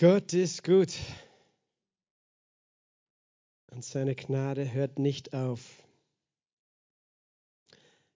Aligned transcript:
Gott 0.00 0.32
ist 0.32 0.64
gut. 0.64 0.98
Und 3.70 3.84
seine 3.84 4.14
Gnade 4.14 4.72
hört 4.72 4.98
nicht 4.98 5.34
auf. 5.34 5.84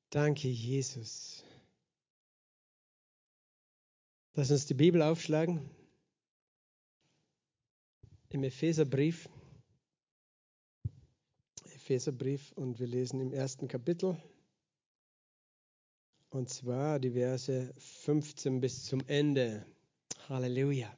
Danke, 0.09 0.49
Jesus. 0.49 1.45
Lass 4.33 4.51
uns 4.51 4.65
die 4.65 4.73
Bibel 4.73 5.03
aufschlagen. 5.03 5.61
Im 8.31 8.45
Epheserbrief. 8.45 9.29
Epheserbrief 11.67 12.53
und 12.53 12.81
wir 12.81 12.87
lesen 12.87 13.21
im 13.21 13.35
ersten 13.35 13.69
Kapitel. 13.69 14.17
Und 16.31 16.49
zwar 16.49 16.99
die 16.99 17.11
Verse 17.11 17.75
15 17.77 18.63
bis 18.63 18.87
zum 18.87 19.07
Ende. 19.07 19.67
Halleluja. 20.31 20.91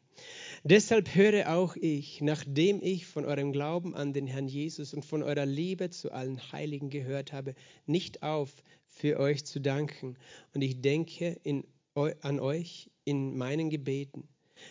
Deshalb 0.68 1.14
höre 1.14 1.54
auch 1.54 1.76
ich, 1.76 2.20
nachdem 2.22 2.82
ich 2.82 3.06
von 3.06 3.24
eurem 3.24 3.52
Glauben 3.52 3.94
an 3.94 4.12
den 4.12 4.26
Herrn 4.26 4.48
Jesus 4.48 4.94
und 4.94 5.04
von 5.04 5.22
eurer 5.22 5.46
Liebe 5.46 5.90
zu 5.90 6.10
allen 6.10 6.40
Heiligen 6.50 6.90
gehört 6.90 7.32
habe, 7.32 7.54
nicht 7.86 8.24
auf, 8.24 8.64
für 8.88 9.20
euch 9.20 9.44
zu 9.44 9.60
danken. 9.60 10.16
Und 10.54 10.62
ich 10.62 10.80
denke 10.82 11.38
in, 11.44 11.62
an 11.94 12.40
euch 12.40 12.90
in 13.04 13.36
meinen 13.36 13.70
Gebeten, 13.70 14.26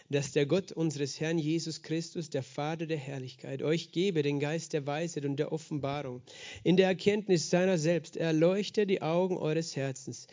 dass 0.09 0.33
der 0.33 0.45
Gott 0.45 0.73
unseres 0.73 1.21
Herrn 1.21 1.37
Jesus 1.37 1.81
Christus, 1.81 2.29
der 2.29 2.43
Vater 2.43 2.87
der 2.87 2.97
Herrlichkeit, 2.97 3.61
euch 3.61 3.93
gebe 3.93 4.21
den 4.21 4.41
Geist 4.41 4.73
der 4.73 4.85
Weisheit 4.85 5.23
und 5.23 5.37
der 5.37 5.53
Offenbarung, 5.53 6.23
in 6.65 6.75
der 6.75 6.87
Erkenntnis 6.87 7.49
seiner 7.49 7.77
selbst, 7.77 8.17
erleuchte 8.17 8.85
die 8.85 9.01
Augen 9.01 9.37
eures 9.37 9.77
Herzens, 9.77 10.27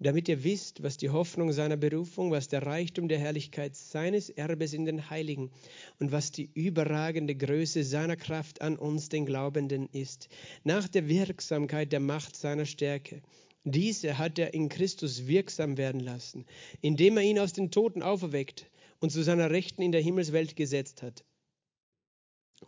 damit 0.00 0.28
ihr 0.30 0.42
wisst, 0.42 0.82
was 0.82 0.96
die 0.96 1.10
Hoffnung 1.10 1.52
seiner 1.52 1.76
Berufung, 1.76 2.30
was 2.30 2.48
der 2.48 2.64
Reichtum 2.64 3.06
der 3.06 3.18
Herrlichkeit 3.18 3.76
seines 3.76 4.30
Erbes 4.30 4.72
in 4.72 4.86
den 4.86 5.10
Heiligen 5.10 5.50
und 5.98 6.10
was 6.10 6.32
die 6.32 6.50
überragende 6.54 7.34
Größe 7.36 7.84
seiner 7.84 8.16
Kraft 8.16 8.62
an 8.62 8.76
uns, 8.76 9.10
den 9.10 9.26
Glaubenden, 9.26 9.88
ist, 9.92 10.28
nach 10.64 10.88
der 10.88 11.06
Wirksamkeit 11.08 11.92
der 11.92 12.00
Macht 12.00 12.34
seiner 12.34 12.64
Stärke. 12.64 13.20
Diese 13.64 14.16
hat 14.16 14.38
er 14.38 14.54
in 14.54 14.70
Christus 14.70 15.26
wirksam 15.26 15.76
werden 15.76 16.00
lassen, 16.00 16.46
indem 16.80 17.18
er 17.18 17.22
ihn 17.22 17.38
aus 17.38 17.52
den 17.52 17.70
Toten 17.70 18.02
auferweckt 18.02 18.70
und 19.00 19.10
zu 19.10 19.22
seiner 19.22 19.50
Rechten 19.50 19.82
in 19.82 19.92
der 19.92 20.00
Himmelswelt 20.00 20.56
gesetzt 20.56 21.02
hat. 21.02 21.24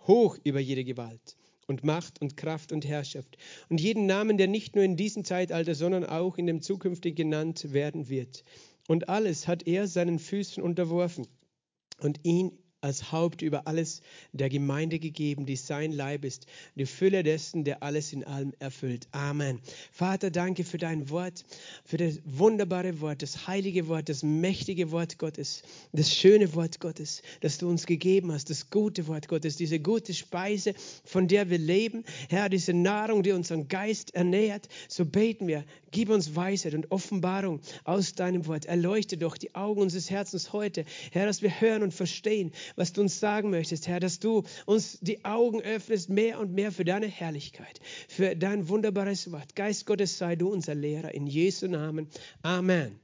Hoch 0.06 0.36
über 0.44 0.60
jede 0.60 0.84
Gewalt 0.84 1.36
und 1.66 1.84
Macht 1.84 2.20
und 2.20 2.36
Kraft 2.36 2.72
und 2.72 2.86
Herrschaft 2.86 3.36
und 3.68 3.80
jeden 3.80 4.06
Namen, 4.06 4.38
der 4.38 4.48
nicht 4.48 4.74
nur 4.74 4.84
in 4.84 4.96
diesem 4.96 5.24
Zeitalter, 5.24 5.74
sondern 5.74 6.04
auch 6.04 6.38
in 6.38 6.46
dem 6.46 6.60
zukünftigen 6.62 7.16
genannt 7.30 7.72
werden 7.72 8.08
wird. 8.08 8.44
Und 8.88 9.08
alles 9.08 9.46
hat 9.46 9.66
er 9.66 9.86
seinen 9.86 10.18
Füßen 10.18 10.62
unterworfen 10.62 11.26
und 12.00 12.20
ihn 12.24 12.58
als 12.82 13.12
Haupt 13.12 13.42
über 13.42 13.66
alles 13.66 14.02
der 14.32 14.48
Gemeinde 14.48 14.98
gegeben, 14.98 15.46
die 15.46 15.56
sein 15.56 15.92
Leib 15.92 16.24
ist, 16.24 16.46
die 16.74 16.84
Fülle 16.84 17.22
dessen, 17.22 17.64
der 17.64 17.82
alles 17.82 18.12
in 18.12 18.24
allem 18.24 18.52
erfüllt. 18.58 19.06
Amen. 19.12 19.60
Vater, 19.92 20.30
danke 20.30 20.64
für 20.64 20.78
dein 20.78 21.08
Wort, 21.08 21.44
für 21.84 21.96
das 21.96 22.20
wunderbare 22.24 23.00
Wort, 23.00 23.22
das 23.22 23.46
heilige 23.46 23.86
Wort, 23.88 24.08
das 24.08 24.22
mächtige 24.22 24.90
Wort 24.90 25.18
Gottes, 25.18 25.62
das 25.92 26.12
schöne 26.14 26.54
Wort 26.54 26.80
Gottes, 26.80 27.22
das 27.40 27.58
du 27.58 27.68
uns 27.68 27.86
gegeben 27.86 28.32
hast, 28.32 28.50
das 28.50 28.68
gute 28.68 29.06
Wort 29.06 29.28
Gottes, 29.28 29.56
diese 29.56 29.78
gute 29.78 30.12
Speise, 30.12 30.74
von 31.04 31.28
der 31.28 31.50
wir 31.50 31.58
leben. 31.58 32.04
Herr, 32.28 32.48
diese 32.48 32.72
Nahrung, 32.72 33.22
die 33.22 33.32
unseren 33.32 33.68
Geist 33.68 34.14
ernährt, 34.14 34.68
so 34.88 35.04
beten 35.04 35.46
wir, 35.46 35.64
gib 35.92 36.08
uns 36.10 36.34
Weisheit 36.34 36.74
und 36.74 36.90
Offenbarung 36.90 37.60
aus 37.84 38.14
deinem 38.14 38.46
Wort. 38.46 38.64
Erleuchte 38.64 39.16
doch 39.16 39.36
die 39.36 39.54
Augen 39.54 39.82
unseres 39.82 40.10
Herzens 40.10 40.52
heute, 40.52 40.84
Herr, 41.12 41.26
dass 41.26 41.42
wir 41.42 41.60
hören 41.60 41.84
und 41.84 41.94
verstehen, 41.94 42.50
was 42.76 42.92
du 42.92 43.02
uns 43.02 43.20
sagen 43.20 43.50
möchtest, 43.50 43.88
Herr, 43.88 44.00
dass 44.00 44.18
du 44.18 44.42
uns 44.66 44.98
die 45.00 45.24
Augen 45.24 45.60
öffnest 45.62 46.10
mehr 46.10 46.38
und 46.38 46.52
mehr 46.52 46.72
für 46.72 46.84
deine 46.84 47.06
Herrlichkeit, 47.06 47.80
für 48.08 48.36
dein 48.36 48.68
wunderbares 48.68 49.30
Wort. 49.32 49.54
Geist 49.54 49.86
Gottes 49.86 50.18
sei 50.18 50.36
du 50.36 50.50
unser 50.50 50.74
Lehrer 50.74 51.14
in 51.14 51.26
Jesu 51.26 51.68
Namen. 51.68 52.08
Amen. 52.42 53.00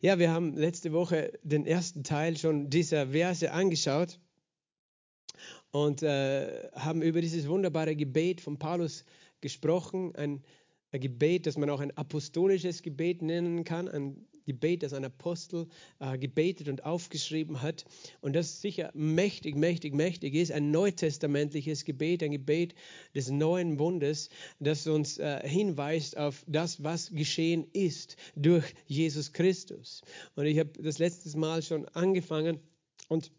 Ja, 0.00 0.18
wir 0.18 0.30
haben 0.30 0.56
letzte 0.56 0.92
Woche 0.92 1.32
den 1.42 1.66
ersten 1.66 2.04
Teil 2.04 2.36
schon 2.36 2.70
dieser 2.70 3.08
Verse 3.08 3.50
angeschaut 3.50 4.20
und 5.70 6.02
äh, 6.02 6.68
haben 6.74 7.02
über 7.02 7.20
dieses 7.20 7.48
wunderbare 7.48 7.96
Gebet 7.96 8.40
von 8.40 8.58
Paulus 8.58 9.04
gesprochen, 9.40 10.14
ein, 10.14 10.42
ein 10.92 11.00
Gebet, 11.00 11.46
das 11.46 11.58
man 11.58 11.70
auch 11.70 11.80
ein 11.80 11.96
apostolisches 11.96 12.82
Gebet 12.82 13.22
nennen 13.22 13.64
kann, 13.64 13.88
ein 13.88 14.26
Gebet, 14.48 14.82
das 14.82 14.94
ein 14.94 15.04
Apostel 15.04 15.68
äh, 16.00 16.16
gebetet 16.16 16.68
und 16.68 16.84
aufgeschrieben 16.84 17.60
hat 17.60 17.84
und 18.22 18.34
das 18.34 18.62
sicher 18.62 18.90
mächtig, 18.94 19.54
mächtig, 19.56 19.94
mächtig 19.94 20.34
ist, 20.34 20.50
ein 20.52 20.70
neutestamentliches 20.70 21.84
Gebet, 21.84 22.22
ein 22.22 22.32
Gebet 22.32 22.74
des 23.14 23.30
neuen 23.30 23.76
Bundes, 23.76 24.30
das 24.58 24.86
uns 24.86 25.18
äh, 25.18 25.46
hinweist 25.46 26.16
auf 26.16 26.44
das, 26.46 26.82
was 26.82 27.10
geschehen 27.10 27.66
ist 27.74 28.16
durch 28.36 28.64
Jesus 28.86 29.34
Christus. 29.34 30.00
Und 30.34 30.46
ich 30.46 30.58
habe 30.58 30.70
das 30.82 30.98
letztes 30.98 31.36
Mal 31.36 31.62
schon 31.62 31.86
angefangen 31.88 32.58
und 33.08 33.30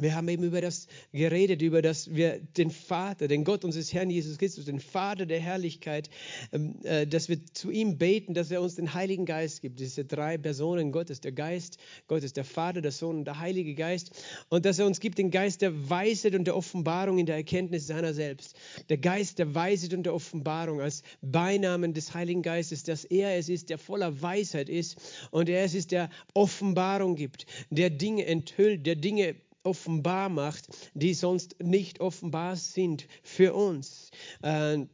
wir 0.00 0.14
haben 0.14 0.28
eben 0.28 0.44
über 0.44 0.60
das 0.60 0.86
geredet, 1.12 1.62
über 1.62 1.82
das 1.82 2.14
wir 2.14 2.38
den 2.38 2.70
Vater, 2.70 3.28
den 3.28 3.44
Gott 3.44 3.64
unseres 3.64 3.92
Herrn 3.92 4.10
Jesus 4.10 4.38
Christus, 4.38 4.66
den 4.66 4.80
Vater 4.80 5.26
der 5.26 5.40
Herrlichkeit, 5.40 6.10
ähm, 6.52 6.76
äh, 6.84 7.06
dass 7.06 7.28
wir 7.28 7.44
zu 7.52 7.70
ihm 7.70 7.98
beten, 7.98 8.34
dass 8.34 8.50
er 8.50 8.62
uns 8.62 8.74
den 8.76 8.94
Heiligen 8.94 9.26
Geist 9.26 9.62
gibt. 9.62 9.80
Diese 9.80 10.04
drei 10.04 10.38
Personen 10.38 10.92
Gottes, 10.92 11.20
der 11.20 11.32
Geist 11.32 11.78
Gottes, 12.06 12.32
der 12.32 12.44
Vater, 12.44 12.80
der 12.80 12.92
Sohn 12.92 13.18
und 13.18 13.24
der 13.24 13.38
Heilige 13.38 13.74
Geist. 13.74 14.10
Und 14.48 14.64
dass 14.64 14.78
er 14.78 14.86
uns 14.86 15.00
gibt 15.00 15.18
den 15.18 15.30
Geist 15.30 15.62
der 15.62 15.90
Weisheit 15.90 16.34
und 16.34 16.44
der 16.44 16.56
Offenbarung 16.56 17.18
in 17.18 17.26
der 17.26 17.36
Erkenntnis 17.36 17.86
seiner 17.86 18.14
selbst. 18.14 18.56
Der 18.88 18.98
Geist 18.98 19.38
der 19.38 19.54
Weisheit 19.54 19.94
und 19.94 20.04
der 20.04 20.14
Offenbarung 20.14 20.80
als 20.80 21.02
Beinamen 21.22 21.94
des 21.94 22.14
Heiligen 22.14 22.42
Geistes, 22.42 22.82
dass 22.82 23.04
er 23.04 23.36
es 23.36 23.48
ist, 23.48 23.70
der 23.70 23.78
voller 23.78 24.22
Weisheit 24.22 24.68
ist 24.68 24.96
und 25.30 25.48
er 25.48 25.64
es 25.64 25.74
ist, 25.74 25.92
der 25.92 26.10
Offenbarung 26.34 27.16
gibt, 27.16 27.46
der 27.70 27.90
Dinge 27.90 28.26
enthüllt, 28.26 28.86
der 28.86 28.96
Dinge 28.96 29.36
offenbar 29.68 30.30
macht, 30.30 30.68
die 30.94 31.12
sonst 31.12 31.56
nicht 31.62 32.00
offenbar 32.00 32.56
sind 32.56 33.06
für 33.22 33.54
uns. 33.54 34.10
Äh, 34.42 34.86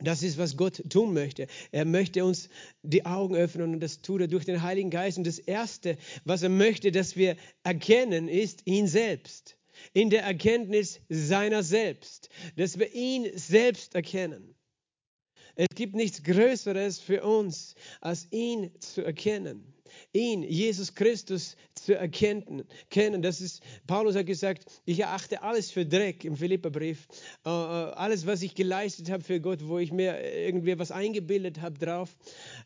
das 0.00 0.22
ist, 0.22 0.38
was 0.38 0.56
Gott 0.56 0.84
tun 0.90 1.12
möchte. 1.12 1.48
Er 1.72 1.84
möchte 1.84 2.24
uns 2.24 2.50
die 2.82 3.04
Augen 3.04 3.34
öffnen 3.34 3.74
und 3.74 3.80
das 3.80 4.00
tut 4.00 4.20
er 4.20 4.28
durch 4.28 4.44
den 4.44 4.62
Heiligen 4.62 4.90
Geist. 4.90 5.18
Und 5.18 5.26
das 5.26 5.40
Erste, 5.40 5.96
was 6.24 6.42
er 6.42 6.50
möchte, 6.50 6.92
dass 6.92 7.16
wir 7.16 7.36
erkennen, 7.64 8.28
ist 8.28 8.62
ihn 8.66 8.86
selbst. 8.86 9.56
In 9.94 10.10
der 10.10 10.22
Erkenntnis 10.22 11.00
seiner 11.08 11.62
selbst. 11.62 12.28
Dass 12.56 12.78
wir 12.78 12.94
ihn 12.94 13.26
selbst 13.36 13.94
erkennen. 13.94 14.54
Es 15.56 15.66
gibt 15.74 15.96
nichts 15.96 16.22
Größeres 16.22 17.00
für 17.00 17.24
uns, 17.24 17.74
als 18.00 18.28
ihn 18.30 18.70
zu 18.78 19.02
erkennen 19.02 19.74
ihn, 20.12 20.42
Jesus 20.42 20.94
Christus, 20.94 21.56
zu 21.74 21.96
erkennen. 21.96 22.64
Kennen. 22.90 23.22
Das 23.22 23.40
ist, 23.40 23.62
Paulus 23.86 24.14
hat 24.16 24.26
gesagt, 24.26 24.64
ich 24.84 25.00
erachte 25.00 25.42
alles 25.42 25.70
für 25.70 25.86
Dreck 25.86 26.24
im 26.24 26.36
Philipperbrief. 26.36 27.06
Uh, 27.44 27.50
alles, 27.50 28.26
was 28.26 28.42
ich 28.42 28.54
geleistet 28.54 29.10
habe 29.10 29.22
für 29.22 29.40
Gott, 29.40 29.66
wo 29.66 29.78
ich 29.78 29.92
mir 29.92 30.20
irgendwie 30.22 30.78
was 30.78 30.90
eingebildet 30.90 31.60
habe 31.60 31.78
drauf, 31.78 32.16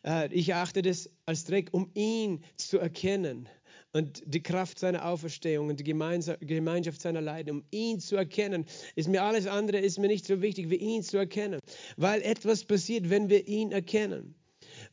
uh, 0.05 0.27
ich 0.31 0.49
erachte 0.49 0.81
das 0.81 1.09
als 1.25 1.45
Dreck, 1.45 1.69
um 1.71 1.89
ihn 1.93 2.43
zu 2.57 2.79
erkennen 2.79 3.47
und 3.93 4.23
die 4.25 4.41
Kraft 4.41 4.79
seiner 4.79 5.05
Auferstehung 5.05 5.69
und 5.69 5.79
die 5.79 5.83
Gemeinschaft 5.83 7.01
seiner 7.01 7.21
Leiden, 7.21 7.51
um 7.51 7.63
ihn 7.71 7.99
zu 7.99 8.15
erkennen, 8.15 8.65
ist 8.95 9.07
mir 9.07 9.23
alles 9.23 9.47
andere 9.47 9.77
ist 9.77 9.99
mir 9.99 10.07
nicht 10.07 10.25
so 10.25 10.41
wichtig, 10.41 10.69
wie 10.69 10.75
ihn 10.75 11.03
zu 11.03 11.17
erkennen, 11.17 11.59
weil 11.95 12.21
etwas 12.21 12.65
passiert, 12.65 13.09
wenn 13.09 13.29
wir 13.29 13.47
ihn 13.47 13.71
erkennen. 13.71 14.35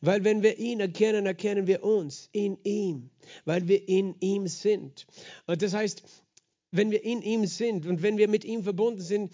Weil 0.01 0.23
wenn 0.23 0.41
wir 0.41 0.57
ihn 0.57 0.79
erkennen, 0.79 1.25
erkennen 1.25 1.67
wir 1.67 1.83
uns 1.83 2.27
in 2.31 2.57
ihm, 2.63 3.11
weil 3.45 3.67
wir 3.67 3.87
in 3.87 4.15
ihm 4.19 4.47
sind. 4.47 5.05
Und 5.45 5.61
das 5.61 5.73
heißt, 5.73 6.03
wenn 6.71 6.89
wir 6.89 7.03
in 7.03 7.21
ihm 7.21 7.45
sind 7.45 7.85
und 7.85 8.01
wenn 8.01 8.17
wir 8.17 8.27
mit 8.27 8.43
ihm 8.43 8.63
verbunden 8.63 9.01
sind, 9.01 9.31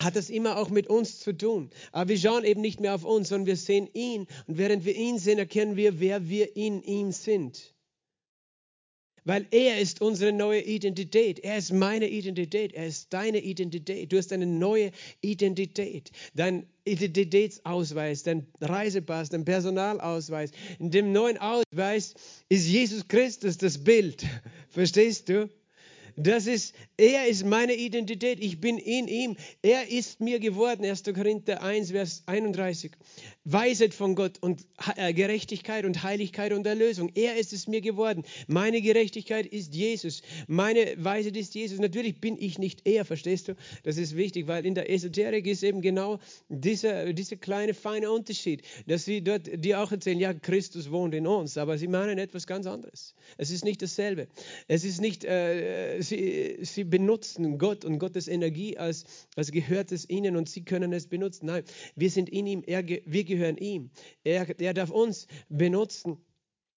hat 0.00 0.16
das 0.16 0.30
immer 0.30 0.58
auch 0.58 0.70
mit 0.70 0.88
uns 0.88 1.20
zu 1.20 1.36
tun. 1.36 1.70
Aber 1.92 2.08
wir 2.08 2.18
schauen 2.18 2.44
eben 2.44 2.60
nicht 2.60 2.80
mehr 2.80 2.94
auf 2.94 3.04
uns, 3.04 3.28
sondern 3.28 3.46
wir 3.46 3.56
sehen 3.56 3.88
ihn. 3.94 4.26
Und 4.46 4.58
während 4.58 4.84
wir 4.84 4.94
ihn 4.94 5.18
sehen, 5.18 5.38
erkennen 5.38 5.76
wir, 5.76 6.00
wer 6.00 6.28
wir 6.28 6.56
in 6.56 6.82
ihm 6.82 7.12
sind. 7.12 7.73
Weil 9.24 9.46
er 9.50 9.80
ist 9.80 10.02
unsere 10.02 10.32
neue 10.32 10.60
Identität. 10.60 11.38
Er 11.38 11.56
ist 11.56 11.72
meine 11.72 12.08
Identität. 12.08 12.74
Er 12.74 12.86
ist 12.86 13.12
deine 13.12 13.38
Identität. 13.38 14.12
Du 14.12 14.18
hast 14.18 14.32
eine 14.32 14.46
neue 14.46 14.90
Identität. 15.22 16.10
Dein 16.34 16.66
Identitätsausweis, 16.84 18.22
dein 18.22 18.46
Reisepass, 18.60 19.30
dein 19.30 19.46
Personalausweis. 19.46 20.50
In 20.78 20.90
dem 20.90 21.12
neuen 21.12 21.38
Ausweis 21.38 22.14
ist 22.50 22.68
Jesus 22.68 23.08
Christus 23.08 23.56
das 23.56 23.82
Bild. 23.82 24.26
Verstehst 24.68 25.30
du? 25.30 25.48
Das 26.16 26.46
ist, 26.46 26.74
er 26.96 27.26
ist 27.26 27.44
meine 27.44 27.74
Identität. 27.74 28.38
Ich 28.40 28.60
bin 28.60 28.78
in 28.78 29.08
ihm. 29.08 29.36
Er 29.62 29.88
ist 29.88 30.20
mir 30.20 30.38
geworden. 30.38 30.84
1. 30.84 31.02
Korinther 31.04 31.62
1, 31.62 31.90
Vers 31.90 32.22
31. 32.26 32.92
Weisheit 33.44 33.92
von 33.92 34.14
Gott 34.14 34.38
und 34.40 34.64
äh, 34.96 35.12
Gerechtigkeit 35.12 35.84
und 35.84 36.02
Heiligkeit 36.02 36.52
und 36.52 36.66
Erlösung. 36.66 37.10
Er 37.14 37.36
ist 37.36 37.52
es 37.52 37.68
mir 37.68 37.82
geworden. 37.82 38.24
Meine 38.46 38.80
Gerechtigkeit 38.80 39.46
ist 39.46 39.74
Jesus. 39.74 40.22
Meine 40.46 40.94
Weisheit 40.96 41.36
ist 41.36 41.54
Jesus. 41.54 41.78
Natürlich 41.78 42.20
bin 42.20 42.40
ich 42.40 42.58
nicht 42.58 42.86
er, 42.86 43.04
verstehst 43.04 43.48
du? 43.48 43.54
Das 43.82 43.98
ist 43.98 44.16
wichtig, 44.16 44.46
weil 44.46 44.64
in 44.64 44.74
der 44.74 44.90
Esoterik 44.90 45.46
ist 45.46 45.62
eben 45.62 45.82
genau 45.82 46.20
dieser, 46.48 47.12
dieser 47.12 47.36
kleine, 47.36 47.74
feine 47.74 48.10
Unterschied, 48.10 48.62
dass 48.86 49.04
sie 49.04 49.20
dort, 49.20 49.50
die 49.52 49.74
auch 49.74 49.92
erzählen, 49.92 50.20
ja, 50.20 50.32
Christus 50.32 50.90
wohnt 50.90 51.14
in 51.14 51.26
uns, 51.26 51.58
aber 51.58 51.76
sie 51.76 51.88
meinen 51.88 52.18
etwas 52.18 52.46
ganz 52.46 52.66
anderes. 52.66 53.14
Es 53.36 53.50
ist 53.50 53.64
nicht 53.64 53.82
dasselbe. 53.82 54.28
Es 54.68 54.84
ist 54.84 55.02
nicht, 55.02 55.24
äh, 55.24 56.02
sie, 56.04 56.58
sie 56.62 56.84
benutzen 56.84 57.58
Gott 57.58 57.84
und 57.84 57.98
Gottes 57.98 58.28
Energie 58.28 58.78
als, 58.78 59.04
als 59.36 59.50
gehört 59.50 59.92
es 59.92 60.08
ihnen 60.08 60.36
und 60.36 60.48
sie 60.48 60.64
können 60.64 60.92
es 60.92 61.08
benutzen. 61.08 61.46
Nein, 61.46 61.64
wir 61.96 62.10
sind 62.10 62.28
in 62.28 62.46
ihm, 62.46 62.62
er, 62.66 62.86
wir 62.86 63.24
gehören 63.24 63.56
ihm. 63.56 63.90
Er, 64.22 64.48
er 64.60 64.74
darf 64.74 64.90
uns 64.90 65.26
benutzen. 65.48 66.18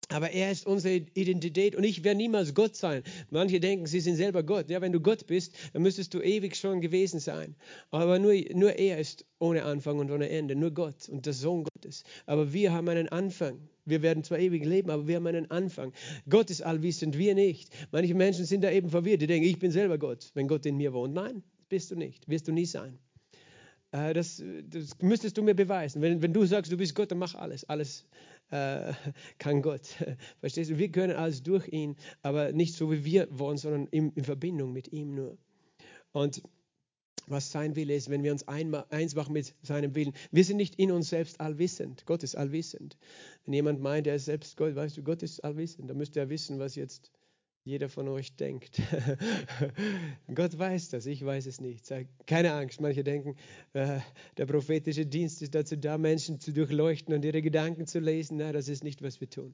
Aber 0.10 0.32
er 0.32 0.52
ist 0.52 0.66
unsere 0.66 0.96
Identität 1.16 1.76
und 1.76 1.84
ich 1.84 2.04
werde 2.04 2.18
niemals 2.18 2.54
Gott 2.54 2.76
sein. 2.76 3.04
Manche 3.30 3.60
denken, 3.60 3.88
sie 3.88 4.00
sind 4.00 4.16
selber 4.16 4.42
Gott. 4.42 4.70
Ja, 4.70 4.80
wenn 4.80 4.94
du 4.94 5.02
Gott 5.02 5.28
bist, 5.28 5.54
dann 5.74 5.82
müsstest 5.82 6.14
du 6.14 6.22
ewig 6.22 6.56
schon 6.56 6.80
gewesen 6.80 7.20
sein. 7.20 7.56
Aber 7.92 8.18
nur, 8.18 8.34
nur 8.54 8.74
er 8.74 9.00
ist 9.00 9.26
ohne 9.40 9.64
Anfang 9.64 10.00
und 10.00 10.10
ohne 10.10 10.30
Ende, 10.30 10.56
nur 10.56 10.72
Gott 10.72 11.10
und 11.10 11.26
der 11.26 11.34
Sohn 11.34 11.66
Gottes. 11.66 12.06
Aber 12.26 12.54
wir 12.54 12.72
haben 12.72 12.88
einen 12.88 13.10
Anfang. 13.10 13.60
Wir 13.84 14.02
werden 14.02 14.24
zwar 14.24 14.40
ewig 14.40 14.66
leben, 14.66 14.90
aber 14.90 15.08
wir 15.08 15.18
haben 15.18 15.28
einen 15.28 15.52
Anfang. 15.52 15.92
Gott 16.30 16.50
ist 16.50 16.62
allwissend, 16.62 17.18
wir 17.18 17.36
nicht. 17.36 17.70
Manche 17.92 18.16
Menschen 18.16 18.46
sind 18.46 18.64
da 18.64 18.72
eben 18.72 18.90
verwirrt. 18.90 19.22
Die 19.22 19.28
denken, 19.28 19.48
ich 19.48 19.60
bin 19.60 19.72
selber 19.72 19.98
Gott, 19.98 20.32
wenn 20.36 20.48
Gott 20.48 20.66
in 20.66 20.78
mir 20.78 20.94
wohnt. 20.94 21.14
Nein, 21.14 21.44
bist 21.68 21.92
du 21.92 21.96
nicht. 21.96 22.28
Wirst 22.30 22.48
du 22.48 22.54
nie 22.54 22.66
sein. 22.66 22.98
Äh, 23.92 24.14
das, 24.14 24.44
das 24.70 24.98
müsstest 25.02 25.38
du 25.38 25.44
mir 25.44 25.56
beweisen. 25.56 26.02
Wenn, 26.02 26.22
wenn 26.22 26.34
du 26.34 26.46
sagst, 26.46 26.72
du 26.72 26.78
bist 26.78 26.96
Gott, 26.96 27.12
dann 27.12 27.20
mach 27.20 27.36
alles. 27.36 27.64
Alles 27.70 28.06
äh, 28.52 28.94
kann 29.40 29.62
Gott. 29.62 29.96
Verstehst 30.40 30.72
du? 30.72 30.78
Wir 30.78 30.92
können 30.92 31.16
alles 31.16 31.44
durch 31.44 31.68
ihn, 31.70 31.96
aber 32.22 32.52
nicht 32.52 32.76
so 32.76 32.92
wie 32.92 33.06
wir 33.06 33.28
wollen, 33.32 33.58
sondern 33.58 33.88
in, 33.88 34.12
in 34.14 34.24
Verbindung 34.24 34.74
mit 34.74 34.92
ihm 34.92 35.14
nur. 35.14 35.38
Und 36.12 36.42
was 37.28 37.52
sein 37.52 37.76
Wille 37.76 37.94
ist, 37.94 38.10
wenn 38.10 38.24
wir 38.24 38.32
uns 38.32 38.48
eins 38.48 39.16
machen 39.16 39.34
mit 39.34 39.54
seinem 39.62 39.94
Willen. 39.96 40.14
Wir 40.32 40.46
sind 40.46 40.58
nicht 40.58 40.76
in 40.76 40.92
uns 40.92 41.10
selbst 41.10 41.42
allwissend. 41.42 42.06
Gott 42.06 42.24
ist 42.24 42.36
allwissend. 42.36 42.98
Wenn 43.44 43.54
jemand 43.54 43.82
meint, 43.82 44.08
er 44.08 44.16
ist 44.16 44.26
selbst 44.26 44.56
Gott, 44.56 44.76
weißt 44.76 44.98
du, 44.98 45.04
Gott 45.04 45.24
ist 45.24 45.44
allwissend, 45.44 45.90
dann 45.90 45.98
müsste 45.98 46.22
er 46.22 46.30
wissen, 46.30 46.60
was 46.60 46.76
jetzt 46.76 47.12
jeder 47.68 47.90
von 47.90 48.08
euch 48.08 48.34
denkt. 48.36 48.82
Gott 50.34 50.58
weiß 50.58 50.90
das, 50.90 51.06
ich 51.06 51.24
weiß 51.24 51.46
es 51.48 51.60
nicht. 51.60 51.86
Keine 52.26 52.54
Angst, 52.54 52.80
manche 52.80 53.04
denken, 53.04 53.36
äh, 53.74 54.00
der 54.38 54.46
prophetische 54.46 55.06
Dienst 55.06 55.42
ist 55.42 55.54
dazu 55.54 55.76
da, 55.76 55.98
Menschen 55.98 56.40
zu 56.40 56.54
durchleuchten 56.54 57.14
und 57.14 57.26
ihre 57.26 57.42
Gedanken 57.42 57.86
zu 57.86 58.00
lesen. 58.00 58.38
Nein, 58.38 58.54
das 58.54 58.70
ist 58.70 58.86
nicht, 58.86 59.02
was 59.02 59.20
wir 59.20 59.30
tun. 59.30 59.54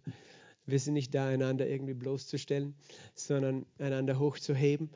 Wir 0.68 0.80
sind 0.80 0.94
nicht 0.94 1.14
da, 1.16 1.28
einander 1.28 1.68
irgendwie 1.68 1.96
bloßzustellen, 1.96 2.76
sondern 3.16 3.66
einander 3.80 4.20
hochzuheben. 4.20 4.92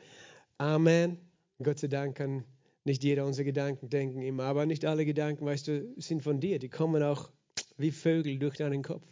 Amen. 0.59 1.17
Gott 1.61 1.79
sei 1.79 1.87
Dank 1.87 2.17
kann 2.17 2.43
nicht 2.85 3.03
jeder 3.03 3.25
unsere 3.25 3.45
Gedanken 3.45 3.89
denken 3.89 4.21
immer, 4.21 4.43
aber 4.43 4.67
nicht 4.67 4.85
alle 4.85 5.05
Gedanken, 5.05 5.43
weißt 5.43 5.67
du, 5.67 5.93
sind 5.97 6.21
von 6.21 6.39
dir. 6.39 6.59
Die 6.59 6.69
kommen 6.69 7.01
auch 7.01 7.31
wie 7.77 7.91
Vögel 7.91 8.37
durch 8.37 8.57
deinen 8.57 8.83
Kopf. 8.83 9.07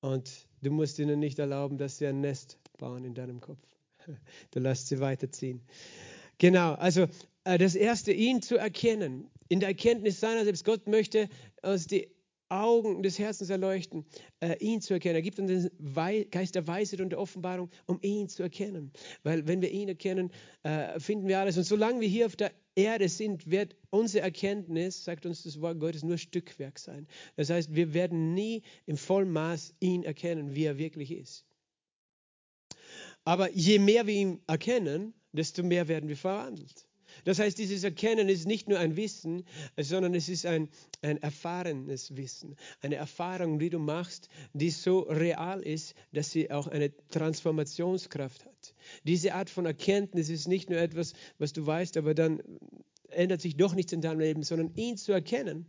Und 0.00 0.48
du 0.62 0.70
musst 0.70 0.98
ihnen 0.98 1.20
nicht 1.20 1.38
erlauben, 1.38 1.76
dass 1.76 1.98
sie 1.98 2.06
ein 2.06 2.20
Nest 2.20 2.58
bauen 2.76 3.04
in 3.04 3.14
deinem 3.14 3.40
Kopf. 3.40 3.66
Du 4.50 4.60
lässt 4.60 4.88
sie 4.88 5.00
weiterziehen. 5.00 5.62
Genau, 6.38 6.74
also 6.74 7.06
äh, 7.44 7.58
das 7.58 7.74
Erste, 7.74 8.12
ihn 8.12 8.42
zu 8.42 8.56
erkennen, 8.56 9.30
in 9.48 9.60
der 9.60 9.68
Erkenntnis 9.68 10.20
seiner 10.20 10.44
selbst. 10.44 10.64
Gott 10.64 10.86
möchte 10.86 11.28
uns 11.62 11.86
die 11.86 12.08
Augen 12.48 13.02
des 13.02 13.18
Herzens 13.18 13.50
erleuchten, 13.50 14.04
äh, 14.40 14.56
ihn 14.58 14.80
zu 14.80 14.94
erkennen. 14.94 15.16
Er 15.16 15.22
gibt 15.22 15.38
uns 15.38 15.68
den 15.68 16.30
Geist 16.30 16.54
der 16.54 16.66
Weisheit 16.66 17.00
und 17.00 17.10
der 17.10 17.18
Offenbarung, 17.18 17.70
um 17.86 17.98
ihn 18.02 18.28
zu 18.28 18.42
erkennen. 18.42 18.92
Weil 19.22 19.46
wenn 19.46 19.62
wir 19.62 19.70
ihn 19.70 19.88
erkennen, 19.88 20.30
äh, 20.62 21.00
finden 21.00 21.26
wir 21.26 21.38
alles. 21.38 21.56
Und 21.56 21.64
solange 21.64 22.00
wir 22.00 22.08
hier 22.08 22.26
auf 22.26 22.36
der 22.36 22.52
Erde 22.74 23.08
sind, 23.08 23.50
wird 23.50 23.76
unsere 23.90 24.24
Erkenntnis, 24.24 25.04
sagt 25.04 25.26
uns 25.26 25.44
das 25.44 25.60
Wort 25.60 25.80
Gottes, 25.80 26.02
nur 26.02 26.18
Stückwerk 26.18 26.78
sein. 26.78 27.06
Das 27.36 27.50
heißt, 27.50 27.74
wir 27.74 27.94
werden 27.94 28.34
nie 28.34 28.62
im 28.86 28.96
vollen 28.96 29.30
Maß 29.30 29.74
ihn 29.80 30.02
erkennen, 30.02 30.54
wie 30.54 30.64
er 30.64 30.78
wirklich 30.78 31.12
ist. 31.12 31.46
Aber 33.24 33.50
je 33.50 33.78
mehr 33.78 34.06
wir 34.06 34.14
ihn 34.14 34.40
erkennen, 34.46 35.14
desto 35.32 35.62
mehr 35.62 35.88
werden 35.88 36.08
wir 36.08 36.16
verwandelt. 36.16 36.86
Das 37.24 37.38
heißt, 37.38 37.58
dieses 37.58 37.84
Erkennen 37.84 38.28
ist 38.28 38.46
nicht 38.46 38.68
nur 38.68 38.78
ein 38.78 38.96
Wissen, 38.96 39.44
sondern 39.78 40.14
es 40.14 40.28
ist 40.28 40.46
ein, 40.46 40.68
ein 41.00 41.22
erfahrenes 41.22 42.16
Wissen. 42.16 42.56
Eine 42.80 42.96
Erfahrung, 42.96 43.58
die 43.58 43.70
du 43.70 43.78
machst, 43.78 44.28
die 44.52 44.70
so 44.70 45.00
real 45.00 45.60
ist, 45.60 45.94
dass 46.12 46.32
sie 46.32 46.50
auch 46.50 46.66
eine 46.66 46.92
Transformationskraft 47.08 48.44
hat. 48.44 48.74
Diese 49.04 49.34
Art 49.34 49.48
von 49.48 49.64
Erkenntnis 49.64 50.28
ist 50.28 50.48
nicht 50.48 50.70
nur 50.70 50.80
etwas, 50.80 51.12
was 51.38 51.52
du 51.52 51.64
weißt, 51.64 51.96
aber 51.96 52.14
dann 52.14 52.42
ändert 53.08 53.40
sich 53.40 53.56
doch 53.56 53.74
nichts 53.74 53.92
in 53.92 54.00
deinem 54.00 54.20
Leben, 54.20 54.42
sondern 54.42 54.74
ihn 54.74 54.96
zu 54.96 55.12
erkennen. 55.12 55.66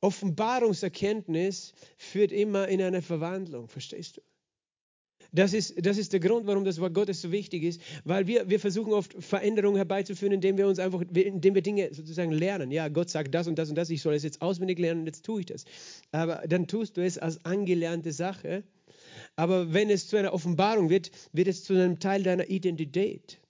Offenbarungserkenntnis 0.00 1.72
führt 1.96 2.32
immer 2.32 2.68
in 2.68 2.82
eine 2.82 3.00
Verwandlung, 3.00 3.68
verstehst 3.68 4.18
du? 4.18 4.20
Das 5.34 5.52
ist, 5.52 5.84
das 5.84 5.98
ist 5.98 6.12
der 6.12 6.20
Grund, 6.20 6.46
warum 6.46 6.64
das 6.64 6.80
Wort 6.80 6.94
Gottes 6.94 7.20
so 7.20 7.32
wichtig 7.32 7.64
ist, 7.64 7.80
weil 8.04 8.26
wir, 8.28 8.48
wir 8.48 8.60
versuchen 8.60 8.92
oft 8.92 9.16
Veränderungen 9.18 9.76
herbeizuführen, 9.76 10.32
indem 10.32 10.56
wir 10.56 10.68
uns 10.68 10.78
einfach, 10.78 11.02
indem 11.12 11.54
wir 11.54 11.62
Dinge 11.62 11.92
sozusagen 11.92 12.30
lernen. 12.30 12.70
Ja, 12.70 12.88
Gott 12.88 13.10
sagt 13.10 13.34
das 13.34 13.48
und 13.48 13.58
das 13.58 13.68
und 13.68 13.74
das, 13.74 13.90
ich 13.90 14.00
soll 14.00 14.14
es 14.14 14.22
jetzt 14.22 14.40
auswendig 14.40 14.78
lernen 14.78 15.06
jetzt 15.06 15.24
tue 15.24 15.40
ich 15.40 15.46
das. 15.46 15.64
Aber 16.12 16.42
dann 16.46 16.66
tust 16.66 16.96
du 16.96 17.04
es 17.04 17.18
als 17.18 17.44
angelernte 17.44 18.12
Sache. 18.12 18.64
Aber 19.36 19.72
wenn 19.72 19.90
es 19.90 20.08
zu 20.08 20.16
einer 20.16 20.32
Offenbarung 20.32 20.90
wird, 20.90 21.10
wird 21.32 21.48
es 21.48 21.64
zu 21.64 21.74
einem 21.74 21.98
Teil 21.98 22.22
deiner 22.22 22.48
Identität, 22.48 23.40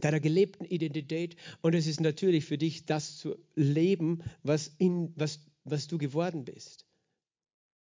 deiner 0.00 0.20
gelebten 0.20 0.64
Identität. 0.64 1.36
Und 1.62 1.74
es 1.74 1.86
ist 1.86 2.00
natürlich 2.00 2.44
für 2.44 2.58
dich, 2.58 2.84
das 2.86 3.18
zu 3.18 3.36
leben, 3.54 4.22
was, 4.42 4.70
in, 4.78 5.12
was, 5.16 5.40
was 5.64 5.86
du 5.86 5.98
geworden 5.98 6.44
bist. 6.44 6.84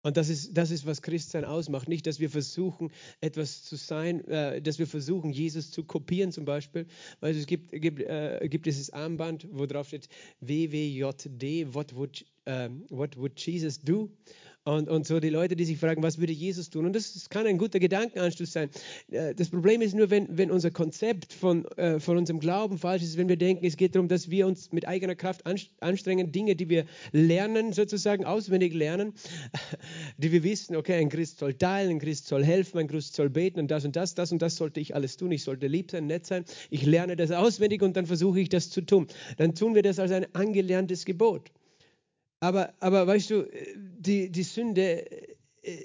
Und 0.05 0.17
das 0.17 0.29
ist, 0.29 0.55
das 0.55 0.69
ist, 0.69 0.85
was 0.85 1.01
Christsein 1.01 1.45
ausmacht. 1.45 1.87
Nicht, 1.87 2.05
dass 2.05 2.19
wir 2.19 2.29
versuchen, 2.29 2.91
etwas 3.21 3.63
zu 3.63 3.75
sein, 3.75 4.23
äh, 4.27 4.61
dass 4.61 4.77
wir 4.77 4.85
versuchen, 4.85 5.31
Jesus 5.31 5.71
zu 5.71 5.83
kopieren 5.83 6.31
zum 6.31 6.45
Beispiel. 6.45 6.85
Weil 7.21 7.35
es 7.35 7.47
gibt, 7.47 7.71
gibt, 7.71 8.01
äh, 8.01 8.47
gibt 8.47 8.67
dieses 8.67 8.91
Armband, 8.91 9.47
wo 9.51 9.65
drauf 9.65 9.87
steht 9.87 10.07
WWJD, 10.41 11.73
what 11.73 11.95
would, 11.95 12.23
uh, 12.47 12.69
what 12.89 13.17
would 13.17 13.39
Jesus 13.43 13.81
do? 13.81 14.11
Und, 14.67 14.89
und 14.89 15.05
so 15.05 15.19
die 15.19 15.29
Leute, 15.29 15.55
die 15.55 15.63
sich 15.63 15.77
fragen, 15.77 16.01
was 16.01 16.17
würde 16.17 16.33
Jesus 16.33 16.71
tun? 16.71 16.87
Und 16.87 16.95
das, 16.95 17.13
das 17.13 17.29
kann 17.29 17.45
ein 17.45 17.59
guter 17.59 17.79
Gedankenanstoß 17.79 18.51
sein. 18.51 18.69
Äh, 19.11 19.35
das 19.35 19.49
Problem 19.49 19.79
ist 19.83 19.93
nur, 19.93 20.09
wenn, 20.09 20.27
wenn 20.35 20.49
unser 20.49 20.71
Konzept 20.71 21.33
von, 21.33 21.65
äh, 21.77 21.99
von 21.99 22.17
unserem 22.17 22.39
Glauben 22.39 22.79
falsch 22.79 23.03
ist, 23.03 23.15
wenn 23.15 23.29
wir 23.29 23.37
denken, 23.37 23.63
es 23.63 23.77
geht 23.77 23.93
darum, 23.93 24.07
dass 24.07 24.31
wir 24.31 24.47
uns 24.47 24.71
mit 24.71 24.87
eigener 24.87 25.13
Kraft 25.13 25.43
anstrengen, 25.45 26.31
Dinge, 26.31 26.55
die 26.55 26.67
wir 26.67 26.85
lernen, 27.11 27.73
sozusagen 27.73 28.25
auswendig 28.25 28.73
lernen, 28.73 29.13
die 30.17 30.31
wir 30.31 30.41
wissen, 30.41 30.75
okay, 30.75 30.95
ein 30.95 31.09
Christ 31.09 31.37
soll 31.37 31.53
teilen, 31.53 31.91
ein 31.91 31.99
Christ 31.99 32.25
soll 32.25 32.43
helfen, 32.43 32.79
ein 32.79 32.87
Christ 32.87 33.15
soll 33.15 33.29
beten 33.29 33.59
und 33.59 33.69
das 33.69 33.85
und 33.85 33.95
das, 33.95 34.15
das 34.15 34.31
und 34.31 34.41
das 34.41 34.55
sollte 34.55 34.79
ich 34.79 34.95
alles 34.95 35.15
tun. 35.15 35.31
Ich 35.31 35.43
sollte 35.43 35.67
lieb 35.67 35.91
sein, 35.91 36.07
nett 36.07 36.25
sein. 36.25 36.43
Ich 36.71 36.87
lerne 36.87 37.15
das 37.15 37.29
auswendig 37.29 37.83
und 37.83 37.95
dann 37.95 38.07
versuche 38.07 38.39
ich 38.39 38.49
das 38.49 38.71
zu 38.71 38.81
tun. 38.81 39.05
Dann 39.37 39.53
tun 39.53 39.75
wir 39.75 39.83
das 39.83 39.99
als 39.99 40.11
ein 40.11 40.25
angelerntes 40.33 41.05
Gebot. 41.05 41.51
Aber, 42.45 42.75
aber 42.79 43.07
weißt 43.07 43.31
du, 43.31 43.49
die, 43.75 44.29
die 44.29 44.43
Sünde, 44.43 45.03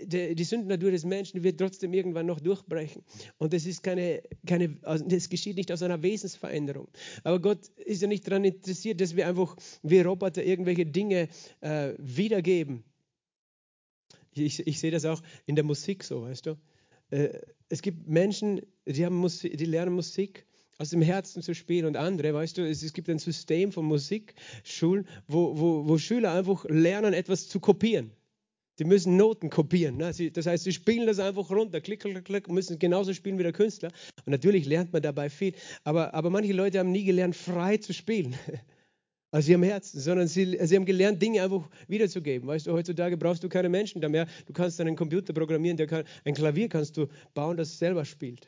die, 0.02 0.35
die 0.35 0.45
Sündennatur 0.45 0.90
des 0.90 1.07
Menschen 1.07 1.43
wird 1.43 1.59
trotzdem 1.59 1.95
irgendwann 1.95 2.26
noch 2.26 2.38
durchbrechen. 2.38 3.02
Und 3.38 3.55
das 3.55 3.64
ist 3.64 3.83
keine, 3.83 4.23
keine, 4.47 4.76
also 4.83 5.07
das 5.09 5.31
geschieht 5.31 5.57
nicht 5.57 5.73
aus 5.73 5.83
einer 5.83 6.02
Wesensveränderung. 6.02 6.88
Aber 7.25 7.40
Gott 7.40 7.69
ist 7.76 8.02
ja 8.02 8.09
nicht 8.09 8.26
daran 8.26 8.45
interessiert, 8.45 9.00
dass 9.00 9.17
wir 9.17 9.26
einfach 9.26 9.57
wie 9.83 10.00
Roboter 10.00 10.45
irgendwelche 10.45 10.85
Dinge 10.85 11.29
äh, 11.62 11.95
wiedergeben. 11.97 12.85
Ich, 14.35 14.67
ich 14.67 14.79
sehe 14.79 14.90
das 14.90 15.07
auch 15.07 15.23
in 15.47 15.55
der 15.55 15.64
Musik 15.64 16.05
so, 16.05 16.25
weißt 16.25 16.45
du. 16.45 16.59
Äh, 17.09 17.40
es 17.71 17.81
gibt 17.81 18.07
Menschen, 18.07 18.61
die, 18.85 19.07
haben 19.07 19.17
Musik, 19.17 19.57
die 19.57 19.64
lernen 19.64 19.95
Musik 19.95 20.45
aus 20.81 20.89
dem 20.89 21.03
Herzen 21.03 21.43
zu 21.43 21.55
spielen 21.55 21.85
und 21.85 21.97
andere, 21.99 22.33
weißt 22.33 22.57
du, 22.57 22.67
es, 22.67 22.83
es 22.83 22.95
gibt 22.95 23.11
ein 23.11 23.19
System 23.19 23.71
von 23.71 23.85
Musikschulen, 23.85 25.07
wo, 25.29 25.59
wo, 25.59 25.87
wo 25.87 25.99
Schüler 25.99 26.33
einfach 26.33 26.65
lernen, 26.71 27.13
etwas 27.13 27.49
zu 27.49 27.61
kopieren. 27.61 28.13
Die 28.79 28.85
müssen 28.85 29.19
Noten 29.19 29.51
kopieren. 29.51 29.99
Ne? 29.99 30.15
Sie, 30.15 30.31
das 30.33 30.47
heißt, 30.47 30.65
sie 30.65 30.73
spielen 30.73 31.07
das 31.07 31.19
einfach 31.19 31.51
runter, 31.51 31.83
klick, 31.83 32.01
klick, 32.01 32.25
klick, 32.25 32.49
müssen 32.49 32.79
genauso 32.79 33.13
spielen 33.13 33.39
wie 33.39 33.43
der 33.43 33.53
Künstler. 33.53 33.91
Und 34.25 34.31
natürlich 34.31 34.65
lernt 34.65 34.91
man 34.91 35.03
dabei 35.03 35.29
viel. 35.29 35.53
Aber, 35.85 36.15
aber 36.15 36.31
manche 36.31 36.55
Leute 36.55 36.79
haben 36.79 36.93
nie 36.93 37.05
gelernt, 37.05 37.37
frei 37.37 37.77
zu 37.77 37.93
spielen. 37.93 38.35
Aus 39.33 39.47
ihrem 39.47 39.63
Herzen, 39.63 40.01
sondern 40.01 40.29
sie, 40.29 40.59
sie 40.67 40.77
haben 40.77 40.87
gelernt, 40.87 41.21
Dinge 41.21 41.43
einfach 41.43 41.69
wiederzugeben. 41.89 42.49
Weißt 42.49 42.67
du, 42.67 42.73
heutzutage 42.73 43.19
brauchst 43.19 43.45
du 43.45 43.51
keine 43.51 43.69
Menschen 43.69 44.01
da 44.01 44.09
mehr. 44.09 44.27
Du 44.47 44.55
kannst 44.55 44.81
einen 44.81 44.97
Computer 44.97 45.35
programmieren, 45.35 45.77
der 45.77 45.87
kann, 45.87 46.05
ein 46.25 46.35
Klavier 46.35 46.69
kannst 46.69 46.97
du 46.97 47.07
bauen, 47.35 47.57
das 47.59 47.79
selber 47.79 48.05
spielt. 48.05 48.47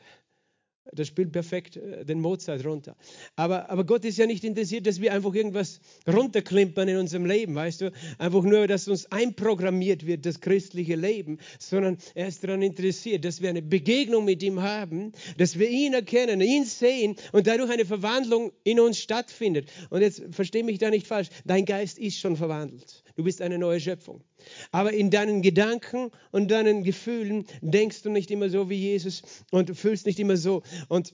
Das 0.91 1.07
spielt 1.07 1.31
perfekt 1.31 1.77
äh, 1.77 2.03
den 2.03 2.19
Mozart 2.19 2.65
runter. 2.65 2.95
Aber, 3.35 3.69
aber 3.69 3.85
Gott 3.85 4.03
ist 4.05 4.17
ja 4.17 4.25
nicht 4.25 4.43
interessiert, 4.43 4.85
dass 4.85 4.99
wir 4.99 5.13
einfach 5.13 5.33
irgendwas 5.33 5.79
runterklimpern 6.07 6.87
in 6.87 6.97
unserem 6.97 7.25
Leben, 7.25 7.55
weißt 7.55 7.81
du? 7.81 7.91
Einfach 8.17 8.43
nur, 8.43 8.67
dass 8.67 8.87
uns 8.87 9.11
einprogrammiert 9.11 10.05
wird, 10.05 10.25
das 10.25 10.41
christliche 10.41 10.95
Leben, 10.95 11.39
sondern 11.57 11.97
er 12.15 12.27
ist 12.27 12.43
daran 12.43 12.61
interessiert, 12.61 13.23
dass 13.23 13.41
wir 13.41 13.49
eine 13.49 13.61
Begegnung 13.61 14.25
mit 14.25 14.43
ihm 14.43 14.61
haben, 14.61 15.13
dass 15.37 15.57
wir 15.57 15.69
ihn 15.69 15.93
erkennen, 15.93 16.41
ihn 16.41 16.65
sehen 16.65 17.15
und 17.31 17.47
dadurch 17.47 17.71
eine 17.71 17.85
Verwandlung 17.85 18.51
in 18.63 18.79
uns 18.79 18.99
stattfindet. 18.99 19.69
Und 19.89 20.01
jetzt 20.01 20.21
verstehe 20.31 20.63
mich 20.63 20.79
da 20.79 20.89
nicht 20.89 21.07
falsch, 21.07 21.29
dein 21.45 21.65
Geist 21.65 21.97
ist 21.97 22.19
schon 22.19 22.35
verwandelt. 22.35 23.02
Du 23.15 23.23
bist 23.23 23.41
eine 23.41 23.57
neue 23.57 23.79
Schöpfung. 23.79 24.23
Aber 24.71 24.93
in 24.93 25.11
deinen 25.11 25.41
Gedanken 25.41 26.09
und 26.31 26.49
deinen 26.49 26.83
Gefühlen 26.83 27.45
denkst 27.61 28.01
du 28.01 28.09
nicht 28.09 28.31
immer 28.31 28.49
so 28.49 28.69
wie 28.69 28.75
Jesus 28.75 29.21
und 29.51 29.75
fühlst 29.77 30.05
nicht 30.05 30.19
immer 30.19 30.37
so. 30.37 30.63
Und 30.89 31.13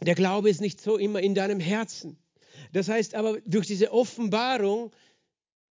der 0.00 0.14
Glaube 0.14 0.48
ist 0.48 0.60
nicht 0.60 0.80
so 0.80 0.96
immer 0.96 1.20
in 1.20 1.34
deinem 1.34 1.60
Herzen. 1.60 2.16
Das 2.72 2.88
heißt 2.88 3.14
aber, 3.14 3.38
durch 3.44 3.66
diese 3.66 3.92
Offenbarung 3.92 4.92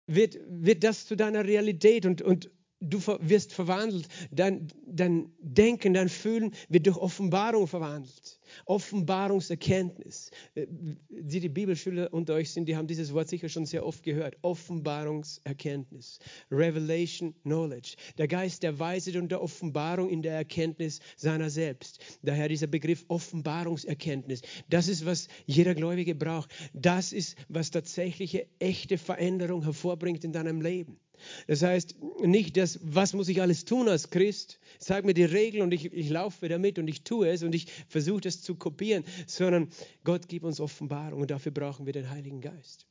wird, 0.08 0.38
wird 0.48 0.84
das 0.84 1.08
zu 1.08 1.16
deiner 1.16 1.46
Realität 1.46 2.06
und, 2.06 2.22
und 2.22 2.52
du 2.80 3.02
wirst 3.22 3.54
verwandelt. 3.54 4.08
Dein, 4.32 4.68
dein 4.86 5.32
Denken, 5.40 5.94
dein 5.94 6.10
Fühlen 6.10 6.54
wird 6.70 6.86
durch 6.86 6.98
Offenbarung 6.98 7.68
verwandelt. 7.68 8.40
Offenbarungserkenntnis. 8.66 10.32
Äh, 10.56 10.68
die, 11.10 11.40
die 11.40 11.50
Bibelschüler 11.50 12.14
unter 12.14 12.36
euch 12.36 12.52
sind, 12.52 12.68
die 12.68 12.76
haben 12.76 12.88
dieses 12.88 13.14
Wort 13.14 13.28
sicher 13.28 13.50
schon 13.50 13.66
sehr 13.66 13.86
oft 13.86 14.04
gehört. 14.04 14.38
Offenbarungserkenntnis. 14.42 16.20
Revelation 16.52 17.34
Knowledge. 17.44 17.96
Der 18.18 18.28
Geist 18.28 18.64
der 18.64 18.80
Weisheit 18.80 19.16
und 19.16 19.30
der 19.32 19.42
Offenbarung 19.42 20.10
in 20.10 20.22
der 20.22 20.34
Erkenntnis 20.34 21.00
seiner 21.16 21.50
selbst. 21.50 22.00
Daher 22.22 22.48
dieser 22.48 22.68
Begriff 22.68 23.06
Offenbarungserkenntnis. 23.08 24.42
Das 24.70 24.88
ist, 24.88 25.06
was 25.06 25.28
jeder 25.46 25.76
Gläubige 25.76 26.16
braucht. 26.16 26.52
Das 26.74 27.14
ist, 27.14 27.38
was 27.50 27.72
tatsächliche, 27.72 28.48
echte 28.60 28.98
Veränderung 28.98 29.64
hervorbringt 29.64 30.24
in 30.24 30.32
deinem 30.32 30.62
Leben. 30.62 31.00
Das 31.48 31.62
heißt 31.62 31.96
nicht, 32.22 32.58
dass, 32.58 32.80
was 32.84 33.14
muss 33.14 33.30
ich 33.30 33.42
alles 33.42 33.66
tun 33.66 33.88
als 33.88 34.10
Christ? 34.10 34.60
Sag 34.80 35.06
mir 35.06 35.14
die 35.14 35.24
Regeln 35.24 35.64
und 35.64 35.74
ich, 35.74 35.92
ich 35.94 36.10
laufe 36.10 36.48
damit 36.50 36.80
und 36.80 36.88
ich 36.88 37.04
tue 37.04 37.30
es 37.30 37.44
und 37.44 37.54
ich 37.56 37.68
versuche 37.88 38.22
das 38.22 38.42
zu 38.42 38.56
kopieren, 38.56 39.04
sondern 39.28 39.70
Gott 40.04 40.28
gibt 40.28 40.46
uns 40.46 40.60
Offenbarung 40.60 41.22
und 41.22 41.32
dafür 41.32 41.52
brauchen 41.52 41.86
wir 41.86 41.94
den 41.94 42.10
Heiligen 42.10 42.42
Geist. 42.42 42.86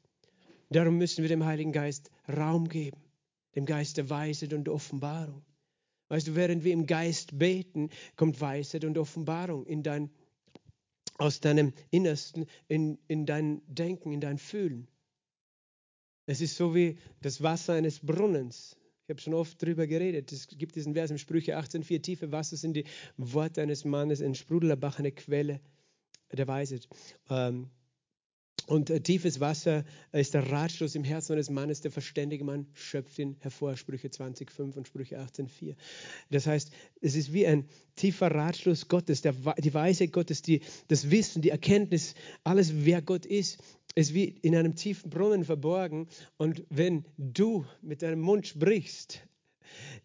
Darum 0.70 0.98
müssen 0.98 1.22
wir 1.22 1.28
dem 1.28 1.44
Heiligen 1.44 1.72
Geist 1.72 2.10
Raum 2.28 2.68
geben, 2.68 3.00
dem 3.54 3.66
Geist 3.66 3.96
der 3.96 4.10
Weisheit 4.10 4.54
und 4.54 4.68
Offenbarung. 4.68 5.44
Weißt 6.08 6.28
du, 6.28 6.34
während 6.34 6.64
wir 6.64 6.72
im 6.72 6.86
Geist 6.86 7.38
beten, 7.38 7.90
kommt 8.16 8.40
Weisheit 8.40 8.84
und 8.84 8.98
Offenbarung 8.98 9.66
in 9.66 9.82
dein, 9.82 10.10
aus 11.18 11.40
deinem 11.40 11.72
Innersten, 11.90 12.46
in, 12.68 12.98
in 13.08 13.26
dein 13.26 13.62
Denken, 13.66 14.12
in 14.12 14.20
dein 14.20 14.38
Fühlen. 14.38 14.88
Es 16.26 16.40
ist 16.40 16.56
so 16.56 16.74
wie 16.74 16.98
das 17.20 17.42
Wasser 17.42 17.74
eines 17.74 18.00
Brunnens. 18.00 18.76
Ich 19.04 19.10
habe 19.10 19.20
schon 19.20 19.34
oft 19.34 19.62
darüber 19.62 19.86
geredet. 19.86 20.32
Es 20.32 20.48
gibt 20.48 20.76
diesen 20.76 20.94
Vers 20.94 21.10
im 21.10 21.18
Sprüche 21.18 21.58
18,4. 21.58 22.00
Tiefe 22.00 22.32
Wasser 22.32 22.56
sind 22.56 22.74
die 22.74 22.84
Worte 23.18 23.60
eines 23.60 23.84
Mannes, 23.84 24.22
ein 24.22 24.34
Sprudelbach, 24.34 24.98
eine 24.98 25.12
Quelle 25.12 25.60
der 26.32 26.48
Weisheit. 26.48 26.88
Ähm, 27.28 27.68
und 28.66 28.88
äh, 28.88 29.00
tiefes 29.00 29.40
Wasser 29.40 29.84
ist 30.12 30.32
der 30.32 30.50
Ratschluss 30.50 30.94
im 30.94 31.04
Herzen 31.04 31.32
eines 31.34 31.50
Mannes, 31.50 31.82
der 31.82 31.90
verständige 31.90 32.44
Mann 32.44 32.66
schöpft 32.72 33.18
ihn 33.18 33.36
hervor, 33.40 33.76
Sprüche 33.76 34.08
20,5 34.08 34.74
und 34.74 34.88
Sprüche 34.88 35.20
18,4. 35.20 35.74
Das 36.30 36.46
heißt, 36.46 36.70
es 37.02 37.14
ist 37.14 37.34
wie 37.34 37.46
ein 37.46 37.68
tiefer 37.96 38.30
Ratschluss 38.30 38.88
Gottes, 38.88 39.20
der, 39.20 39.34
die 39.58 39.74
Weisheit 39.74 40.12
Gottes, 40.12 40.40
die, 40.40 40.62
das 40.88 41.10
Wissen, 41.10 41.42
die 41.42 41.50
Erkenntnis, 41.50 42.14
alles, 42.42 42.72
wer 42.86 43.02
Gott 43.02 43.26
ist, 43.26 43.58
ist 43.94 44.14
wie 44.14 44.24
in 44.24 44.56
einem 44.56 44.74
tiefen 44.74 45.10
Brunnen 45.10 45.44
verborgen. 45.44 46.08
Und 46.36 46.64
wenn 46.68 47.04
du 47.16 47.64
mit 47.82 48.02
deinem 48.02 48.20
Mund 48.20 48.46
sprichst, 48.46 49.26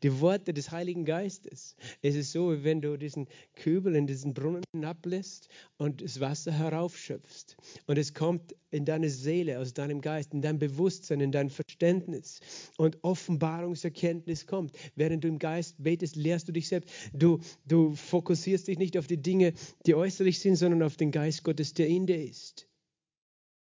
die 0.03 0.19
Worte 0.21 0.53
des 0.53 0.71
Heiligen 0.71 1.05
Geistes. 1.05 1.75
Es 2.01 2.15
ist 2.15 2.31
so, 2.31 2.51
wie 2.51 2.63
wenn 2.63 2.81
du 2.81 2.97
diesen 2.97 3.27
Kübel 3.55 3.95
in 3.95 4.07
diesen 4.07 4.33
Brunnen 4.33 4.63
hinablässt 4.73 5.49
und 5.77 6.01
das 6.01 6.19
Wasser 6.19 6.51
heraufschöpfst. 6.51 7.57
Und 7.87 7.97
es 7.97 8.13
kommt 8.13 8.55
in 8.71 8.85
deine 8.85 9.09
Seele, 9.09 9.59
aus 9.59 9.73
deinem 9.73 10.01
Geist, 10.01 10.33
in 10.33 10.41
dein 10.41 10.59
Bewusstsein, 10.59 11.21
in 11.21 11.31
dein 11.31 11.49
Verständnis. 11.49 12.39
Und 12.77 13.03
Offenbarungserkenntnis 13.03 14.45
kommt. 14.45 14.75
Während 14.95 15.23
du 15.23 15.27
im 15.27 15.39
Geist 15.39 15.75
betest, 15.81 16.15
lehrst 16.15 16.47
du 16.47 16.51
dich 16.51 16.67
selbst. 16.67 16.93
Du, 17.13 17.39
du 17.65 17.95
fokussierst 17.95 18.67
dich 18.67 18.77
nicht 18.77 18.97
auf 18.97 19.07
die 19.07 19.21
Dinge, 19.21 19.53
die 19.85 19.95
äußerlich 19.95 20.39
sind, 20.39 20.55
sondern 20.55 20.83
auf 20.83 20.97
den 20.97 21.11
Geist 21.11 21.43
Gottes, 21.43 21.73
der 21.73 21.87
in 21.87 22.05
dir 22.05 22.23
ist. 22.23 22.68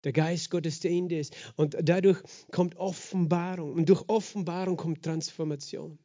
Der 0.03 0.13
Geist 0.13 0.49
Gottes, 0.49 0.79
der 0.79 0.91
in 0.91 1.09
dir 1.09 1.19
ist. 1.19 1.35
Und 1.55 1.77
dadurch 1.81 2.19
kommt 2.51 2.77
Offenbarung. 2.77 3.73
Und 3.73 3.89
durch 3.89 4.03
Offenbarung 4.07 4.77
kommt 4.77 5.03
Transformation. 5.03 5.99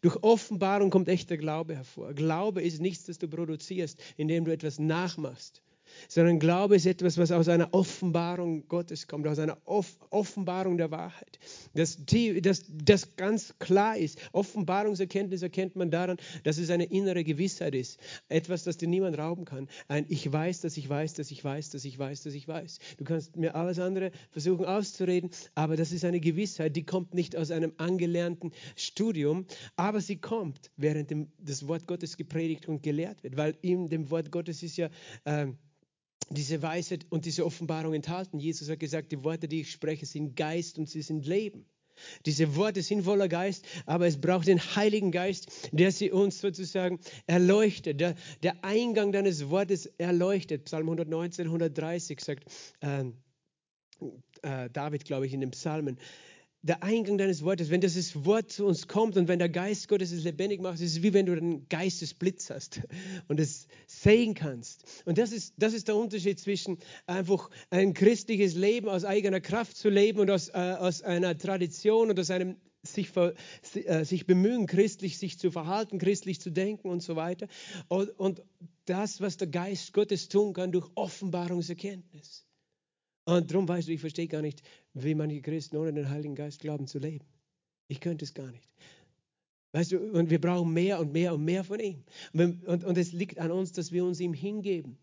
Durch 0.00 0.22
Offenbarung 0.22 0.90
kommt 0.90 1.08
echter 1.08 1.36
Glaube 1.36 1.76
hervor. 1.76 2.12
Glaube 2.14 2.62
ist 2.62 2.80
nichts, 2.80 3.04
das 3.04 3.18
du 3.18 3.28
produzierst, 3.28 4.00
indem 4.16 4.44
du 4.44 4.52
etwas 4.52 4.78
nachmachst, 4.78 5.62
sondern 6.08 6.38
Glaube 6.38 6.76
ist 6.76 6.86
etwas, 6.86 7.18
was 7.18 7.32
aus 7.32 7.48
einer 7.48 7.72
Offenbarung 7.72 8.68
Gottes 8.68 9.06
kommt, 9.06 9.26
aus 9.26 9.38
einer 9.38 9.58
Off 9.64 9.96
Offenbarung 10.10 10.78
der 10.78 10.90
Wahrheit. 10.90 11.38
Das, 11.74 11.98
das, 12.40 12.64
das 12.68 13.16
ganz 13.16 13.54
klar 13.58 13.96
ist. 13.96 14.18
Offenbarungserkenntnis 14.32 15.42
erkennt 15.42 15.76
man 15.76 15.90
daran, 15.90 16.16
dass 16.44 16.58
es 16.58 16.70
eine 16.70 16.84
innere 16.84 17.24
Gewissheit 17.24 17.74
ist. 17.74 17.98
Etwas, 18.28 18.64
das 18.64 18.76
dir 18.76 18.88
niemand 18.88 19.18
rauben 19.18 19.44
kann. 19.44 19.68
Ein 19.88 20.06
Ich 20.08 20.30
weiß, 20.30 20.60
dass 20.62 20.76
ich 20.76 20.88
weiß, 20.88 21.14
dass 21.14 21.30
ich 21.30 21.44
weiß, 21.44 21.70
dass 21.70 21.84
ich 21.84 21.98
weiß, 21.98 22.22
dass 22.22 22.34
ich 22.34 22.48
weiß. 22.48 22.78
Du 22.98 23.04
kannst 23.04 23.36
mir 23.36 23.54
alles 23.54 23.78
andere 23.78 24.10
versuchen 24.30 24.64
auszureden, 24.64 25.30
aber 25.54 25.76
das 25.76 25.92
ist 25.92 26.04
eine 26.04 26.20
Gewissheit, 26.20 26.76
die 26.76 26.84
kommt 26.84 27.14
nicht 27.14 27.36
aus 27.36 27.50
einem 27.50 27.72
angelernten 27.76 28.52
Studium, 28.76 29.46
aber 29.76 30.00
sie 30.00 30.16
kommt, 30.16 30.70
während 30.76 31.10
dem, 31.10 31.28
das 31.38 31.66
Wort 31.68 31.86
Gottes 31.86 32.16
gepredigt 32.16 32.68
und 32.68 32.82
gelehrt 32.82 33.22
wird, 33.22 33.36
weil 33.36 33.56
in 33.62 33.88
dem 33.88 34.10
Wort 34.10 34.30
Gottes 34.30 34.62
ist 34.62 34.76
ja 34.76 34.88
äh, 35.24 35.48
diese 36.30 36.62
Weisheit 36.62 37.06
und 37.10 37.24
diese 37.24 37.44
Offenbarung 37.44 37.94
enthalten. 37.94 38.38
Jesus 38.38 38.68
hat 38.68 38.80
gesagt, 38.80 39.12
die 39.12 39.22
Worte, 39.22 39.48
die 39.48 39.60
ich 39.60 39.70
spreche, 39.70 40.06
sind 40.06 40.36
Geist 40.36 40.78
und 40.78 40.88
sie 40.88 41.02
sind 41.02 41.26
Leben. 41.26 41.66
Diese 42.26 42.56
Worte 42.56 42.82
sind 42.82 43.04
voller 43.04 43.28
Geist, 43.28 43.64
aber 43.86 44.06
es 44.06 44.20
braucht 44.20 44.48
den 44.48 44.60
Heiligen 44.60 45.12
Geist, 45.12 45.70
der 45.72 45.92
sie 45.92 46.10
uns 46.10 46.40
sozusagen 46.40 47.00
erleuchtet. 47.26 48.00
Der, 48.00 48.14
der 48.42 48.64
Eingang 48.64 49.12
deines 49.12 49.48
Wortes 49.48 49.86
erleuchtet. 49.98 50.64
Psalm 50.64 50.86
119, 50.86 51.46
130 51.46 52.20
sagt 52.20 52.44
äh, 52.80 53.04
äh, 54.42 54.70
David, 54.70 55.04
glaube 55.04 55.26
ich, 55.26 55.32
in 55.32 55.40
den 55.40 55.52
Psalmen 55.52 55.98
der 56.66 56.82
Eingang 56.82 57.16
deines 57.16 57.44
Wortes, 57.44 57.70
wenn 57.70 57.80
dieses 57.80 58.24
Wort 58.24 58.50
zu 58.50 58.66
uns 58.66 58.88
kommt 58.88 59.16
und 59.16 59.28
wenn 59.28 59.38
der 59.38 59.48
Geist 59.48 59.86
Gottes 59.86 60.10
es 60.10 60.24
lebendig 60.24 60.60
macht, 60.60 60.80
ist 60.80 60.96
es 60.96 61.02
wie 61.02 61.14
wenn 61.14 61.26
du 61.26 61.32
einen 61.32 61.68
Geistesblitz 61.68 62.50
hast 62.50 62.80
und 63.28 63.38
es 63.38 63.68
sehen 63.86 64.34
kannst. 64.34 64.84
Und 65.04 65.18
das 65.18 65.30
ist, 65.30 65.54
das 65.58 65.74
ist 65.74 65.86
der 65.86 65.96
Unterschied 65.96 66.40
zwischen 66.40 66.78
einfach 67.06 67.50
ein 67.70 67.94
christliches 67.94 68.54
Leben 68.54 68.88
aus 68.88 69.04
eigener 69.04 69.40
Kraft 69.40 69.76
zu 69.76 69.88
leben 69.88 70.18
und 70.18 70.30
aus, 70.30 70.48
äh, 70.48 70.52
aus 70.78 71.02
einer 71.02 71.38
Tradition 71.38 72.10
und 72.10 72.18
aus 72.18 72.30
einem 72.30 72.56
sich, 72.82 73.12
äh, 73.16 74.04
sich 74.04 74.26
bemühen, 74.26 74.66
christlich 74.66 75.18
sich 75.18 75.38
zu 75.38 75.50
verhalten, 75.50 75.98
christlich 75.98 76.40
zu 76.40 76.50
denken 76.50 76.88
und 76.88 77.02
so 77.02 77.14
weiter. 77.14 77.46
Und, 77.88 78.10
und 78.18 78.42
das, 78.86 79.20
was 79.20 79.36
der 79.36 79.48
Geist 79.48 79.92
Gottes 79.92 80.28
tun 80.28 80.52
kann 80.52 80.72
durch 80.72 80.88
Offenbarungserkenntnis. 80.94 82.45
Und 83.26 83.50
darum 83.50 83.68
weißt 83.68 83.88
du, 83.88 83.92
ich 83.92 84.00
verstehe 84.00 84.28
gar 84.28 84.40
nicht, 84.40 84.62
wie 84.94 85.14
manche 85.14 85.42
Christen 85.42 85.76
ohne 85.76 85.92
den 85.92 86.08
Heiligen 86.08 86.36
Geist 86.36 86.60
glauben 86.60 86.86
zu 86.86 86.98
leben. 86.98 87.26
Ich 87.88 88.00
könnte 88.00 88.24
es 88.24 88.34
gar 88.34 88.50
nicht. 88.50 88.68
Weißt 89.72 89.92
du, 89.92 89.98
und 89.98 90.30
wir 90.30 90.40
brauchen 90.40 90.72
mehr 90.72 91.00
und 91.00 91.12
mehr 91.12 91.34
und 91.34 91.44
mehr 91.44 91.64
von 91.64 91.80
ihm. 91.80 92.04
Und, 92.32 92.64
und, 92.64 92.84
und 92.84 92.96
es 92.96 93.12
liegt 93.12 93.38
an 93.38 93.50
uns, 93.50 93.72
dass 93.72 93.90
wir 93.90 94.04
uns 94.04 94.20
ihm 94.20 94.32
hingeben, 94.32 94.96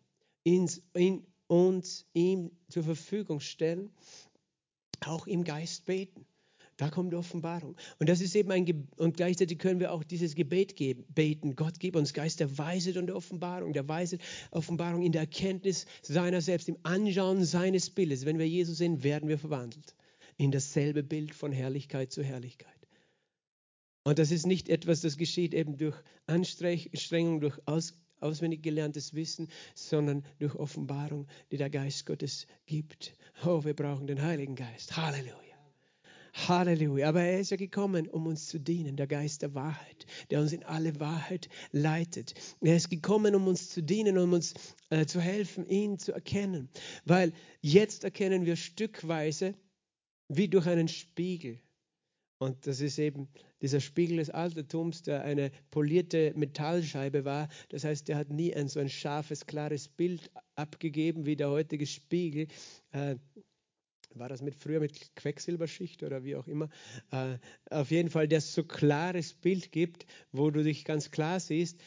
ins, 0.43 0.81
in 0.93 1.27
uns 1.47 2.05
ihm 2.13 2.49
zur 2.69 2.83
Verfügung 2.83 3.41
stellen, 3.41 3.91
auch 5.01 5.27
im 5.27 5.43
Geist 5.43 5.85
beten. 5.85 6.25
Da 6.77 6.89
kommt 6.89 7.13
Offenbarung. 7.13 7.75
Und 7.99 8.09
das 8.09 8.19
ist 8.19 8.35
eben 8.35 8.51
ein 8.51 8.65
Ge 8.65 8.75
und 8.97 9.17
gleichzeitig 9.17 9.59
können 9.59 9.79
wir 9.79 9.91
auch 9.91 10.03
dieses 10.03 10.33
Gebet 10.33 10.75
geben, 10.75 11.05
beten. 11.13 11.55
Gott 11.55 11.79
gib 11.79 11.95
uns 11.95 12.13
Geist 12.13 12.39
der 12.39 12.57
Weisheit 12.57 12.97
und 12.97 13.07
der 13.07 13.15
Offenbarung, 13.15 13.73
der 13.73 13.87
Weisheit, 13.87 14.21
Offenbarung 14.51 15.03
in 15.03 15.11
der 15.11 15.21
Erkenntnis 15.21 15.85
seiner 16.01 16.41
selbst, 16.41 16.69
im 16.69 16.77
Anschauen 16.83 17.45
seines 17.45 17.89
Bildes. 17.89 18.25
Wenn 18.25 18.39
wir 18.39 18.47
Jesus 18.47 18.77
sehen, 18.77 19.03
werden 19.03 19.29
wir 19.29 19.37
verwandelt 19.37 19.95
in 20.37 20.51
dasselbe 20.51 21.03
Bild 21.03 21.35
von 21.35 21.51
Herrlichkeit 21.51 22.11
zu 22.11 22.23
Herrlichkeit. 22.23 22.73
Und 24.03 24.19
das 24.19 24.31
ist 24.31 24.45
nicht 24.45 24.67
etwas, 24.67 25.01
das 25.01 25.17
geschieht 25.17 25.53
eben 25.53 25.77
durch 25.77 25.95
Anstrengung, 26.25 27.39
durch 27.39 27.57
aus, 27.65 27.93
auswendig 28.19 28.61
gelerntes 28.61 29.13
Wissen, 29.13 29.49
sondern 29.75 30.25
durch 30.39 30.55
Offenbarung, 30.55 31.27
die 31.51 31.57
der 31.57 31.69
Geist 31.69 32.05
Gottes 32.05 32.47
gibt. 32.65 33.15
Oh, 33.45 33.63
wir 33.63 33.75
brauchen 33.75 34.07
den 34.07 34.21
Heiligen 34.21 34.55
Geist. 34.55 34.97
Halleluja. 34.97 35.52
Halleluja. 36.33 37.09
Aber 37.09 37.21
er 37.21 37.39
ist 37.39 37.51
ja 37.51 37.57
gekommen, 37.57 38.07
um 38.09 38.25
uns 38.25 38.47
zu 38.47 38.59
dienen, 38.59 38.95
der 38.95 39.07
Geist 39.07 39.41
der 39.41 39.53
Wahrheit, 39.53 40.05
der 40.29 40.41
uns 40.41 40.51
in 40.51 40.63
alle 40.63 40.99
Wahrheit 40.99 41.49
leitet. 41.71 42.33
Er 42.61 42.75
ist 42.75 42.89
gekommen, 42.89 43.35
um 43.35 43.47
uns 43.47 43.69
zu 43.69 43.81
dienen, 43.81 44.17
um 44.17 44.33
uns 44.33 44.53
äh, 44.89 45.05
zu 45.05 45.21
helfen, 45.21 45.67
ihn 45.67 45.99
zu 45.99 46.11
erkennen. 46.11 46.69
Weil 47.05 47.33
jetzt 47.61 48.03
erkennen 48.03 48.45
wir 48.45 48.55
stückweise, 48.55 49.53
wie 50.27 50.47
durch 50.47 50.67
einen 50.67 50.87
Spiegel. 50.87 51.59
Und 52.39 52.67
das 52.67 52.81
ist 52.81 52.99
eben 52.99 53.29
dieser 53.61 53.79
Spiegel 53.79 54.17
des 54.17 54.29
Altertums, 54.29 55.03
der 55.03 55.23
eine 55.23 55.51
polierte 55.71 56.33
Metallscheibe 56.35 57.23
war. 57.23 57.47
Das 57.69 57.85
heißt, 57.85 58.09
der 58.09 58.17
hat 58.17 58.29
nie 58.29 58.53
ein 58.53 58.67
so 58.67 58.81
ein 58.81 58.89
scharfes, 58.89 59.45
klares 59.45 59.87
Bild 59.87 60.29
abgegeben 60.55 61.25
wie 61.25 61.37
der 61.37 61.49
heutige 61.49 61.85
Spiegel. 61.85 62.47
Äh, 62.91 63.15
war 64.17 64.29
das 64.29 64.41
mit 64.41 64.55
früher 64.55 64.79
mit 64.79 65.15
Quecksilberschicht 65.15 66.03
oder 66.03 66.23
wie 66.23 66.35
auch 66.35 66.47
immer. 66.47 66.69
Äh, 67.11 67.37
auf 67.69 67.91
jeden 67.91 68.09
Fall, 68.09 68.27
der 68.27 68.41
so 68.41 68.63
klares 68.63 69.33
Bild 69.33 69.71
gibt, 69.71 70.05
wo 70.31 70.51
du 70.51 70.63
dich 70.63 70.85
ganz 70.85 71.11
klar 71.11 71.39
siehst 71.39 71.79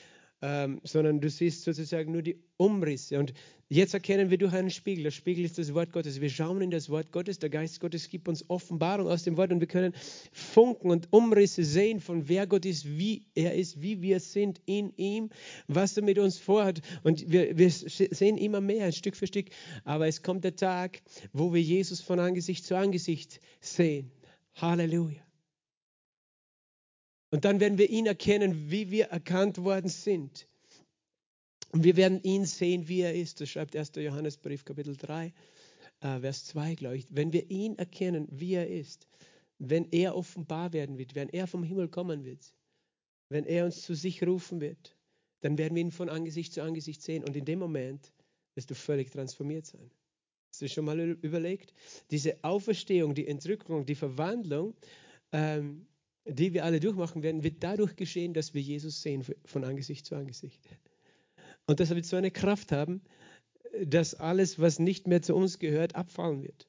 ähm, 0.43 0.81
sondern 0.85 1.21
du 1.21 1.31
siehst 1.31 1.63
sozusagen 1.63 2.13
nur 2.13 2.23
die 2.23 2.39
Umrisse. 2.57 3.19
Und 3.19 3.33
jetzt 3.69 3.95
erkennen 3.95 4.31
wir 4.31 4.39
durch 4.39 4.53
einen 4.53 4.71
Spiegel. 4.71 5.05
Der 5.05 5.11
Spiegel 5.11 5.45
ist 5.45 5.59
das 5.59 5.73
Wort 5.75 5.93
Gottes. 5.93 6.21
Wir 6.21 6.29
schauen 6.29 6.61
in 6.61 6.71
das 6.71 6.91
Wort 6.91 7.11
Gottes. 7.13 7.39
Der 7.39 7.49
Geist 7.49 7.81
Gottes 7.81 8.09
gibt 8.09 8.29
uns 8.29 8.49
Offenbarung 8.49 9.09
aus 9.09 9.25
dem 9.25 9.37
Wort 9.37 9.51
und 9.51 9.61
wir 9.61 9.67
können 9.67 9.95
Funken 10.33 10.91
und 10.91 11.09
Umrisse 11.11 11.65
sehen 11.65 12.01
von 12.01 12.29
wer 12.29 12.47
Gott 12.47 12.67
ist, 12.67 12.87
wie 12.87 13.27
er 13.35 13.55
ist, 13.55 13.81
wie 13.81 14.03
wir 14.03 14.21
sind 14.21 14.61
in 14.67 14.93
ihm, 14.97 15.31
was 15.69 15.97
er 15.97 16.05
mit 16.05 16.19
uns 16.19 16.39
vorhat. 16.39 16.81
Und 17.03 17.31
wir, 17.31 17.57
wir 17.57 17.71
sehen 17.71 18.37
immer 18.37 18.61
mehr, 18.61 18.93
Stück 18.93 19.17
für 19.17 19.27
Stück. 19.27 19.47
Aber 19.85 20.07
es 20.07 20.23
kommt 20.23 20.45
der 20.45 20.57
Tag, 20.57 21.03
wo 21.33 21.55
wir 21.55 21.63
Jesus 21.63 22.01
von 22.01 22.21
Angesicht 22.21 22.65
zu 22.67 22.77
Angesicht 22.77 23.41
sehen. 23.61 24.11
Halleluja. 24.55 25.26
Und 27.31 27.45
dann 27.45 27.61
werden 27.61 27.79
wir 27.79 27.91
ihn 27.91 28.07
erkennen, 28.07 28.71
wie 28.71 28.91
wir 28.91 29.07
erkannt 29.07 29.59
worden 29.59 29.89
sind. 29.89 30.47
Und 31.73 31.85
wir 31.85 31.97
werden 31.97 32.23
ihn 32.23 32.45
sehen, 32.45 32.89
wie 32.89 33.01
er 33.01 33.15
ist. 33.15 33.41
Das 33.41 33.51
schreibt 33.51 33.77
1. 33.77 33.93
Johannesbrief, 33.97 34.65
Kapitel 34.65 34.97
3, 34.97 35.33
äh, 36.01 36.21
Vers 36.21 36.45
2, 36.47 36.75
glaube 36.77 36.97
ich. 36.99 37.07
Wenn 37.11 37.33
wir 37.33 37.51
ihn 37.51 37.77
erkennen, 37.77 38.29
wie 38.31 38.55
er 38.55 38.69
ist, 38.69 39.09
wenn 39.59 39.91
er 39.91 40.17
offenbar 40.17 40.73
werden 40.73 40.99
wird, 40.99 41.15
wenn 41.15 41.29
er 41.29 41.47
vom 41.47 41.63
Himmel 41.63 41.89
kommen 41.89 42.25
wird, 42.25 42.55
wenn 43.29 43.45
er 43.45 43.65
uns 43.65 43.83
zu 43.83 43.95
sich 43.95 44.23
rufen 44.23 44.61
wird, 44.61 44.97
dann 45.41 45.59
werden 45.59 45.75
wir 45.75 45.83
ihn 45.83 45.91
von 45.91 46.09
Angesicht 46.09 46.53
zu 46.53 46.63
Angesicht 46.63 47.03
sehen. 47.03 47.25
Und 47.25 47.37
in 47.37 47.45
dem 47.45 47.59
Moment 47.59 48.13
wirst 48.55 48.71
du 48.71 48.75
völlig 48.75 49.11
transformiert 49.11 49.67
sein. 49.67 49.91
Hast 50.51 50.63
du 50.63 50.69
schon 50.69 50.85
mal 50.85 50.99
überlegt? 50.99 51.75
Diese 52.11 52.43
Auferstehung, 52.43 53.15
die 53.15 53.27
Entrückung, 53.27 53.85
die 53.85 53.95
Verwandlung, 53.95 54.75
ähm, 55.33 55.87
die 56.27 56.55
wir 56.55 56.65
alle 56.65 56.81
durchmachen 56.81 57.23
werden, 57.23 57.43
wird 57.43 57.63
dadurch 57.63 57.97
geschehen, 57.97 58.35
dass 58.35 58.55
wir 58.55 58.63
Jesus 58.63 59.03
sehen 59.03 59.25
von 59.45 59.65
Angesicht 59.65 60.07
zu 60.07 60.17
Angesicht. 60.17 60.61
Und 61.67 61.81
das 61.81 61.91
wird 61.91 62.05
so 62.05 62.17
eine 62.17 62.31
Kraft 62.31 62.73
haben, 62.73 63.03
dass 63.85 64.15
alles, 64.15 64.59
was 64.59 64.79
nicht 64.79 65.07
mehr 65.07 65.23
zu 65.23 65.35
uns 65.35 65.59
gehört, 65.59 65.95
abfallen 65.95 66.43
wird. 66.43 66.69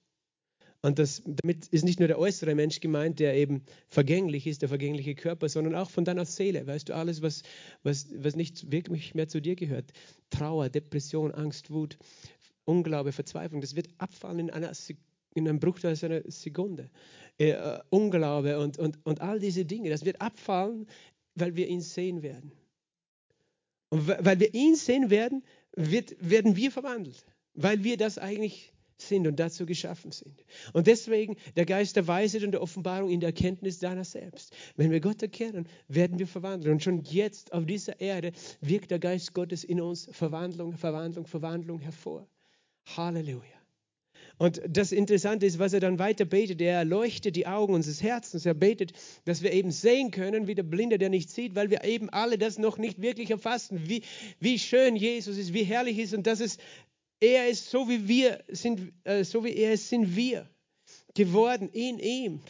Und 0.81 0.99
das, 0.99 1.23
damit 1.25 1.67
ist 1.67 1.83
nicht 1.83 1.99
nur 1.99 2.07
der 2.07 2.19
äußere 2.19 2.53
Mensch 2.53 2.79
gemeint, 2.79 3.19
der 3.19 3.35
eben 3.35 3.63
vergänglich 3.87 4.45
ist, 4.45 4.61
der 4.61 4.69
vergängliche 4.69 5.15
Körper, 5.15 5.49
sondern 5.49 5.75
auch 5.75 5.89
von 5.89 6.05
deiner 6.05 6.25
Seele. 6.25 6.67
Weißt 6.67 6.89
du, 6.89 6.95
alles, 6.95 7.21
was, 7.21 7.41
was, 7.83 8.07
was 8.15 8.35
nicht 8.35 8.71
wirklich 8.71 9.15
mehr 9.15 9.27
zu 9.27 9.41
dir 9.41 9.55
gehört. 9.55 9.91
Trauer, 10.29 10.69
Depression, 10.69 11.33
Angst, 11.33 11.71
Wut, 11.71 11.97
Unglaube, 12.65 13.11
Verzweiflung, 13.11 13.61
das 13.61 13.75
wird 13.75 13.87
abfallen 13.97 14.39
in, 14.39 14.49
einer, 14.49 14.73
in 15.37 15.47
einem 15.47 15.59
Bruchteil 15.59 15.95
einer 16.01 16.21
Sekunde 16.29 16.89
äh, 17.37 17.79
Unglaube 17.89 18.59
und, 18.59 18.77
und, 18.77 18.97
und 19.05 19.21
all 19.21 19.39
diese 19.39 19.65
Dinge. 19.65 19.89
Das 19.89 20.05
wird 20.05 20.21
abfallen, 20.21 20.87
weil 21.35 21.55
wir 21.55 21.67
ihn 21.67 21.81
sehen 21.81 22.23
werden. 22.23 22.51
Und 23.89 24.07
weil 24.07 24.39
wir 24.39 24.53
ihn 24.53 24.75
sehen 24.75 25.09
werden, 25.09 25.43
wird, 25.75 26.15
werden 26.19 26.55
wir 26.55 26.71
verwandelt, 26.71 27.23
weil 27.53 27.83
wir 27.83 27.97
das 27.97 28.17
eigentlich 28.17 28.73
sind 28.99 29.27
und 29.27 29.39
dazu 29.39 29.65
geschaffen 29.65 30.11
sind. 30.11 30.43
Und 30.73 30.87
deswegen 30.87 31.37
der 31.55 31.65
Geist 31.65 31.95
der 31.95 32.07
Weisheit 32.07 32.43
und 32.43 32.51
der 32.51 32.61
Offenbarung 32.63 33.11
in 33.11 33.19
der 33.19 33.29
Erkenntnis 33.29 33.77
deiner 33.79 34.03
selbst. 34.03 34.55
Wenn 34.75 34.89
wir 34.89 34.99
Gott 34.99 35.21
erkennen, 35.21 35.67
werden 35.87 36.17
wir 36.17 36.27
verwandelt. 36.27 36.71
Und 36.73 36.83
schon 36.83 37.03
jetzt 37.03 37.53
auf 37.53 37.65
dieser 37.65 38.01
Erde 38.01 38.31
wirkt 38.59 38.89
der 38.89 38.99
Geist 38.99 39.33
Gottes 39.33 39.63
in 39.63 39.79
uns 39.79 40.09
Verwandlung, 40.11 40.73
Verwandlung, 40.73 41.27
Verwandlung 41.27 41.79
hervor. 41.79 42.27
Halleluja. 42.85 43.56
Und 44.37 44.61
das 44.67 44.91
Interessante 44.91 45.45
ist, 45.45 45.57
was 45.57 45.73
er 45.73 45.79
dann 45.79 45.97
weiter 45.97 46.25
betet. 46.25 46.61
Er 46.61 46.77
erleuchtet 46.77 47.35
die 47.35 47.47
Augen 47.47 47.73
unseres 47.73 48.03
Herzens. 48.03 48.45
Er 48.45 48.53
betet, 48.53 48.93
dass 49.25 49.41
wir 49.41 49.51
eben 49.51 49.71
sehen 49.71 50.11
können, 50.11 50.47
wie 50.47 50.55
der 50.55 50.63
Blinde, 50.63 50.99
der 50.99 51.09
nicht 51.09 51.31
sieht, 51.31 51.55
weil 51.55 51.71
wir 51.71 51.83
eben 51.83 52.09
alle 52.09 52.37
das 52.37 52.59
noch 52.59 52.77
nicht 52.77 53.01
wirklich 53.01 53.31
erfassen, 53.31 53.81
wie, 53.87 54.03
wie 54.39 54.59
schön 54.59 54.95
Jesus 54.95 55.37
ist, 55.37 55.53
wie 55.53 55.63
herrlich 55.63 55.97
ist 55.97 56.13
und 56.13 56.27
dass 56.27 56.39
es 56.39 56.57
er 57.19 57.49
ist, 57.49 57.71
so 57.71 57.89
wie 57.89 58.07
wir 58.07 58.43
sind, 58.47 58.93
äh, 59.03 59.23
so 59.23 59.43
wie 59.43 59.55
er 59.55 59.73
ist, 59.73 59.89
sind 59.89 60.15
wir 60.15 60.47
geworden 61.15 61.69
in 61.73 61.97
ihm. 61.97 62.41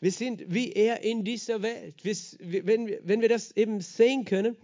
Wir 0.00 0.12
sind 0.12 0.44
wie 0.46 0.72
er 0.72 1.02
in 1.02 1.24
dieser 1.24 1.62
Welt. 1.62 2.04
Wir, 2.04 2.66
wenn, 2.66 2.98
wenn 3.02 3.20
wir 3.22 3.30
das 3.30 3.56
eben 3.56 3.80
sehen 3.80 4.26
können, 4.26 4.56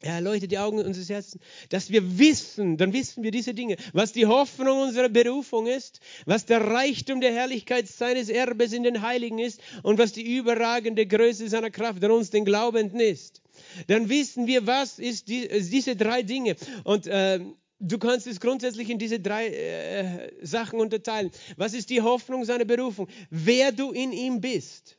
er 0.00 0.14
erleuchtet 0.16 0.52
die 0.52 0.58
Augen 0.58 0.78
unseres 0.78 1.08
Herzens, 1.08 1.42
dass 1.70 1.90
wir 1.90 2.18
wissen, 2.18 2.76
dann 2.76 2.92
wissen 2.92 3.22
wir 3.22 3.30
diese 3.30 3.54
Dinge, 3.54 3.76
was 3.92 4.12
die 4.12 4.26
Hoffnung 4.26 4.80
unserer 4.80 5.08
Berufung 5.08 5.66
ist, 5.66 6.00
was 6.26 6.44
der 6.44 6.60
Reichtum 6.60 7.20
der 7.20 7.32
Herrlichkeit 7.32 7.88
seines 7.88 8.28
Erbes 8.28 8.72
in 8.72 8.82
den 8.82 9.02
Heiligen 9.02 9.38
ist 9.38 9.60
und 9.82 9.98
was 9.98 10.12
die 10.12 10.36
überragende 10.36 11.06
Größe 11.06 11.48
seiner 11.48 11.70
Kraft 11.70 12.04
an 12.04 12.10
uns, 12.10 12.30
den 12.30 12.44
Glaubenden, 12.44 13.00
ist. 13.00 13.40
Dann 13.86 14.08
wissen 14.08 14.46
wir, 14.46 14.66
was 14.66 14.98
ist 14.98 15.28
die, 15.28 15.48
äh, 15.48 15.62
diese 15.62 15.96
drei 15.96 16.22
Dinge. 16.22 16.56
Und 16.84 17.06
äh, 17.06 17.40
du 17.78 17.98
kannst 17.98 18.26
es 18.26 18.40
grundsätzlich 18.40 18.90
in 18.90 18.98
diese 18.98 19.20
drei 19.20 19.48
äh, 19.48 20.32
Sachen 20.42 20.80
unterteilen. 20.80 21.30
Was 21.56 21.74
ist 21.74 21.90
die 21.90 22.02
Hoffnung 22.02 22.44
seiner 22.44 22.64
Berufung? 22.64 23.08
Wer 23.30 23.72
du 23.72 23.92
in 23.92 24.12
ihm 24.12 24.40
bist. 24.40 24.96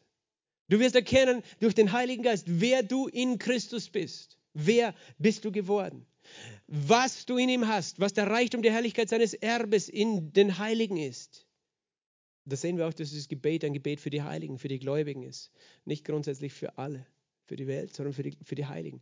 Du 0.68 0.80
wirst 0.80 0.96
erkennen 0.96 1.44
durch 1.60 1.76
den 1.76 1.92
Heiligen 1.92 2.24
Geist, 2.24 2.46
wer 2.48 2.82
du 2.82 3.08
in 3.08 3.38
Christus 3.38 3.90
bist. 3.90 4.35
Wer 4.56 4.96
bist 5.20 5.44
du 5.44 5.52
geworden? 5.52 6.06
Was 6.68 7.26
du 7.26 7.38
in 7.38 7.50
ihm 7.50 7.68
hast, 7.68 8.00
was 8.00 8.14
der 8.14 8.28
Reichtum 8.28 8.62
der 8.62 8.72
Herrlichkeit 8.72 9.10
seines 9.10 9.34
Erbes 9.34 9.90
in 9.90 10.32
den 10.32 10.58
Heiligen 10.58 10.98
ist. 10.98 11.46
Da 12.46 12.56
sehen 12.56 12.78
wir 12.78 12.88
auch, 12.88 12.94
dass 12.94 13.12
das 13.12 13.28
Gebet 13.28 13.66
ein 13.66 13.74
Gebet 13.74 14.00
für 14.00 14.10
die 14.10 14.24
Heiligen, 14.24 14.58
für 14.58 14.70
die 14.70 14.80
Gläubigen 14.80 15.24
ist, 15.24 15.52
nicht 15.84 16.06
grundsätzlich 16.06 16.54
für 16.54 16.78
alle 16.78 17.06
für 17.46 17.56
die 17.56 17.68
Welt, 17.68 17.96
sondern 17.96 18.14
für 18.14 18.24
die, 18.24 18.34
für 18.44 18.56
die 18.56 18.66
Heiligen. 18.66 19.02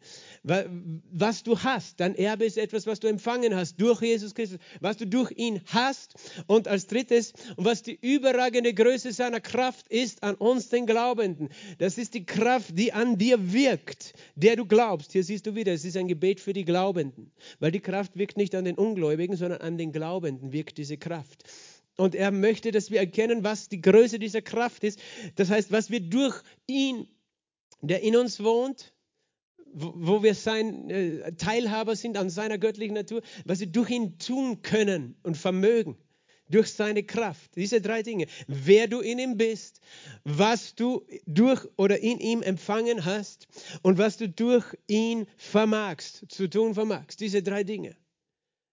Was 1.11 1.43
du 1.43 1.59
hast, 1.59 1.99
dein 1.99 2.15
Erbe 2.15 2.45
ist 2.45 2.57
etwas, 2.57 2.85
was 2.85 2.99
du 2.99 3.07
empfangen 3.07 3.55
hast 3.55 3.79
durch 3.79 4.01
Jesus 4.01 4.35
Christus, 4.35 4.59
was 4.81 4.97
du 4.97 5.07
durch 5.07 5.31
ihn 5.31 5.61
hast. 5.67 6.15
Und 6.47 6.67
als 6.67 6.87
drittes, 6.87 7.33
was 7.55 7.83
die 7.83 7.97
überragende 8.01 8.73
Größe 8.73 9.13
seiner 9.13 9.39
Kraft 9.39 9.87
ist 9.87 10.23
an 10.23 10.35
uns, 10.35 10.69
den 10.69 10.85
Glaubenden. 10.85 11.49
Das 11.77 11.97
ist 11.97 12.13
die 12.13 12.25
Kraft, 12.25 12.77
die 12.77 12.91
an 12.91 13.17
dir 13.17 13.53
wirkt, 13.53 14.13
der 14.35 14.55
du 14.55 14.65
glaubst. 14.65 15.13
Hier 15.13 15.23
siehst 15.23 15.45
du 15.45 15.55
wieder, 15.55 15.73
es 15.73 15.85
ist 15.85 15.97
ein 15.97 16.07
Gebet 16.07 16.39
für 16.39 16.53
die 16.53 16.65
Glaubenden, 16.65 17.31
weil 17.59 17.71
die 17.71 17.79
Kraft 17.79 18.17
wirkt 18.17 18.37
nicht 18.37 18.55
an 18.55 18.65
den 18.65 18.75
Ungläubigen, 18.75 19.37
sondern 19.37 19.61
an 19.61 19.77
den 19.77 19.91
Glaubenden 19.91 20.51
wirkt 20.51 20.77
diese 20.77 20.97
Kraft. 20.97 21.43
Und 21.95 22.15
er 22.15 22.31
möchte, 22.31 22.71
dass 22.71 22.89
wir 22.89 22.99
erkennen, 22.99 23.43
was 23.43 23.69
die 23.69 23.81
Größe 23.81 24.17
dieser 24.17 24.41
Kraft 24.41 24.83
ist. 24.83 24.99
Das 25.35 25.49
heißt, 25.49 25.71
was 25.71 25.91
wir 25.91 25.99
durch 25.99 26.41
ihn 26.65 27.07
der 27.83 28.01
in 28.01 28.15
uns 28.15 28.41
wohnt, 28.41 28.93
wo 29.73 30.23
wir 30.23 30.35
sein 30.35 30.89
äh, 30.89 31.33
Teilhaber 31.33 31.95
sind 31.95 32.17
an 32.17 32.29
seiner 32.29 32.57
göttlichen 32.57 32.93
Natur, 32.93 33.21
was 33.45 33.59
wir 33.59 33.67
durch 33.67 33.89
ihn 33.89 34.17
tun 34.19 34.61
können 34.61 35.15
und 35.23 35.35
vermögen, 35.35 35.97
durch 36.49 36.71
seine 36.71 37.03
Kraft. 37.03 37.55
Diese 37.55 37.81
drei 37.81 38.03
Dinge. 38.03 38.27
Wer 38.47 38.87
du 38.87 38.99
in 38.99 39.19
ihm 39.19 39.37
bist, 39.37 39.81
was 40.23 40.75
du 40.75 41.05
durch 41.25 41.67
oder 41.75 41.99
in 41.99 42.19
ihm 42.19 42.41
empfangen 42.41 43.03
hast 43.03 43.47
und 43.81 43.97
was 43.97 44.17
du 44.17 44.29
durch 44.29 44.65
ihn 44.87 45.25
vermagst, 45.37 46.25
zu 46.29 46.47
tun 46.49 46.75
vermagst. 46.75 47.19
Diese 47.19 47.41
drei 47.41 47.63
Dinge. 47.63 47.97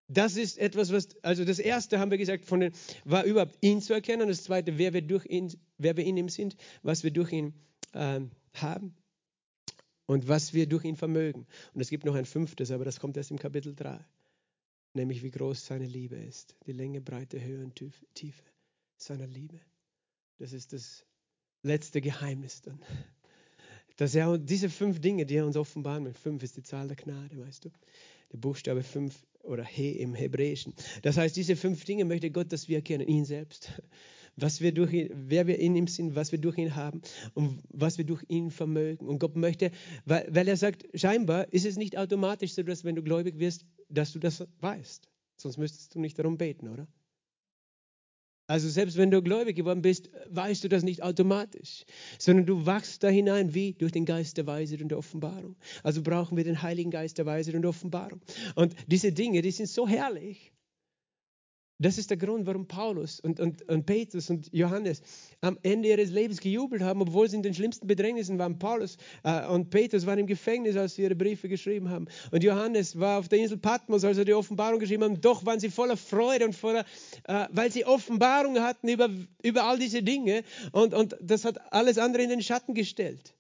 Das 0.07 0.37
ist 0.37 0.59
etwas, 0.59 0.93
was, 0.93 1.09
also 1.23 1.45
das 1.45 1.61
erste 1.61 1.99
haben 1.99 2.11
wir 2.11 2.19
gesagt, 2.19 2.45
von 2.45 2.61
den, 2.61 2.73
war 3.05 3.25
überhaupt 3.25 3.57
ihn 3.61 3.81
zu 3.81 3.95
erkennen. 3.95 4.29
Das 4.29 4.43
zweite, 4.43 4.77
wer 4.77 4.93
wir 4.93 5.03
durch 5.03 5.25
ihn, 5.27 5.53
wer 5.79 5.97
wir 5.97 6.05
in 6.05 6.17
ihm 6.17 6.29
sind, 6.29 6.57
was 6.83 7.05
wir 7.05 7.13
durch 7.13 7.33
ihn 7.33 7.55
ähm, 7.95 8.33
haben 8.55 8.95
und 10.11 10.27
was 10.27 10.53
wir 10.55 10.67
durch 10.67 10.85
ihn 10.85 10.97
vermögen. 10.97 11.47
Und 11.73 11.81
es 11.81 11.89
gibt 11.89 12.05
noch 12.05 12.17
ein 12.17 12.25
fünftes, 12.25 12.73
aber 12.73 12.85
das 12.85 12.99
kommt 12.99 13.17
erst 13.17 13.31
im 13.31 13.39
Kapitel 13.39 13.77
3, 13.77 14.05
nämlich 14.93 15.23
wie 15.23 15.31
groß 15.31 15.65
seine 15.65 15.87
Liebe 15.87 16.17
ist. 16.17 16.57
Die 16.67 16.73
Länge, 16.73 17.01
Breite, 17.01 17.41
Höhe 17.41 17.63
und 17.63 17.81
Tiefe 18.15 18.43
seiner 18.97 19.29
Liebe. 19.29 19.61
Das 20.39 20.53
ist 20.53 20.73
das 20.73 21.07
letzte 21.63 22.01
Geheimnis 22.01 22.61
dann. 22.61 22.83
Dass 23.99 24.17
er 24.17 24.37
diese 24.37 24.69
fünf 24.69 25.01
Dinge, 25.01 25.27
die 25.27 25.37
er 25.37 25.47
uns 25.47 25.57
offenbaren 25.57 26.05
will, 26.05 26.15
fünf 26.15 26.43
ist 26.43 26.57
die 26.57 26.65
Zahl 26.65 26.89
der 26.89 26.97
Gnade, 26.97 27.39
weißt 27.39 27.67
du? 27.67 27.71
Der 28.33 28.39
Buchstabe 28.39 28.83
fünf 28.83 29.25
oder 29.45 29.65
He 29.65 29.93
im 29.93 30.17
Hebräischen. 30.17 30.75
Das 31.03 31.19
heißt, 31.19 31.37
diese 31.37 31.55
fünf 31.55 31.85
Dinge 31.85 32.05
möchte 32.05 32.33
Gott, 32.33 32.53
dass 32.53 32.67
wir 32.67 32.79
erkennen, 32.79 33.07
ihn 33.07 33.25
selbst 33.25 33.81
was 34.37 34.61
wir 34.61 34.73
durch 34.73 34.93
ihn, 34.93 35.11
wer 35.13 35.47
wir 35.47 35.59
in 35.59 35.77
ihm 35.77 35.87
sind, 35.87 36.15
was 36.15 36.33
wir 36.33 36.39
durch 36.39 36.59
ihn 36.59 36.77
haben 36.77 37.03
und 37.35 37.61
was 37.69 37.99
wir 37.99 38.05
durch 38.05 38.25
ihn 38.29 38.51
vermögen. 38.51 39.07
Und 39.07 39.19
Gott 39.19 39.37
möchte, 39.37 39.71
weil, 40.05 40.27
weil 40.31 40.49
er 40.49 40.57
sagt, 40.57 40.87
scheinbar 40.95 41.53
ist 41.53 41.67
es 41.67 41.77
nicht 41.77 41.97
automatisch 41.99 42.53
so, 42.55 42.63
dass 42.63 42.85
wenn 42.85 42.97
du 42.97 43.03
gläubig 43.03 43.39
wirst, 43.39 43.65
dass 43.89 44.13
du 44.13 44.19
das 44.19 44.47
weißt. 44.61 45.09
Sonst 45.37 45.59
müsstest 45.59 45.95
du 45.95 46.01
nicht 46.01 46.19
darum 46.19 46.37
beten, 46.37 46.69
oder? 46.69 46.87
Also 48.51 48.69
selbst 48.69 48.97
wenn 48.97 49.13
du 49.13 49.23
gläubig 49.23 49.55
geworden 49.55 49.81
bist, 49.81 50.11
weißt 50.29 50.65
du 50.65 50.69
das 50.69 50.83
nicht 50.83 51.05
automatisch, 51.05 51.85
sondern 52.19 52.47
du 52.47 52.67
wachst 52.67 53.05
da 53.05 53.09
hinein 53.09 53.55
wie 53.55 53.75
durch 53.75 53.93
den 53.93 54.05
Geist 54.05 54.39
der 54.39 54.47
Weisheit 54.49 54.83
und 54.83 54.89
der 54.89 54.99
Offenbarung. 54.99 55.55
Also 55.85 56.03
brauchen 56.03 56.37
wir 56.37 56.43
den 56.43 56.61
Heiligen 56.61 56.91
Geist 56.91 57.19
der 57.19 57.27
Weisheit 57.27 57.55
und 57.55 57.63
der 57.63 57.69
Offenbarung. 57.69 58.21
Und 58.57 58.75
diese 58.89 59.13
Dinge, 59.13 59.41
die 59.43 59.53
sind 59.53 59.69
so 59.69 59.87
herrlich. 59.87 60.51
Das 61.83 61.97
ist 61.97 62.11
der 62.11 62.19
Grund, 62.19 62.47
warum 62.47 62.69
Paulus 62.69 63.21
und, 63.21 63.41
und, 63.41 63.67
und 63.69 63.87
Petrus 63.87 64.29
und 64.29 64.53
Johannes 64.53 65.01
am 65.41 65.59
Ende 65.63 65.89
ihres 65.89 66.11
Lebens 66.11 66.39
gejubelt 66.39 66.83
haben, 66.83 67.01
obwohl 67.01 67.27
sie 67.27 67.37
in 67.37 67.43
den 67.43 67.55
schlimmsten 67.55 67.87
Bedrängnissen 67.87 68.39
waren. 68.39 68.59
Paulus 68.59 68.99
äh, 69.25 69.47
und 69.47 69.71
Petrus 69.71 70.05
waren 70.05 70.19
im 70.19 70.27
Gefängnis, 70.27 70.77
als 70.77 70.97
sie 70.97 71.03
ihre 71.03 71.15
Briefe 71.15 71.49
geschrieben 71.49 71.89
haben. 71.89 72.07
Und 72.33 72.45
Johannes 72.45 73.01
war 73.01 73.19
auf 73.19 73.29
der 73.29 73.39
Insel 73.39 73.57
Patmos, 73.57 74.05
als 74.05 74.19
er 74.19 74.27
die 74.27 74.35
Offenbarung 74.35 74.79
geschrieben 74.79 75.05
haben. 75.05 75.21
Doch 75.23 75.47
waren 75.47 75.59
sie 75.59 75.71
voller 75.71 75.97
Freude 75.97 76.45
und 76.45 76.55
voller, 76.55 76.85
äh, 77.25 77.47
weil 77.51 77.73
sie 77.73 77.87
Offenbarung 77.87 78.61
hatten 78.61 78.87
über, 78.87 79.09
über 79.43 79.65
all 79.65 79.79
diese 79.79 80.03
Dinge. 80.03 80.43
Und, 80.73 80.93
und 80.93 81.17
das 81.23 81.47
hat 81.47 81.73
alles 81.73 81.97
andere 81.97 82.23
in 82.23 82.29
den 82.29 82.43
Schatten 82.43 82.75
gestellt, 82.75 83.35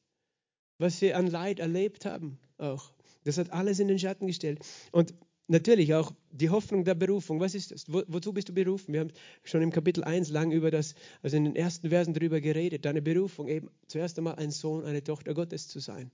was 0.79 0.98
sie 0.98 1.12
an 1.12 1.26
Leid 1.26 1.59
erlebt 1.59 2.07
haben 2.07 2.38
auch. 2.57 2.90
Das 3.24 3.37
hat 3.37 3.53
alles 3.53 3.81
in 3.81 3.88
den 3.88 3.98
Schatten 3.98 4.26
gestellt. 4.26 4.61
Und 4.92 5.14
natürlich 5.50 5.94
auch 5.94 6.12
die 6.30 6.50
Hoffnung 6.50 6.84
der 6.84 6.94
Berufung. 6.94 7.40
Was 7.40 7.54
ist 7.54 7.72
das? 7.72 7.84
Wo, 7.92 8.02
wozu 8.06 8.32
bist 8.32 8.48
du 8.48 8.54
berufen? 8.54 8.92
Wir 8.92 9.00
haben 9.00 9.12
schon 9.44 9.62
im 9.62 9.70
Kapitel 9.70 10.04
1 10.04 10.30
lang 10.30 10.52
über 10.52 10.70
das, 10.70 10.94
also 11.22 11.36
in 11.36 11.44
den 11.44 11.56
ersten 11.56 11.90
Versen 11.90 12.14
darüber 12.14 12.40
geredet. 12.40 12.84
Deine 12.84 13.02
Berufung 13.02 13.48
eben 13.48 13.68
zuerst 13.86 14.18
einmal 14.18 14.36
ein 14.36 14.50
Sohn, 14.50 14.84
eine 14.84 15.02
Tochter 15.02 15.34
Gottes 15.34 15.68
zu 15.68 15.80
sein. 15.80 16.10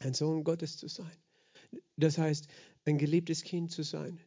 Ein 0.00 0.14
Sohn 0.14 0.44
Gottes 0.44 0.76
zu 0.76 0.88
sein. 0.88 1.12
Das 1.96 2.18
heißt, 2.18 2.48
ein 2.86 2.98
geliebtes 2.98 3.42
Kind 3.42 3.70
zu 3.70 3.82
sein. 3.82 4.18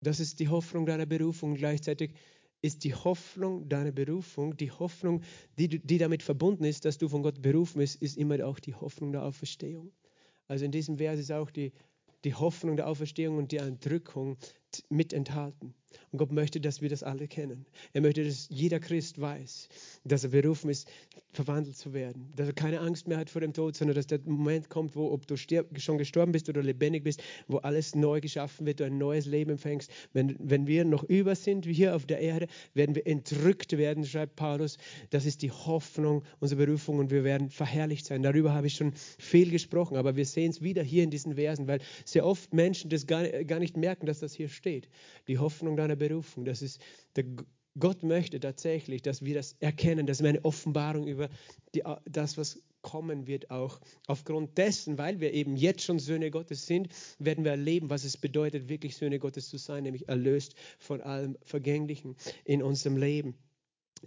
Das 0.00 0.20
ist 0.20 0.38
die 0.38 0.48
Hoffnung 0.48 0.84
deiner 0.84 1.06
Berufung. 1.06 1.54
Gleichzeitig 1.54 2.12
ist 2.60 2.84
die 2.84 2.94
Hoffnung 2.94 3.68
deiner 3.68 3.92
Berufung, 3.92 4.56
die 4.56 4.70
Hoffnung, 4.70 5.22
die, 5.58 5.68
die 5.68 5.98
damit 5.98 6.22
verbunden 6.22 6.64
ist, 6.64 6.84
dass 6.84 6.98
du 6.98 7.08
von 7.08 7.22
Gott 7.22 7.42
berufen 7.42 7.78
bist, 7.78 8.00
ist 8.00 8.16
immer 8.16 8.44
auch 8.46 8.58
die 8.58 8.74
Hoffnung 8.74 9.12
der 9.12 9.22
Auferstehung. 9.22 9.92
Also 10.46 10.64
in 10.64 10.72
diesem 10.72 10.98
Vers 10.98 11.18
ist 11.18 11.32
auch 11.32 11.50
die 11.50 11.72
die 12.24 12.34
Hoffnung 12.34 12.76
der 12.76 12.88
Auferstehung 12.88 13.38
und 13.38 13.52
die 13.52 13.58
Entrückung 13.58 14.36
mit 14.88 15.12
enthalten. 15.12 15.74
Und 16.12 16.18
Gott 16.18 16.32
möchte, 16.32 16.60
dass 16.60 16.80
wir 16.80 16.88
das 16.88 17.02
alle 17.02 17.28
kennen. 17.28 17.66
Er 17.92 18.00
möchte, 18.00 18.24
dass 18.24 18.48
jeder 18.50 18.80
Christ 18.80 19.20
weiß, 19.20 19.68
dass 20.04 20.24
er 20.24 20.30
berufen 20.30 20.70
ist, 20.70 20.88
verwandelt 21.32 21.76
zu 21.76 21.92
werden. 21.92 22.32
Dass 22.36 22.46
er 22.46 22.52
keine 22.52 22.80
Angst 22.80 23.08
mehr 23.08 23.18
hat 23.18 23.30
vor 23.30 23.40
dem 23.40 23.52
Tod, 23.52 23.76
sondern 23.76 23.96
dass 23.96 24.06
der 24.06 24.20
Moment 24.24 24.70
kommt, 24.70 24.94
wo, 24.96 25.10
ob 25.10 25.26
du 25.26 25.36
schon 25.36 25.98
gestorben 25.98 26.32
bist 26.32 26.48
oder 26.48 26.62
lebendig 26.62 27.04
bist, 27.04 27.22
wo 27.48 27.58
alles 27.58 27.94
neu 27.94 28.20
geschaffen 28.20 28.66
wird, 28.66 28.80
du 28.80 28.84
ein 28.84 28.98
neues 28.98 29.26
Leben 29.26 29.52
empfängst. 29.52 29.90
Wenn, 30.12 30.36
wenn 30.38 30.66
wir 30.66 30.84
noch 30.84 31.04
über 31.04 31.34
sind, 31.34 31.66
wie 31.66 31.72
hier 31.72 31.96
auf 31.96 32.06
der 32.06 32.20
Erde, 32.20 32.46
werden 32.74 32.94
wir 32.94 33.06
entrückt 33.06 33.76
werden, 33.76 34.04
schreibt 34.04 34.36
Paulus. 34.36 34.78
Das 35.10 35.26
ist 35.26 35.42
die 35.42 35.50
Hoffnung 35.50 36.22
unserer 36.40 36.64
Berufung 36.64 36.98
und 36.98 37.10
wir 37.10 37.24
werden 37.24 37.50
verherrlicht 37.50 38.06
sein. 38.06 38.22
Darüber 38.22 38.52
habe 38.52 38.66
ich 38.66 38.74
schon 38.74 38.92
viel 39.18 39.50
gesprochen, 39.50 39.96
aber 39.96 40.16
wir 40.16 40.26
sehen 40.26 40.50
es 40.50 40.62
wieder 40.62 40.82
hier 40.82 41.02
in 41.02 41.10
diesen 41.10 41.34
Versen, 41.34 41.66
weil 41.66 41.80
sehr 42.04 42.24
oft 42.24 42.52
Menschen 42.52 42.90
das 42.90 43.06
gar, 43.06 43.26
gar 43.44 43.58
nicht 43.58 43.76
merken, 43.76 44.06
dass 44.06 44.20
das 44.20 44.34
hier 44.34 44.48
steht. 44.48 44.63
Die 45.28 45.38
Hoffnung 45.38 45.76
deiner 45.76 45.96
Berufung. 45.96 46.44
Das 46.44 46.62
ist 46.62 46.80
der 47.16 47.24
Gott 47.78 48.04
möchte 48.04 48.38
tatsächlich, 48.38 49.02
dass 49.02 49.24
wir 49.24 49.34
das 49.34 49.56
erkennen, 49.58 50.06
dass 50.06 50.22
wir 50.22 50.28
eine 50.28 50.44
Offenbarung 50.44 51.08
über 51.08 51.28
die, 51.74 51.82
das, 52.04 52.38
was 52.38 52.62
kommen 52.82 53.26
wird, 53.26 53.50
auch 53.50 53.80
aufgrund 54.06 54.56
dessen, 54.58 54.96
weil 54.98 55.18
wir 55.18 55.32
eben 55.32 55.56
jetzt 55.56 55.82
schon 55.82 55.98
Söhne 55.98 56.30
Gottes 56.30 56.66
sind, 56.66 56.88
werden 57.18 57.42
wir 57.42 57.52
erleben, 57.52 57.90
was 57.90 58.04
es 58.04 58.16
bedeutet, 58.16 58.68
wirklich 58.68 58.94
Söhne 58.96 59.18
Gottes 59.18 59.48
zu 59.48 59.56
sein, 59.56 59.82
nämlich 59.82 60.08
erlöst 60.08 60.54
von 60.78 61.00
allem 61.00 61.36
Vergänglichen 61.42 62.14
in 62.44 62.62
unserem 62.62 62.96
Leben 62.96 63.34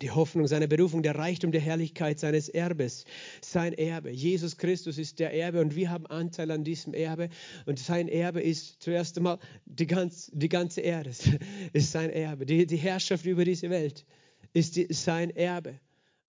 die 0.01 0.11
Hoffnung 0.11 0.47
seiner 0.47 0.67
Berufung, 0.67 1.03
der 1.03 1.15
Reichtum 1.15 1.51
der 1.51 1.61
Herrlichkeit 1.61 2.19
seines 2.19 2.49
Erbes, 2.49 3.05
sein 3.41 3.73
Erbe. 3.73 4.11
Jesus 4.11 4.57
Christus 4.57 4.97
ist 4.97 5.19
der 5.19 5.33
Erbe 5.33 5.61
und 5.61 5.75
wir 5.75 5.89
haben 5.89 6.05
Anteil 6.07 6.51
an 6.51 6.63
diesem 6.63 6.93
Erbe. 6.93 7.29
Und 7.65 7.79
sein 7.79 8.07
Erbe 8.07 8.41
ist 8.41 8.81
zuerst 8.81 9.17
einmal 9.17 9.39
die, 9.65 9.87
ganz, 9.87 10.31
die 10.33 10.49
ganze 10.49 10.81
Erde, 10.81 11.11
ist 11.73 11.91
sein 11.91 12.09
Erbe. 12.09 12.45
Die, 12.45 12.65
die 12.65 12.77
Herrschaft 12.77 13.25
über 13.25 13.45
diese 13.45 13.69
Welt 13.69 14.05
ist 14.53 14.75
die, 14.75 14.87
sein 14.91 15.29
Erbe. 15.35 15.79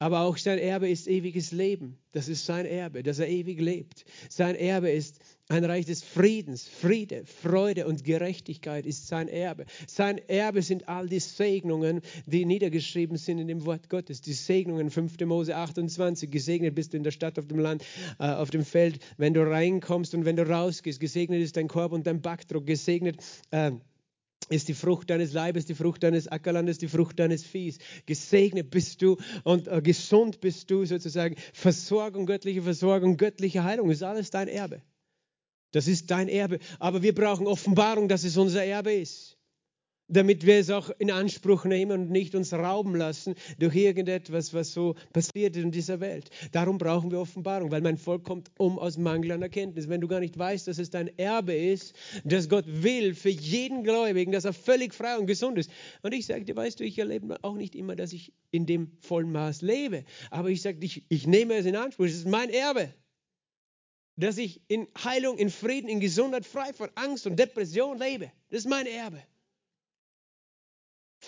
Aber 0.00 0.20
auch 0.20 0.36
sein 0.36 0.58
Erbe 0.58 0.88
ist 0.88 1.08
ewiges 1.08 1.50
Leben. 1.50 1.98
Das 2.12 2.28
ist 2.28 2.46
sein 2.46 2.66
Erbe, 2.66 3.02
dass 3.02 3.18
er 3.18 3.28
ewig 3.28 3.60
lebt. 3.60 4.04
Sein 4.28 4.54
Erbe 4.54 4.90
ist 4.90 5.18
ein 5.48 5.64
Reich 5.64 5.86
des 5.86 6.04
Friedens, 6.04 6.68
Friede, 6.68 7.24
Freude 7.24 7.86
und 7.86 8.04
Gerechtigkeit 8.04 8.86
ist 8.86 9.08
sein 9.08 9.28
Erbe. 9.28 9.64
Sein 9.88 10.18
Erbe 10.28 10.62
sind 10.62 10.88
all 10.88 11.08
die 11.08 11.18
Segnungen, 11.18 12.02
die 12.26 12.44
niedergeschrieben 12.44 13.16
sind 13.16 13.38
in 13.38 13.48
dem 13.48 13.64
Wort 13.64 13.88
Gottes. 13.88 14.20
Die 14.20 14.34
Segnungen, 14.34 14.90
5. 14.90 15.18
Mose 15.20 15.56
28, 15.56 16.30
gesegnet 16.30 16.76
bist 16.76 16.92
du 16.92 16.98
in 16.98 17.02
der 17.02 17.10
Stadt, 17.10 17.38
auf 17.38 17.46
dem 17.46 17.58
Land, 17.58 17.84
äh, 18.20 18.28
auf 18.28 18.50
dem 18.50 18.64
Feld, 18.64 19.00
wenn 19.16 19.34
du 19.34 19.42
reinkommst 19.42 20.14
und 20.14 20.24
wenn 20.24 20.36
du 20.36 20.48
rausgehst. 20.48 21.00
Gesegnet 21.00 21.42
ist 21.42 21.56
dein 21.56 21.66
Korb 21.66 21.92
und 21.92 22.06
dein 22.06 22.20
Backdruck. 22.20 22.66
Gesegnet 22.66 23.16
äh, 23.50 23.72
ist 24.48 24.68
die 24.68 24.74
Frucht 24.74 25.10
deines 25.10 25.32
Leibes, 25.32 25.66
die 25.66 25.74
Frucht 25.74 26.02
deines 26.02 26.28
Ackerlandes, 26.28 26.78
die 26.78 26.88
Frucht 26.88 27.18
deines 27.18 27.44
Viehs. 27.44 27.78
Gesegnet 28.06 28.70
bist 28.70 29.02
du 29.02 29.16
und 29.44 29.68
äh, 29.68 29.80
gesund 29.82 30.40
bist 30.40 30.70
du 30.70 30.84
sozusagen. 30.84 31.36
Versorgung, 31.52 32.26
göttliche 32.26 32.62
Versorgung, 32.62 33.16
göttliche 33.16 33.64
Heilung 33.64 33.90
ist 33.90 34.02
alles 34.02 34.30
dein 34.30 34.48
Erbe. 34.48 34.82
Das 35.72 35.86
ist 35.86 36.10
dein 36.10 36.28
Erbe. 36.28 36.58
Aber 36.78 37.02
wir 37.02 37.14
brauchen 37.14 37.46
Offenbarung, 37.46 38.08
dass 38.08 38.24
es 38.24 38.36
unser 38.36 38.64
Erbe 38.64 38.92
ist 38.92 39.37
damit 40.08 40.46
wir 40.46 40.56
es 40.58 40.70
auch 40.70 40.90
in 40.98 41.10
Anspruch 41.10 41.64
nehmen 41.64 42.00
und 42.00 42.10
nicht 42.10 42.34
uns 42.34 42.52
rauben 42.52 42.94
lassen 42.94 43.34
durch 43.58 43.74
irgendetwas, 43.74 44.54
was 44.54 44.72
so 44.72 44.94
passiert 45.12 45.56
in 45.56 45.70
dieser 45.70 46.00
Welt. 46.00 46.30
Darum 46.52 46.78
brauchen 46.78 47.10
wir 47.10 47.20
Offenbarung, 47.20 47.70
weil 47.70 47.82
mein 47.82 47.98
Volk 47.98 48.24
kommt 48.24 48.50
um 48.56 48.78
aus 48.78 48.96
Mangel 48.96 49.32
an 49.32 49.42
Erkenntnis. 49.42 49.88
Wenn 49.88 50.00
du 50.00 50.08
gar 50.08 50.20
nicht 50.20 50.38
weißt, 50.38 50.66
dass 50.66 50.78
es 50.78 50.90
dein 50.90 51.16
Erbe 51.18 51.54
ist, 51.54 51.94
dass 52.24 52.48
Gott 52.48 52.64
will 52.66 53.14
für 53.14 53.28
jeden 53.28 53.84
Gläubigen, 53.84 54.32
dass 54.32 54.44
er 54.44 54.54
völlig 54.54 54.94
frei 54.94 55.18
und 55.18 55.26
gesund 55.26 55.58
ist. 55.58 55.70
Und 56.02 56.14
ich 56.14 56.26
sage 56.26 56.44
dir, 56.44 56.56
weißt 56.56 56.80
du, 56.80 56.84
ich 56.84 56.98
erlebe 56.98 57.36
auch 57.42 57.54
nicht 57.54 57.74
immer, 57.74 57.94
dass 57.94 58.12
ich 58.12 58.32
in 58.50 58.66
dem 58.66 58.90
vollen 59.00 59.30
Maß 59.30 59.62
lebe. 59.62 60.04
Aber 60.30 60.48
ich 60.48 60.62
sage, 60.62 60.78
ich, 60.80 61.04
ich 61.08 61.26
nehme 61.26 61.54
es 61.54 61.66
in 61.66 61.76
Anspruch. 61.76 62.06
Es 62.06 62.14
ist 62.14 62.28
mein 62.28 62.50
Erbe 62.50 62.92
dass 64.20 64.36
ich 64.36 64.60
in 64.66 64.88
Heilung, 65.04 65.38
in 65.38 65.48
Frieden, 65.48 65.88
in 65.88 66.00
Gesundheit, 66.00 66.44
frei 66.44 66.72
von 66.72 66.90
Angst 66.96 67.28
und 67.28 67.38
Depression 67.38 67.98
lebe. 67.98 68.32
Das 68.50 68.60
ist 68.60 68.68
mein 68.68 68.86
Erbe. 68.86 69.22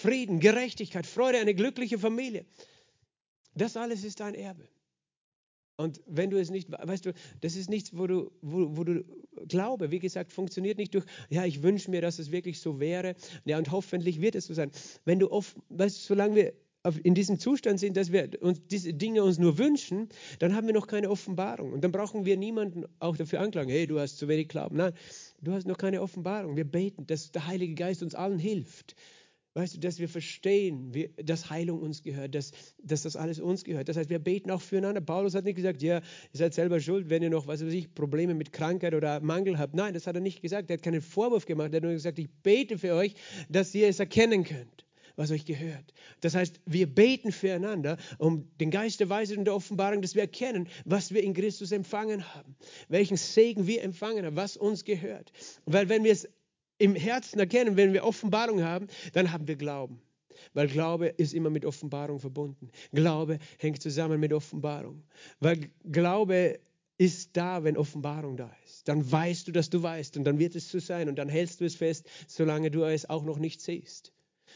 Frieden, 0.01 0.41
Gerechtigkeit, 0.41 1.07
Freude, 1.07 1.39
eine 1.39 1.55
glückliche 1.55 1.99
Familie. 1.99 2.47
Das 3.55 3.77
alles 3.77 4.03
ist 4.05 4.21
dein 4.21 4.35
Erbe. 4.35 4.67
Und 5.77 6.01
wenn 6.07 6.31
du 6.31 6.39
es 6.39 6.51
nicht, 6.51 6.71
weißt 6.71 7.07
du, 7.07 7.13
das 7.41 7.57
ist 7.57 7.71
nichts, 7.71 7.97
wo 7.97 8.07
du, 8.07 8.31
wo, 8.43 8.77
wo 8.77 8.85
du 8.85 9.05
Glaube, 9.47 9.91
wie 9.91 9.99
gesagt, 9.99 10.33
funktioniert 10.33 10.79
nicht 10.79 10.95
durch, 10.95 11.05
ja, 11.31 11.45
ich 11.45 11.63
wünsche 11.63 11.91
mir, 11.91 12.03
dass 12.03 12.19
es 12.19 12.31
wirklich 12.31 12.61
so 12.61 12.81
wäre, 12.81 13.15
ja, 13.45 13.57
und 13.57 13.71
hoffentlich 13.71 14.21
wird 14.21 14.35
es 14.35 14.47
so 14.47 14.55
sein. 14.55 14.71
Wenn 15.05 15.19
du 15.19 15.31
oft, 15.31 15.57
weißt 15.71 15.97
du, 15.97 16.01
solange 16.03 16.35
wir 16.35 16.53
in 17.03 17.15
diesem 17.15 17.39
Zustand 17.39 17.79
sind, 17.79 17.97
dass 17.97 18.11
wir 18.11 18.31
uns 18.43 18.61
diese 18.71 18.95
Dinge 18.95 19.23
uns 19.23 19.39
nur 19.39 19.59
wünschen, 19.59 20.09
dann 20.39 20.55
haben 20.55 20.67
wir 20.67 20.75
noch 20.75 20.87
keine 20.87 21.11
Offenbarung. 21.11 21.73
Und 21.73 21.83
dann 21.83 21.93
brauchen 21.93 22.25
wir 22.25 22.37
niemanden 22.39 22.85
auch 22.99 23.17
dafür 23.17 23.41
anklagen, 23.41 23.71
hey, 23.71 23.87
du 23.87 24.01
hast 24.01 24.17
zu 24.17 24.29
wenig 24.29 24.49
Glauben. 24.49 24.77
Nein, 24.77 24.95
du 25.43 25.53
hast 25.53 25.67
noch 25.67 25.77
keine 25.77 26.01
Offenbarung. 26.01 26.57
Wir 26.57 26.65
beten, 26.65 27.07
dass 27.07 27.33
der 27.33 27.47
Heilige 27.47 27.75
Geist 27.75 28.03
uns 28.03 28.15
allen 28.15 28.39
hilft, 28.39 28.95
Weißt 29.55 29.75
du, 29.75 29.81
dass 29.81 29.99
wir 29.99 30.09
verstehen, 30.09 30.95
wie, 30.95 31.11
dass 31.17 31.51
Heilung 31.51 31.81
uns 31.81 32.05
gehört, 32.05 32.37
dass, 32.37 32.53
dass 32.81 33.03
das 33.03 33.17
alles 33.17 33.41
uns 33.41 33.65
gehört. 33.65 33.89
Das 33.89 33.97
heißt, 33.97 34.09
wir 34.09 34.21
beten 34.21 34.49
auch 34.53 34.61
füreinander. 34.61 35.01
Paulus 35.01 35.35
hat 35.35 35.45
nicht 35.45 35.57
gesagt, 35.57 35.83
ja, 35.83 35.97
ihr 35.97 36.03
seid 36.33 36.55
selber 36.55 36.79
schuld, 36.79 37.11
wenn 37.11 37.21
ihr 37.21 37.31
noch, 37.31 37.49
was 37.49 37.65
weiß 37.65 37.73
ich, 37.73 37.93
Probleme 37.93 38.35
mit 38.35 38.53
Krankheit 38.53 38.95
oder 38.95 39.19
Mangel 39.21 39.59
habt. 39.59 39.75
Nein, 39.75 39.93
das 39.93 40.07
hat 40.07 40.15
er 40.15 40.21
nicht 40.21 40.41
gesagt. 40.41 40.71
Er 40.71 40.75
hat 40.75 40.85
keinen 40.85 41.01
Vorwurf 41.01 41.47
gemacht. 41.47 41.73
Er 41.73 41.79
hat 41.79 41.83
nur 41.83 41.93
gesagt, 41.93 42.21
ich 42.21 42.31
bete 42.45 42.79
für 42.79 42.95
euch, 42.95 43.15
dass 43.49 43.75
ihr 43.75 43.89
es 43.89 43.99
erkennen 43.99 44.45
könnt, 44.45 44.87
was 45.17 45.33
euch 45.33 45.45
gehört. 45.45 45.95
Das 46.21 46.37
heißt, 46.37 46.61
wir 46.67 46.87
beten 46.87 47.33
füreinander, 47.33 47.97
um 48.19 48.49
den 48.61 48.71
Geist 48.71 49.01
der 49.01 49.09
Weisheit 49.09 49.39
und 49.39 49.47
der 49.47 49.57
Offenbarung, 49.57 50.01
dass 50.01 50.15
wir 50.15 50.23
erkennen, 50.23 50.69
was 50.85 51.13
wir 51.13 51.25
in 51.25 51.35
Christus 51.35 51.73
empfangen 51.73 52.37
haben, 52.37 52.55
welchen 52.89 53.17
Segen 53.17 53.67
wir 53.67 53.83
empfangen 53.83 54.25
haben, 54.25 54.37
was 54.37 54.57
uns 54.57 54.85
gehört. 54.85 55.33
Weil 55.67 55.89
wenn 55.89 56.05
wir 56.05 56.13
es 56.13 56.29
im 56.81 56.95
Herzen 56.95 57.39
erkennen, 57.39 57.77
wenn 57.77 57.93
wir 57.93 58.05
Offenbarung 58.05 58.63
haben, 58.63 58.89
dann 59.13 59.31
haben 59.33 59.47
wir 59.47 59.57
Glauben. 59.57 60.01
Weil 60.55 60.69
Glaube 60.69 61.09
ist 61.09 61.35
immer 61.35 61.51
mit 61.51 61.65
Offenbarung 61.65 62.19
verbunden. 62.19 62.71
Glaube 62.93 63.39
hängt 63.59 63.83
zusammen 63.83 64.19
mit 64.19 64.33
Offenbarung. 64.33 65.05
Weil 65.39 65.71
Glaube 65.85 66.59
ist 66.97 67.37
da, 67.37 67.65
wenn 67.65 67.77
Offenbarung 67.77 68.37
da 68.37 68.51
ist. 68.65 68.89
Dann 68.89 69.11
weißt 69.11 69.49
du, 69.49 69.53
dass 69.53 69.71
du 69.71 69.83
weißt 69.83 70.17
und 70.17 70.25
dann 70.25 70.39
wird 70.39 70.55
es 70.55 70.71
so 70.71 70.79
sein 70.79 71.09
und 71.09 71.17
dann 71.17 71.29
hältst 71.29 71.61
du 71.61 71.65
es 71.65 71.75
fest, 71.75 72.09
solange 72.27 72.71
du 72.71 72.83
es 72.83 73.09
auch 73.09 73.25
noch 73.25 73.39
nicht 73.39 73.61
siehst. 73.61 74.13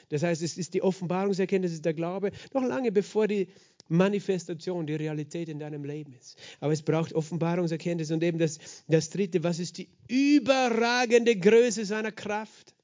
Das 0.08 0.22
heißt, 0.22 0.42
es 0.42 0.58
ist 0.58 0.74
die 0.74 0.82
Offenbarungserkenntnis, 0.82 1.72
es 1.72 1.76
ist 1.76 1.84
der 1.84 1.94
Glaube, 1.94 2.32
noch 2.52 2.64
lange 2.64 2.92
bevor 2.92 3.28
die 3.28 3.48
Manifestation, 3.88 4.86
die 4.86 4.94
Realität 4.94 5.48
in 5.48 5.58
deinem 5.58 5.84
Leben 5.84 6.14
ist. 6.14 6.38
Aber 6.60 6.72
es 6.72 6.82
braucht 6.82 7.12
Offenbarungserkenntnis 7.12 8.10
und 8.10 8.22
eben 8.22 8.38
das, 8.38 8.58
das 8.88 9.10
Dritte, 9.10 9.42
was 9.44 9.58
ist 9.58 9.78
die 9.78 9.88
überragende 10.08 11.36
Größe 11.36 11.84
seiner 11.84 12.12
Kraft? 12.12 12.74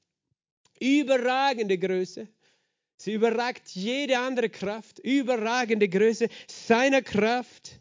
Überragende 0.79 1.79
Größe. 1.79 2.29
Sie 2.97 3.15
überragt 3.15 3.71
jede 3.71 4.19
andere 4.19 4.51
Kraft, 4.51 4.99
überragende 4.99 5.89
Größe 5.89 6.29
seiner 6.47 7.01
Kraft 7.01 7.81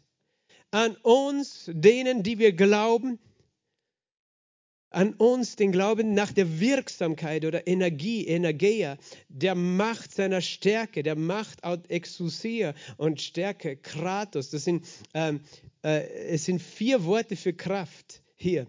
an 0.70 0.96
uns, 1.02 1.70
denen, 1.72 2.22
die 2.22 2.38
wir 2.38 2.52
glauben, 2.52 3.18
an 4.90 5.14
uns 5.14 5.56
den 5.56 5.72
Glauben 5.72 6.14
nach 6.14 6.32
der 6.32 6.60
Wirksamkeit 6.60 7.44
oder 7.44 7.66
Energie, 7.66 8.26
Energia, 8.26 8.98
der 9.28 9.54
Macht 9.54 10.12
seiner 10.12 10.40
Stärke, 10.40 11.02
der 11.02 11.16
Macht 11.16 11.62
aus 11.64 11.78
Exousia 11.88 12.74
und 12.96 13.20
Stärke, 13.20 13.76
Kratos. 13.76 14.50
Das 14.50 14.64
sind, 14.64 14.86
ähm, 15.14 15.40
äh, 15.82 16.08
es 16.28 16.44
sind 16.44 16.60
vier 16.60 17.04
Worte 17.04 17.36
für 17.36 17.52
Kraft 17.52 18.22
hier. 18.34 18.66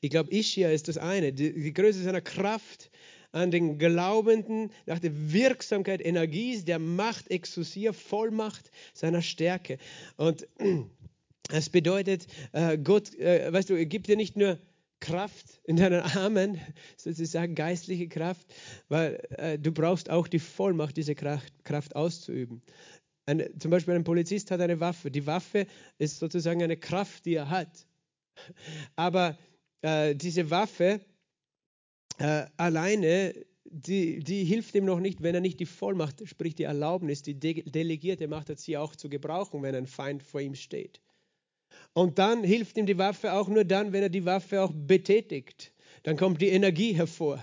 Ich 0.00 0.10
glaube, 0.10 0.34
Ischia 0.34 0.70
ist 0.70 0.88
das 0.88 0.98
eine, 0.98 1.32
die, 1.32 1.52
die 1.52 1.72
Größe 1.72 2.02
seiner 2.02 2.20
Kraft 2.20 2.90
an 3.32 3.50
den 3.50 3.78
Glaubenden 3.78 4.70
nach 4.86 4.98
der 4.98 5.32
Wirksamkeit, 5.32 6.04
Energie, 6.04 6.60
der 6.62 6.78
Macht, 6.78 7.30
Exousia, 7.30 7.92
Vollmacht 7.92 8.70
seiner 8.92 9.22
Stärke. 9.22 9.78
Und 10.16 10.46
es 11.50 11.70
bedeutet, 11.70 12.26
äh, 12.52 12.76
Gott, 12.76 13.14
äh, 13.14 13.50
weißt 13.52 13.70
du, 13.70 13.74
er 13.74 13.86
gibt 13.86 14.08
dir 14.08 14.16
nicht 14.16 14.36
nur 14.36 14.58
Kraft 15.00 15.60
in 15.64 15.76
deinen 15.76 16.02
Armen, 16.02 16.60
sozusagen 16.96 17.54
geistliche 17.54 18.08
Kraft, 18.08 18.46
weil 18.88 19.20
äh, 19.30 19.58
du 19.58 19.72
brauchst 19.72 20.10
auch 20.10 20.28
die 20.28 20.38
Vollmacht, 20.38 20.96
diese 20.96 21.14
Kraft, 21.14 21.64
Kraft 21.64 21.96
auszuüben. 21.96 22.62
Ein, 23.26 23.48
zum 23.58 23.70
Beispiel 23.70 23.94
ein 23.94 24.04
Polizist 24.04 24.50
hat 24.50 24.60
eine 24.60 24.80
Waffe. 24.80 25.10
Die 25.10 25.26
Waffe 25.26 25.66
ist 25.98 26.18
sozusagen 26.18 26.62
eine 26.62 26.76
Kraft, 26.76 27.26
die 27.26 27.34
er 27.34 27.50
hat. 27.50 27.86
Aber 28.96 29.38
äh, 29.82 30.14
diese 30.14 30.50
Waffe 30.50 31.00
äh, 32.18 32.46
alleine, 32.56 33.34
die, 33.64 34.20
die, 34.20 34.44
hilft 34.44 34.74
ihm 34.74 34.84
noch 34.84 35.00
nicht, 35.00 35.22
wenn 35.22 35.34
er 35.34 35.40
nicht 35.40 35.60
die 35.60 35.66
Vollmacht, 35.66 36.26
sprich 36.28 36.54
die 36.54 36.64
Erlaubnis, 36.64 37.22
die 37.22 37.38
de 37.38 37.62
delegierte 37.62 38.28
Macht 38.28 38.50
hat, 38.50 38.58
sie 38.58 38.76
auch 38.76 38.96
zu 38.96 39.08
gebrauchen, 39.08 39.62
wenn 39.62 39.74
ein 39.74 39.86
Feind 39.86 40.22
vor 40.22 40.40
ihm 40.40 40.54
steht. 40.54 41.00
Und 41.92 42.18
dann 42.18 42.44
hilft 42.44 42.76
ihm 42.76 42.86
die 42.86 42.98
Waffe 42.98 43.32
auch 43.32 43.48
nur 43.48 43.64
dann, 43.64 43.92
wenn 43.92 44.02
er 44.02 44.08
die 44.08 44.24
Waffe 44.24 44.62
auch 44.62 44.72
betätigt. 44.74 45.72
Dann 46.02 46.16
kommt 46.16 46.40
die 46.40 46.48
Energie 46.48 46.92
hervor 46.92 47.42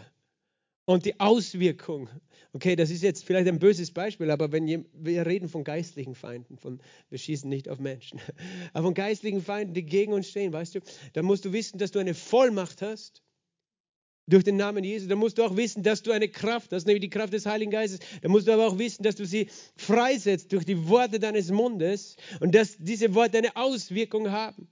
und 0.86 1.06
die 1.06 1.20
Auswirkung. 1.20 2.10
Okay, 2.54 2.76
das 2.76 2.90
ist 2.90 3.04
jetzt 3.04 3.26
vielleicht 3.26 3.48
ein 3.48 3.60
böses 3.60 3.92
Beispiel, 3.92 4.32
aber 4.32 4.52
wenn 4.52 4.86
wir 4.94 5.26
reden 5.26 5.50
von 5.50 5.64
geistlichen 5.64 6.16
Feinden, 6.16 6.58
von, 6.58 6.80
wir 7.10 7.18
schießen 7.18 7.50
nicht 7.50 7.70
auf 7.70 7.80
Menschen, 7.80 8.20
aber 8.74 8.86
von 8.86 8.94
geistlichen 8.94 9.42
Feinden, 9.42 9.74
die 9.74 9.86
gegen 9.86 10.14
uns 10.14 10.30
stehen, 10.30 10.54
weißt 10.54 10.76
du, 10.76 10.80
dann 11.14 11.26
musst 11.26 11.46
du 11.46 11.54
wissen, 11.54 11.78
dass 11.78 11.92
du 11.92 12.00
eine 12.00 12.14
Vollmacht 12.14 12.82
hast 12.82 13.22
durch 14.28 14.44
den 14.44 14.58
Namen 14.58 14.84
Jesus, 14.84 15.08
dann 15.08 15.20
musst 15.20 15.38
du 15.38 15.44
auch 15.44 15.56
wissen, 15.56 15.84
dass 15.84 16.04
du 16.04 16.12
eine 16.12 16.28
Kraft 16.28 16.74
hast, 16.74 16.86
nämlich 16.86 17.02
die 17.02 17.10
Kraft 17.10 17.34
des 17.34 17.46
Heiligen 17.46 17.72
Geistes. 17.72 18.00
Dann 18.22 18.32
musst 18.32 18.48
du 18.48 18.52
aber 18.52 18.68
auch 18.68 18.78
wissen, 18.78 19.04
dass 19.04 19.16
du 19.16 19.26
sie 19.26 19.48
freisetzt 19.78 20.52
durch 20.52 20.66
die 20.66 20.88
Worte 20.90 21.20
deines 21.20 21.50
Mundes 21.50 22.18
und 22.42 22.54
dass 22.54 22.78
diese 22.78 23.16
Worte 23.16 23.38
eine 23.38 23.56
Auswirkung 23.56 24.30
haben. 24.32 24.68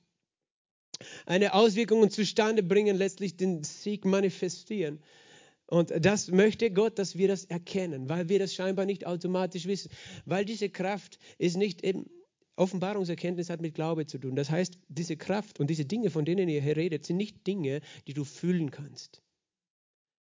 Eine 1.26 1.54
Auswirkung 1.54 2.02
und 2.02 2.12
zustande 2.12 2.64
bringen, 2.64 2.98
letztlich 2.98 3.38
den 3.38 3.64
Sieg 3.64 4.06
manifestieren. 4.06 5.02
Und 5.68 5.92
das 6.00 6.30
möchte 6.30 6.70
Gott, 6.72 7.00
dass 7.00 7.18
wir 7.18 7.28
das 7.28 7.46
erkennen, 7.46 8.08
weil 8.08 8.30
wir 8.30 8.40
das 8.40 8.54
scheinbar 8.54 8.86
nicht 8.86 9.08
automatisch 9.08 9.66
wissen. 9.66 9.90
Weil 10.26 10.46
diese 10.46 10.70
Kraft 10.70 11.18
ist 11.38 11.58
nicht 11.58 11.84
eben, 11.84 12.10
Offenbarungserkenntnis 12.58 13.50
hat 13.50 13.62
mit 13.62 13.76
Glaube 13.76 14.06
zu 14.06 14.18
tun. 14.18 14.36
Das 14.36 14.50
heißt, 14.50 14.78
diese 14.88 15.18
Kraft 15.18 15.60
und 15.60 15.70
diese 15.70 15.86
Dinge, 15.86 16.10
von 16.10 16.24
denen 16.24 16.48
ihr 16.48 16.62
hier 16.62 16.78
redet, 16.78 17.06
sind 17.06 17.18
nicht 17.18 17.46
Dinge, 17.48 17.82
die 18.08 18.14
du 18.14 18.24
fühlen 18.24 18.72
kannst. 18.72 19.25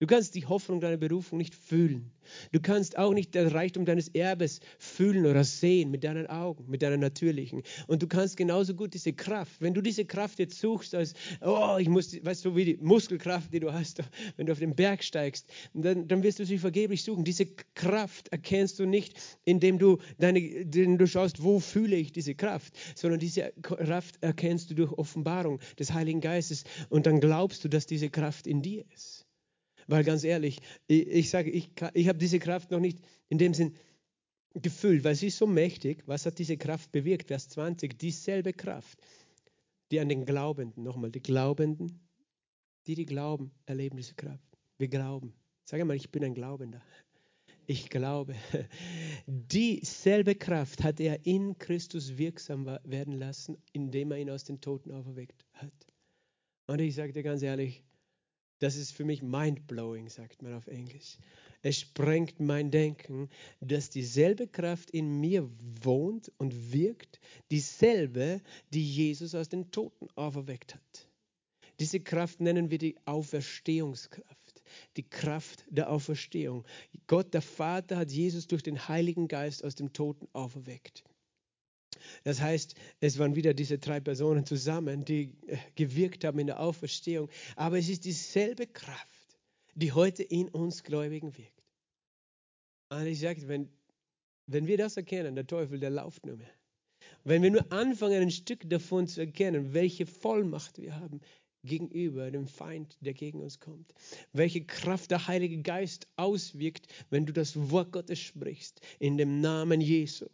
Du 0.00 0.06
kannst 0.06 0.34
die 0.34 0.46
Hoffnung 0.46 0.80
deiner 0.80 0.96
Berufung 0.96 1.36
nicht 1.36 1.54
fühlen. 1.54 2.10
Du 2.52 2.60
kannst 2.60 2.96
auch 2.96 3.12
nicht 3.12 3.34
den 3.34 3.48
Reichtum 3.48 3.84
deines 3.84 4.08
Erbes 4.08 4.60
fühlen 4.78 5.26
oder 5.26 5.44
sehen 5.44 5.90
mit 5.90 6.04
deinen 6.04 6.26
Augen, 6.26 6.64
mit 6.70 6.80
deiner 6.80 6.96
natürlichen. 6.96 7.62
Und 7.86 8.02
du 8.02 8.06
kannst 8.06 8.38
genauso 8.38 8.72
gut 8.72 8.94
diese 8.94 9.12
Kraft, 9.12 9.60
wenn 9.60 9.74
du 9.74 9.82
diese 9.82 10.06
Kraft 10.06 10.38
jetzt 10.38 10.58
suchst, 10.58 10.94
als, 10.94 11.12
oh, 11.42 11.76
ich 11.78 11.90
muss, 11.90 12.16
weißt 12.24 12.46
du, 12.46 12.56
wie 12.56 12.64
die 12.64 12.76
Muskelkraft, 12.78 13.52
die 13.52 13.60
du 13.60 13.74
hast, 13.74 14.02
wenn 14.38 14.46
du 14.46 14.52
auf 14.52 14.58
den 14.58 14.74
Berg 14.74 15.04
steigst, 15.04 15.46
dann, 15.74 16.08
dann 16.08 16.22
wirst 16.22 16.38
du 16.38 16.46
sie 16.46 16.56
vergeblich 16.56 17.04
suchen. 17.04 17.24
Diese 17.24 17.44
Kraft 17.74 18.28
erkennst 18.28 18.78
du 18.78 18.86
nicht, 18.86 19.18
indem 19.44 19.78
du, 19.78 19.98
deine, 20.18 20.38
indem 20.38 20.96
du 20.96 21.06
schaust, 21.06 21.42
wo 21.42 21.60
fühle 21.60 21.96
ich 21.96 22.10
diese 22.10 22.34
Kraft, 22.34 22.72
sondern 22.94 23.20
diese 23.20 23.52
Kraft 23.60 24.16
erkennst 24.22 24.70
du 24.70 24.74
durch 24.74 24.92
Offenbarung 24.92 25.60
des 25.78 25.92
Heiligen 25.92 26.22
Geistes 26.22 26.64
und 26.88 27.04
dann 27.04 27.20
glaubst 27.20 27.62
du, 27.64 27.68
dass 27.68 27.84
diese 27.84 28.08
Kraft 28.08 28.46
in 28.46 28.62
dir 28.62 28.86
ist. 28.94 29.26
Weil 29.90 30.04
ganz 30.04 30.22
ehrlich, 30.22 30.60
ich, 30.86 31.08
ich 31.08 31.30
sage, 31.30 31.50
ich, 31.50 31.70
ich 31.94 32.06
habe 32.06 32.18
diese 32.18 32.38
Kraft 32.38 32.70
noch 32.70 32.78
nicht 32.78 33.00
in 33.28 33.38
dem 33.38 33.54
Sinn 33.54 33.74
gefühlt, 34.54 35.02
weil 35.02 35.16
sie 35.16 35.26
ist 35.26 35.38
so 35.38 35.48
mächtig. 35.48 36.04
Was 36.06 36.26
hat 36.26 36.38
diese 36.38 36.56
Kraft 36.56 36.92
bewirkt? 36.92 37.26
Vers 37.26 37.48
20, 37.48 37.98
dieselbe 37.98 38.52
Kraft, 38.52 39.00
die 39.90 39.98
an 39.98 40.08
den 40.08 40.24
Glaubenden, 40.24 40.84
nochmal, 40.84 41.10
die 41.10 41.22
Glaubenden, 41.22 42.00
die, 42.86 42.94
die 42.94 43.04
glauben, 43.04 43.50
erleben 43.66 43.96
diese 43.96 44.14
Kraft. 44.14 44.56
Wir 44.78 44.86
glauben. 44.86 45.34
Sag 45.64 45.84
mal, 45.84 45.96
ich 45.96 46.10
bin 46.10 46.22
ein 46.22 46.34
Glaubender. 46.34 46.80
Ich 47.66 47.90
glaube. 47.90 48.36
Dieselbe 49.26 50.36
Kraft 50.36 50.84
hat 50.84 51.00
er 51.00 51.26
in 51.26 51.58
Christus 51.58 52.16
wirksam 52.16 52.66
werden 52.84 53.14
lassen, 53.14 53.58
indem 53.72 54.12
er 54.12 54.18
ihn 54.18 54.30
aus 54.30 54.44
den 54.44 54.60
Toten 54.60 54.92
auferweckt 54.92 55.44
hat. 55.54 55.72
Und 56.68 56.80
ich 56.80 56.94
sage 56.94 57.12
dir 57.12 57.24
ganz 57.24 57.42
ehrlich, 57.42 57.82
das 58.60 58.76
ist 58.76 58.92
für 58.92 59.04
mich 59.04 59.22
mind-blowing, 59.22 60.08
sagt 60.08 60.42
man 60.42 60.54
auf 60.54 60.66
Englisch. 60.68 61.18
Es 61.62 61.80
sprengt 61.80 62.40
mein 62.40 62.70
Denken, 62.70 63.28
dass 63.60 63.90
dieselbe 63.90 64.46
Kraft 64.46 64.90
in 64.90 65.20
mir 65.20 65.50
wohnt 65.82 66.30
und 66.38 66.72
wirkt, 66.72 67.20
dieselbe, 67.50 68.40
die 68.72 68.86
Jesus 68.86 69.34
aus 69.34 69.48
den 69.48 69.70
Toten 69.70 70.08
auferweckt 70.14 70.74
hat. 70.74 71.08
Diese 71.80 72.00
Kraft 72.00 72.40
nennen 72.40 72.70
wir 72.70 72.78
die 72.78 72.96
Auferstehungskraft, 73.06 74.62
die 74.96 75.08
Kraft 75.08 75.64
der 75.70 75.90
Auferstehung. 75.90 76.66
Gott 77.06 77.32
der 77.32 77.42
Vater 77.42 77.96
hat 77.96 78.12
Jesus 78.12 78.46
durch 78.46 78.62
den 78.62 78.88
Heiligen 78.88 79.28
Geist 79.28 79.64
aus 79.64 79.74
dem 79.74 79.92
Toten 79.94 80.28
auferweckt. 80.34 81.04
Das 82.24 82.40
heißt, 82.40 82.74
es 83.00 83.18
waren 83.18 83.34
wieder 83.34 83.54
diese 83.54 83.78
drei 83.78 84.00
Personen 84.00 84.44
zusammen, 84.44 85.04
die 85.04 85.34
äh, 85.46 85.56
gewirkt 85.74 86.24
haben 86.24 86.38
in 86.38 86.48
der 86.48 86.60
Auferstehung. 86.60 87.28
Aber 87.56 87.78
es 87.78 87.88
ist 87.88 88.04
dieselbe 88.04 88.66
Kraft, 88.66 89.38
die 89.74 89.92
heute 89.92 90.22
in 90.22 90.48
uns 90.48 90.82
Gläubigen 90.82 91.36
wirkt. 91.36 91.62
Und 92.90 93.06
ich 93.06 93.20
sage, 93.20 93.48
wenn, 93.48 93.68
wenn 94.46 94.66
wir 94.66 94.76
das 94.76 94.96
erkennen, 94.96 95.34
der 95.34 95.46
Teufel, 95.46 95.78
der 95.78 95.90
lauft 95.90 96.26
nur 96.26 96.36
mehr. 96.36 96.52
Wenn 97.24 97.42
wir 97.42 97.50
nur 97.50 97.72
anfangen, 97.72 98.20
ein 98.20 98.30
Stück 98.30 98.68
davon 98.68 99.06
zu 99.06 99.20
erkennen, 99.20 99.72
welche 99.72 100.06
Vollmacht 100.06 100.78
wir 100.78 100.96
haben 100.96 101.20
gegenüber 101.62 102.30
dem 102.30 102.46
Feind, 102.46 102.96
der 103.00 103.14
gegen 103.14 103.40
uns 103.40 103.60
kommt, 103.60 103.92
welche 104.32 104.64
Kraft 104.64 105.10
der 105.10 105.26
Heilige 105.26 105.62
Geist 105.62 106.08
auswirkt, 106.16 106.86
wenn 107.10 107.26
du 107.26 107.32
das 107.32 107.70
Wort 107.70 107.92
Gottes 107.92 108.18
sprichst, 108.18 108.80
in 108.98 109.18
dem 109.18 109.40
Namen 109.40 109.80
Jesu 109.80 110.26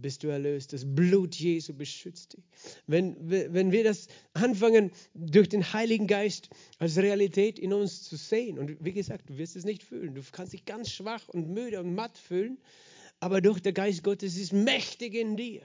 bist 0.00 0.22
du 0.22 0.28
erlöst. 0.28 0.72
Das 0.72 0.84
Blut 0.84 1.34
Jesu 1.34 1.74
beschützt 1.74 2.34
dich. 2.34 2.44
Wenn, 2.86 3.16
wenn 3.20 3.72
wir 3.72 3.84
das 3.84 4.08
anfangen, 4.34 4.90
durch 5.14 5.48
den 5.48 5.72
Heiligen 5.72 6.06
Geist 6.06 6.50
als 6.78 6.96
Realität 6.96 7.58
in 7.58 7.72
uns 7.72 8.02
zu 8.02 8.16
sehen, 8.16 8.58
und 8.58 8.76
wie 8.84 8.92
gesagt, 8.92 9.28
du 9.30 9.38
wirst 9.38 9.56
es 9.56 9.64
nicht 9.64 9.82
fühlen, 9.82 10.14
du 10.14 10.22
kannst 10.32 10.52
dich 10.52 10.64
ganz 10.64 10.90
schwach 10.90 11.28
und 11.28 11.48
müde 11.48 11.80
und 11.80 11.94
matt 11.94 12.18
fühlen, 12.18 12.58
aber 13.20 13.40
durch 13.40 13.60
den 13.60 13.74
Geist 13.74 14.02
Gottes 14.02 14.36
ist 14.36 14.52
mächtig 14.52 15.14
in 15.14 15.36
dir. 15.36 15.62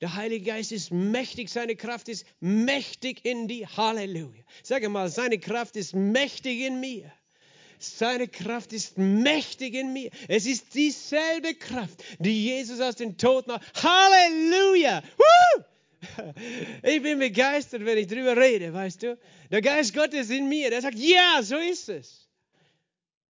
Der 0.00 0.14
Heilige 0.14 0.44
Geist 0.44 0.70
ist 0.70 0.92
mächtig, 0.92 1.48
seine 1.48 1.74
Kraft 1.74 2.08
ist 2.08 2.24
mächtig 2.40 3.24
in 3.24 3.48
dir. 3.48 3.68
Halleluja. 3.76 4.44
Sag 4.62 4.88
mal, 4.88 5.08
seine 5.08 5.38
Kraft 5.38 5.76
ist 5.76 5.94
mächtig 5.94 6.60
in 6.60 6.78
mir. 6.78 7.12
Seine 7.78 8.28
Kraft 8.28 8.72
ist 8.72 8.98
mächtig 8.98 9.74
in 9.74 9.92
mir. 9.92 10.10
Es 10.28 10.46
ist 10.46 10.74
dieselbe 10.74 11.54
Kraft, 11.54 12.02
die 12.18 12.44
Jesus 12.44 12.80
aus 12.80 12.96
den 12.96 13.16
Toten 13.16 13.52
hat. 13.52 13.62
Halleluja! 13.82 15.02
Woo! 15.16 15.64
Ich 16.82 17.02
bin 17.02 17.18
begeistert, 17.18 17.84
wenn 17.84 17.98
ich 17.98 18.06
drüber 18.06 18.36
rede, 18.36 18.72
weißt 18.72 19.02
du? 19.02 19.18
Der 19.50 19.62
Geist 19.62 19.94
Gottes 19.94 20.30
in 20.30 20.48
mir, 20.48 20.70
der 20.70 20.82
sagt, 20.82 20.98
ja, 20.98 21.40
so 21.42 21.56
ist 21.56 21.88
es. 21.88 22.28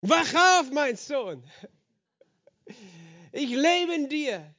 Wach 0.01 0.61
auf, 0.61 0.71
mein 0.71 0.97
Sohn. 0.97 1.43
Ich 3.33 3.51
lebe 3.51 3.95
in 3.95 4.09
dir. 4.09 4.55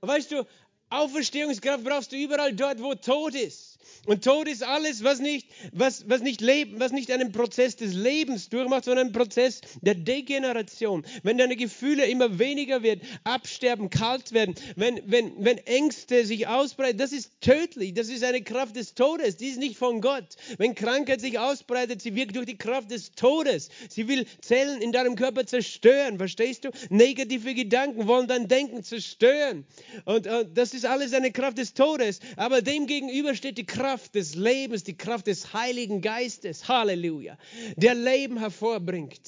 Weißt 0.00 0.32
du, 0.32 0.46
Auferstehungskraft 0.90 1.84
brauchst 1.84 2.12
du 2.12 2.16
überall 2.16 2.52
dort, 2.52 2.80
wo 2.80 2.94
Tod 2.94 3.34
ist. 3.34 3.73
Und 4.06 4.24
Tod 4.24 4.48
ist 4.48 4.62
alles, 4.62 5.04
was 5.04 5.20
nicht, 5.20 5.48
was, 5.72 6.08
was 6.08 6.20
nicht 6.22 6.40
leben, 6.40 6.80
was 6.80 6.92
nicht 6.92 7.10
einen 7.10 7.32
Prozess 7.32 7.76
des 7.76 7.94
Lebens 7.94 8.48
durchmacht, 8.48 8.84
sondern 8.84 9.06
einen 9.06 9.14
Prozess 9.14 9.60
der 9.80 9.94
Degeneration. 9.94 11.04
Wenn 11.22 11.38
deine 11.38 11.56
Gefühle 11.56 12.06
immer 12.06 12.38
weniger 12.38 12.82
werden, 12.82 13.00
absterben, 13.24 13.90
kalt 13.90 14.32
werden, 14.32 14.54
wenn, 14.76 15.00
wenn, 15.06 15.32
wenn 15.44 15.58
Ängste 15.58 16.24
sich 16.24 16.46
ausbreiten, 16.46 16.98
das 16.98 17.12
ist 17.12 17.40
tödlich. 17.40 17.94
Das 17.94 18.08
ist 18.08 18.24
eine 18.24 18.42
Kraft 18.42 18.76
des 18.76 18.94
Todes. 18.94 19.36
Die 19.36 19.48
ist 19.48 19.58
nicht 19.58 19.76
von 19.76 20.00
Gott. 20.00 20.36
Wenn 20.58 20.74
Krankheit 20.74 21.20
sich 21.20 21.38
ausbreitet, 21.38 22.02
sie 22.02 22.14
wirkt 22.14 22.36
durch 22.36 22.46
die 22.46 22.58
Kraft 22.58 22.90
des 22.90 23.12
Todes. 23.12 23.68
Sie 23.88 24.08
will 24.08 24.26
Zellen 24.40 24.80
in 24.80 24.92
deinem 24.92 25.16
Körper 25.16 25.46
zerstören. 25.46 26.18
Verstehst 26.18 26.64
du? 26.64 26.70
Negative 26.90 27.54
Gedanken 27.54 28.06
wollen 28.06 28.28
dein 28.28 28.48
Denken 28.48 28.82
zerstören. 28.82 29.66
Und, 30.04 30.26
und 30.26 30.56
das 30.56 30.74
ist 30.74 30.86
alles 30.86 31.12
eine 31.12 31.32
Kraft 31.32 31.58
des 31.58 31.74
Todes. 31.74 32.20
Aber 32.36 32.62
dem 32.62 32.86
gegenüber 32.86 33.34
steht 33.34 33.58
die 33.58 33.66
Kraft 33.74 34.14
des 34.14 34.36
Lebens, 34.36 34.84
die 34.84 34.96
Kraft 34.96 35.26
des 35.26 35.52
Heiligen 35.52 36.00
Geistes, 36.00 36.68
Halleluja, 36.68 37.36
der 37.76 37.96
Leben 37.96 38.38
hervorbringt. 38.38 39.20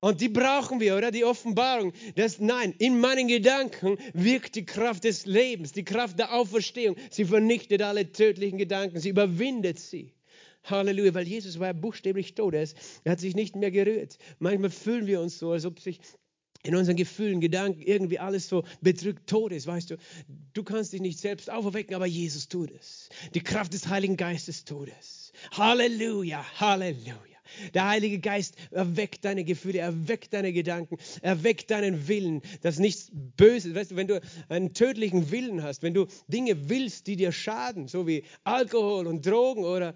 Und 0.00 0.20
die 0.20 0.28
brauchen 0.28 0.80
wir, 0.80 0.96
oder? 0.96 1.10
Die 1.10 1.24
Offenbarung. 1.24 1.92
Das, 2.16 2.38
nein, 2.38 2.74
in 2.78 3.00
meinen 3.00 3.28
Gedanken 3.28 3.98
wirkt 4.14 4.54
die 4.54 4.64
Kraft 4.64 5.04
des 5.04 5.26
Lebens, 5.26 5.72
die 5.72 5.84
Kraft 5.84 6.18
der 6.18 6.32
Auferstehung. 6.32 6.96
Sie 7.10 7.24
vernichtet 7.24 7.82
alle 7.82 8.10
tödlichen 8.10 8.58
Gedanken, 8.58 9.00
sie 9.00 9.10
überwindet 9.10 9.78
sie. 9.78 10.12
Halleluja, 10.64 11.12
weil 11.14 11.26
Jesus 11.26 11.58
war 11.58 11.74
buchstäblich 11.74 12.34
tot. 12.34 12.54
Er 12.54 12.68
hat 13.12 13.20
sich 13.20 13.34
nicht 13.34 13.56
mehr 13.56 13.72
gerührt. 13.72 14.18
Manchmal 14.38 14.70
fühlen 14.70 15.06
wir 15.06 15.20
uns 15.20 15.38
so, 15.38 15.50
als 15.50 15.66
ob 15.66 15.80
sich 15.80 15.98
in 16.62 16.76
unseren 16.76 16.96
Gefühlen, 16.96 17.40
Gedanken 17.40 17.82
irgendwie 17.82 18.18
alles 18.18 18.48
so 18.48 18.64
bedrückt, 18.80 19.28
tot 19.28 19.52
ist, 19.52 19.66
weißt 19.66 19.90
du. 19.90 19.96
Du 20.54 20.62
kannst 20.62 20.92
dich 20.92 21.00
nicht 21.00 21.18
selbst 21.18 21.50
auferwecken, 21.50 21.94
aber 21.94 22.06
Jesus 22.06 22.48
tut 22.48 22.70
es. 22.70 23.08
Die 23.34 23.42
Kraft 23.42 23.72
des 23.72 23.88
Heiligen 23.88 24.16
Geistes 24.16 24.64
tut 24.64 24.88
es. 25.00 25.32
Halleluja, 25.52 26.44
Halleluja. 26.60 27.16
Der 27.74 27.88
Heilige 27.88 28.18
Geist 28.18 28.54
erweckt 28.70 29.24
deine 29.24 29.44
Gefühle, 29.44 29.80
erweckt 29.80 30.32
deine 30.32 30.52
Gedanken, 30.52 30.96
erweckt 31.20 31.70
deinen 31.70 32.08
Willen, 32.08 32.40
dass 32.62 32.78
nichts 32.78 33.10
Böses, 33.12 33.74
weißt 33.74 33.90
du, 33.90 33.96
wenn 33.96 34.06
du 34.06 34.20
einen 34.48 34.72
tödlichen 34.72 35.30
Willen 35.30 35.62
hast, 35.62 35.82
wenn 35.82 35.92
du 35.92 36.06
Dinge 36.28 36.70
willst, 36.70 37.08
die 37.08 37.16
dir 37.16 37.32
schaden, 37.32 37.88
so 37.88 38.06
wie 38.06 38.24
Alkohol 38.44 39.06
und 39.06 39.26
Drogen 39.26 39.64
oder 39.64 39.94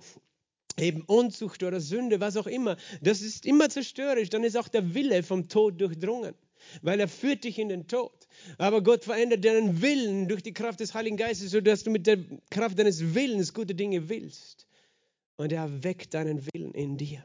eben 0.79 1.03
Unzucht 1.03 1.63
oder 1.63 1.81
Sünde, 1.81 2.21
was 2.21 2.37
auch 2.37 2.47
immer, 2.47 2.77
das 3.01 3.23
ist 3.23 3.47
immer 3.47 3.71
zerstörerisch, 3.71 4.29
dann 4.29 4.45
ist 4.45 4.57
auch 4.59 4.69
der 4.69 4.95
Wille 4.95 5.23
vom 5.23 5.49
Tod 5.49 5.81
durchdrungen 5.81 6.35
weil 6.83 7.01
er 7.01 7.09
führt 7.09 7.45
dich 7.45 7.59
in 7.59 7.69
den 7.69 7.87
Tod. 7.87 8.27
Aber 8.59 8.83
Gott 8.83 9.05
verändert 9.05 9.45
deinen 9.45 9.83
Willen 9.83 10.29
durch 10.29 10.43
die 10.43 10.53
Kraft 10.53 10.81
des 10.81 10.95
Heiligen 10.95 11.17
Geistes, 11.17 11.51
sodass 11.51 11.85
du 11.85 11.91
mit 11.91 12.07
der 12.07 12.19
Kraft 12.51 12.79
deines 12.79 13.15
Willens 13.15 13.55
gute 13.55 13.75
Dinge 13.75 14.09
willst. 14.09 14.67
Und 15.37 15.53
er 15.53 15.85
weckt 15.85 16.15
deinen 16.15 16.47
Willen 16.47 16.73
in 16.73 16.97
dir. 16.97 17.25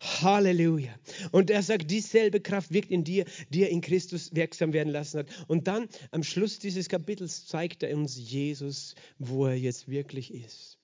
Halleluja. 0.00 0.94
Und 1.32 1.50
er 1.50 1.62
sagt, 1.62 1.90
dieselbe 1.90 2.40
Kraft 2.40 2.72
wirkt 2.72 2.90
in 2.90 3.04
dir, 3.04 3.24
die 3.50 3.62
er 3.62 3.70
in 3.70 3.80
Christus 3.80 4.34
wirksam 4.34 4.72
werden 4.72 4.92
lassen 4.92 5.20
hat. 5.20 5.26
Und 5.48 5.66
dann 5.66 5.88
am 6.10 6.22
Schluss 6.22 6.58
dieses 6.58 6.88
Kapitels 6.88 7.46
zeigt 7.46 7.82
er 7.82 7.96
uns 7.96 8.16
Jesus, 8.16 8.94
wo 9.18 9.46
er 9.46 9.56
jetzt 9.56 9.88
wirklich 9.88 10.32
ist. 10.32 10.78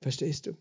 Verstehst 0.00 0.46
du? 0.46 0.56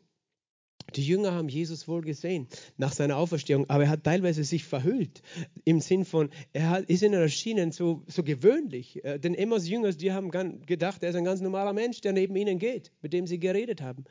Die 0.94 1.06
Jünger 1.06 1.34
haben 1.34 1.50
Jesus 1.50 1.88
wohl 1.88 2.02
gesehen 2.02 2.48
nach 2.78 2.94
seiner 2.94 3.18
Auferstehung, 3.18 3.70
aber 3.70 3.86
er 3.86 3.90
hat 3.90 4.04
teilweise 4.04 4.44
sich 4.44 4.66
verhüllt 4.66 5.24
im 5.64 5.82
Sinn 5.82 6.06
von, 6.06 6.30
er 6.54 6.70
hat, 6.70 6.90
ist 6.90 7.02
ihnen 7.02 7.14
erschienen 7.14 7.72
so, 7.72 8.04
so 8.08 8.24
gewöhnlich. 8.24 9.04
Äh, 9.04 9.20
denn 9.20 9.34
Emmaus 9.34 9.68
Jünger, 9.68 9.92
die 9.92 10.12
haben 10.12 10.32
gedacht, 10.66 11.04
er 11.04 11.10
ist 11.10 11.16
ein 11.16 11.24
ganz 11.24 11.42
normaler 11.42 11.74
Mensch, 11.74 12.02
der 12.02 12.14
neben 12.14 12.36
ihnen 12.36 12.60
geht, 12.60 12.92
mit 13.02 13.14
dem 13.14 13.26
sie 13.28 13.40
geredet 13.40 13.82
haben. 13.82 14.06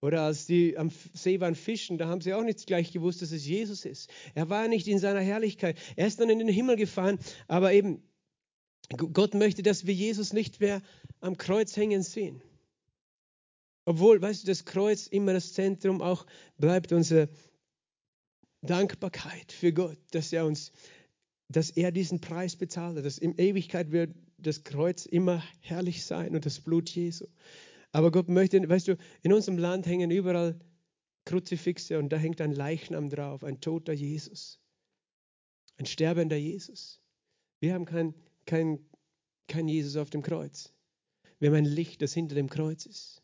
Oder 0.00 0.22
als 0.22 0.46
die 0.46 0.76
am 0.76 0.90
See 1.14 1.40
waren 1.40 1.54
fischen, 1.54 1.98
da 1.98 2.06
haben 2.06 2.20
sie 2.20 2.34
auch 2.34 2.44
nicht 2.44 2.66
gleich 2.66 2.92
gewusst, 2.92 3.22
dass 3.22 3.32
es 3.32 3.46
Jesus 3.46 3.84
ist. 3.84 4.10
Er 4.34 4.48
war 4.50 4.68
nicht 4.68 4.86
in 4.86 4.98
seiner 4.98 5.20
Herrlichkeit. 5.20 5.78
Er 5.96 6.06
ist 6.06 6.20
dann 6.20 6.30
in 6.30 6.38
den 6.38 6.48
Himmel 6.48 6.76
gefahren, 6.76 7.18
aber 7.48 7.72
eben 7.72 8.02
Gott 8.88 9.34
möchte, 9.34 9.62
dass 9.62 9.86
wir 9.86 9.94
Jesus 9.94 10.32
nicht 10.32 10.60
mehr 10.60 10.80
am 11.20 11.36
Kreuz 11.36 11.76
hängen 11.76 12.02
sehen. 12.02 12.40
Obwohl, 13.86 14.20
weißt 14.20 14.42
du, 14.42 14.48
das 14.48 14.64
Kreuz 14.64 15.06
immer 15.06 15.32
das 15.32 15.52
Zentrum 15.52 16.02
auch 16.02 16.26
bleibt, 16.58 16.92
unsere 16.92 17.28
Dankbarkeit 18.60 19.52
für 19.52 19.72
Gott, 19.72 19.98
dass 20.10 20.32
er 20.32 20.44
uns, 20.44 20.72
dass 21.48 21.70
er 21.70 21.92
diesen 21.92 22.20
Preis 22.20 22.56
bezahlt 22.56 22.98
hat, 22.98 23.04
dass 23.04 23.18
in 23.18 23.38
Ewigkeit 23.38 23.92
wird 23.92 24.14
das 24.38 24.64
Kreuz 24.64 25.06
immer 25.06 25.42
herrlich 25.60 26.04
sein 26.04 26.34
und 26.34 26.44
das 26.44 26.60
Blut 26.60 26.90
Jesu. 26.90 27.26
Aber 27.92 28.10
Gott 28.10 28.28
möchte, 28.28 28.68
weißt 28.68 28.88
du, 28.88 28.98
in 29.22 29.32
unserem 29.32 29.56
Land 29.56 29.86
hängen 29.86 30.10
überall 30.10 30.58
Kruzifixe 31.24 31.98
und 32.00 32.08
da 32.08 32.16
hängt 32.16 32.40
ein 32.40 32.52
Leichnam 32.52 33.08
drauf, 33.08 33.44
ein 33.44 33.60
toter 33.60 33.92
Jesus, 33.92 34.60
ein 35.76 35.86
sterbender 35.86 36.36
Jesus. 36.36 37.00
Wir 37.60 37.72
haben 37.72 37.84
kein, 37.84 38.14
kein, 38.46 38.80
kein 39.46 39.68
Jesus 39.68 39.96
auf 39.96 40.10
dem 40.10 40.22
Kreuz. 40.22 40.72
Wir 41.38 41.50
haben 41.50 41.56
ein 41.56 41.64
Licht, 41.64 42.02
das 42.02 42.12
hinter 42.14 42.34
dem 42.34 42.50
Kreuz 42.50 42.84
ist. 42.84 43.22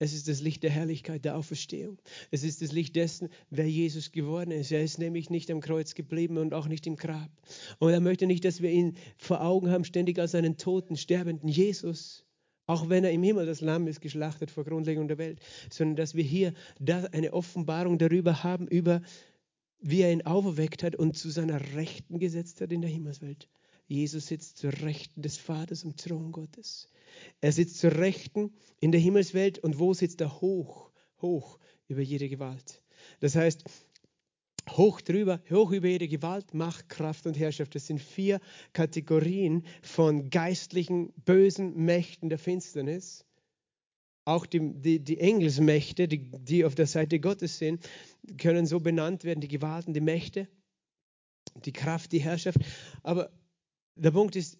Es 0.00 0.12
ist 0.12 0.28
das 0.28 0.40
Licht 0.40 0.62
der 0.62 0.70
Herrlichkeit, 0.70 1.24
der 1.24 1.36
Auferstehung. 1.36 1.98
Es 2.30 2.44
ist 2.44 2.62
das 2.62 2.70
Licht 2.72 2.94
dessen, 2.94 3.28
wer 3.50 3.68
Jesus 3.68 4.12
geworden 4.12 4.52
ist. 4.52 4.70
Er 4.70 4.82
ist 4.82 4.98
nämlich 4.98 5.28
nicht 5.28 5.50
am 5.50 5.60
Kreuz 5.60 5.94
geblieben 5.94 6.38
und 6.38 6.54
auch 6.54 6.68
nicht 6.68 6.86
im 6.86 6.96
Grab. 6.96 7.30
Und 7.80 7.90
er 7.90 8.00
möchte 8.00 8.26
nicht, 8.26 8.44
dass 8.44 8.62
wir 8.62 8.70
ihn 8.70 8.96
vor 9.16 9.40
Augen 9.40 9.70
haben, 9.70 9.84
ständig 9.84 10.18
als 10.20 10.34
einen 10.36 10.56
toten, 10.56 10.96
sterbenden 10.96 11.48
Jesus, 11.48 12.24
auch 12.66 12.88
wenn 12.88 13.02
er 13.02 13.10
im 13.10 13.22
Himmel 13.22 13.46
das 13.46 13.60
Lamm 13.60 13.88
ist, 13.88 14.00
geschlachtet 14.00 14.50
vor 14.50 14.64
Grundlegung 14.64 15.08
der 15.08 15.18
Welt, 15.18 15.40
sondern 15.70 15.96
dass 15.96 16.14
wir 16.14 16.22
hier 16.22 16.52
eine 17.12 17.32
Offenbarung 17.32 17.98
darüber 17.98 18.44
haben, 18.44 18.68
über 18.68 19.02
wie 19.80 20.02
er 20.02 20.12
ihn 20.12 20.22
auferweckt 20.22 20.82
hat 20.82 20.96
und 20.96 21.16
zu 21.16 21.30
seiner 21.30 21.74
Rechten 21.74 22.18
gesetzt 22.18 22.60
hat 22.60 22.72
in 22.72 22.82
der 22.82 22.90
Himmelswelt. 22.90 23.48
Jesus 23.88 24.26
sitzt 24.26 24.58
zur 24.58 24.72
Rechten 24.72 25.22
des 25.22 25.38
Vaters 25.38 25.84
am 25.84 25.96
Thron 25.96 26.30
Gottes. 26.30 26.88
Er 27.40 27.52
sitzt 27.52 27.78
zur 27.78 27.92
Rechten 27.92 28.52
in 28.80 28.92
der 28.92 29.00
Himmelswelt 29.00 29.58
und 29.58 29.78
wo 29.78 29.94
sitzt 29.94 30.20
er 30.20 30.40
hoch, 30.42 30.90
hoch 31.22 31.58
über 31.88 32.02
jede 32.02 32.28
Gewalt. 32.28 32.82
Das 33.20 33.34
heißt, 33.34 33.64
hoch 34.70 35.00
drüber, 35.00 35.40
hoch 35.50 35.72
über 35.72 35.88
jede 35.88 36.06
Gewalt, 36.06 36.52
Macht, 36.52 36.90
Kraft 36.90 37.26
und 37.26 37.38
Herrschaft. 37.38 37.74
Das 37.74 37.86
sind 37.86 38.00
vier 38.00 38.40
Kategorien 38.74 39.64
von 39.80 40.28
geistlichen, 40.28 41.12
bösen 41.24 41.74
Mächten 41.84 42.28
der 42.28 42.38
Finsternis. 42.38 43.24
Auch 44.26 44.44
die, 44.44 44.74
die, 44.74 45.00
die 45.00 45.18
Engelsmächte, 45.18 46.06
die, 46.06 46.30
die 46.30 46.66
auf 46.66 46.74
der 46.74 46.86
Seite 46.86 47.18
Gottes 47.18 47.56
sind, 47.56 47.88
können 48.36 48.66
so 48.66 48.80
benannt 48.80 49.24
werden, 49.24 49.40
die 49.40 49.48
Gewalten, 49.48 49.94
die 49.94 50.02
Mächte, 50.02 50.48
die 51.64 51.72
Kraft, 51.72 52.12
die 52.12 52.20
Herrschaft. 52.20 52.58
Aber 53.02 53.30
der 53.98 54.10
Punkt 54.12 54.36
ist, 54.36 54.58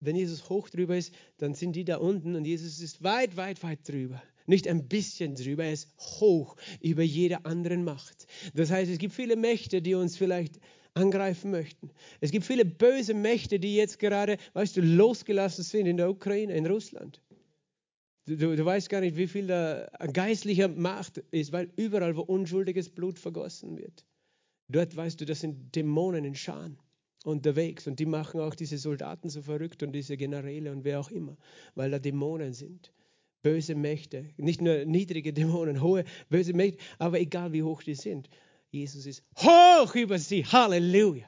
wenn 0.00 0.16
Jesus 0.16 0.48
hoch 0.48 0.68
drüber 0.68 0.96
ist, 0.96 1.14
dann 1.38 1.54
sind 1.54 1.74
die 1.74 1.84
da 1.84 1.96
unten 1.96 2.36
und 2.36 2.44
Jesus 2.44 2.80
ist 2.80 3.02
weit, 3.02 3.36
weit, 3.36 3.62
weit 3.62 3.88
drüber. 3.88 4.22
Nicht 4.46 4.68
ein 4.68 4.86
bisschen 4.86 5.34
drüber, 5.34 5.64
er 5.64 5.72
ist 5.72 5.88
hoch 5.98 6.56
über 6.80 7.02
jede 7.02 7.44
andere 7.46 7.78
Macht. 7.78 8.26
Das 8.54 8.70
heißt, 8.70 8.90
es 8.90 8.98
gibt 8.98 9.14
viele 9.14 9.36
Mächte, 9.36 9.80
die 9.80 9.94
uns 9.94 10.16
vielleicht 10.16 10.60
angreifen 10.92 11.50
möchten. 11.50 11.90
Es 12.20 12.30
gibt 12.30 12.44
viele 12.44 12.66
böse 12.66 13.14
Mächte, 13.14 13.58
die 13.58 13.74
jetzt 13.74 13.98
gerade, 13.98 14.36
weißt 14.52 14.76
du, 14.76 14.82
losgelassen 14.82 15.64
sind 15.64 15.86
in 15.86 15.96
der 15.96 16.10
Ukraine, 16.10 16.54
in 16.54 16.66
Russland. 16.66 17.22
Du, 18.26 18.36
du, 18.36 18.54
du 18.54 18.64
weißt 18.64 18.90
gar 18.90 19.00
nicht, 19.00 19.16
wie 19.16 19.26
viel 19.26 19.46
da 19.46 19.88
geistlicher 20.12 20.68
Macht 20.68 21.18
ist, 21.30 21.52
weil 21.52 21.70
überall, 21.76 22.16
wo 22.16 22.20
unschuldiges 22.20 22.90
Blut 22.90 23.18
vergossen 23.18 23.76
wird, 23.76 24.04
dort 24.68 24.94
weißt 24.94 25.20
du, 25.20 25.24
das 25.24 25.40
sind 25.40 25.74
Dämonen 25.74 26.24
in 26.24 26.34
Scharen 26.34 26.78
unterwegs 27.24 27.86
und 27.86 27.98
die 27.98 28.06
machen 28.06 28.40
auch 28.40 28.54
diese 28.54 28.78
Soldaten 28.78 29.28
so 29.28 29.42
verrückt 29.42 29.82
und 29.82 29.92
diese 29.92 30.16
Generäle 30.16 30.70
und 30.70 30.84
wer 30.84 31.00
auch 31.00 31.10
immer, 31.10 31.36
weil 31.74 31.90
da 31.90 31.98
Dämonen 31.98 32.52
sind. 32.52 32.92
Böse 33.42 33.74
Mächte, 33.74 34.30
nicht 34.36 34.60
nur 34.60 34.84
niedrige 34.84 35.32
Dämonen, 35.32 35.82
hohe, 35.82 36.04
böse 36.30 36.54
Mächte, 36.54 36.78
aber 36.98 37.20
egal 37.20 37.52
wie 37.52 37.62
hoch 37.62 37.82
die 37.82 37.94
sind, 37.94 38.28
Jesus 38.70 39.06
ist 39.06 39.22
hoch 39.38 39.94
über 39.94 40.18
sie. 40.18 40.44
Halleluja. 40.44 41.26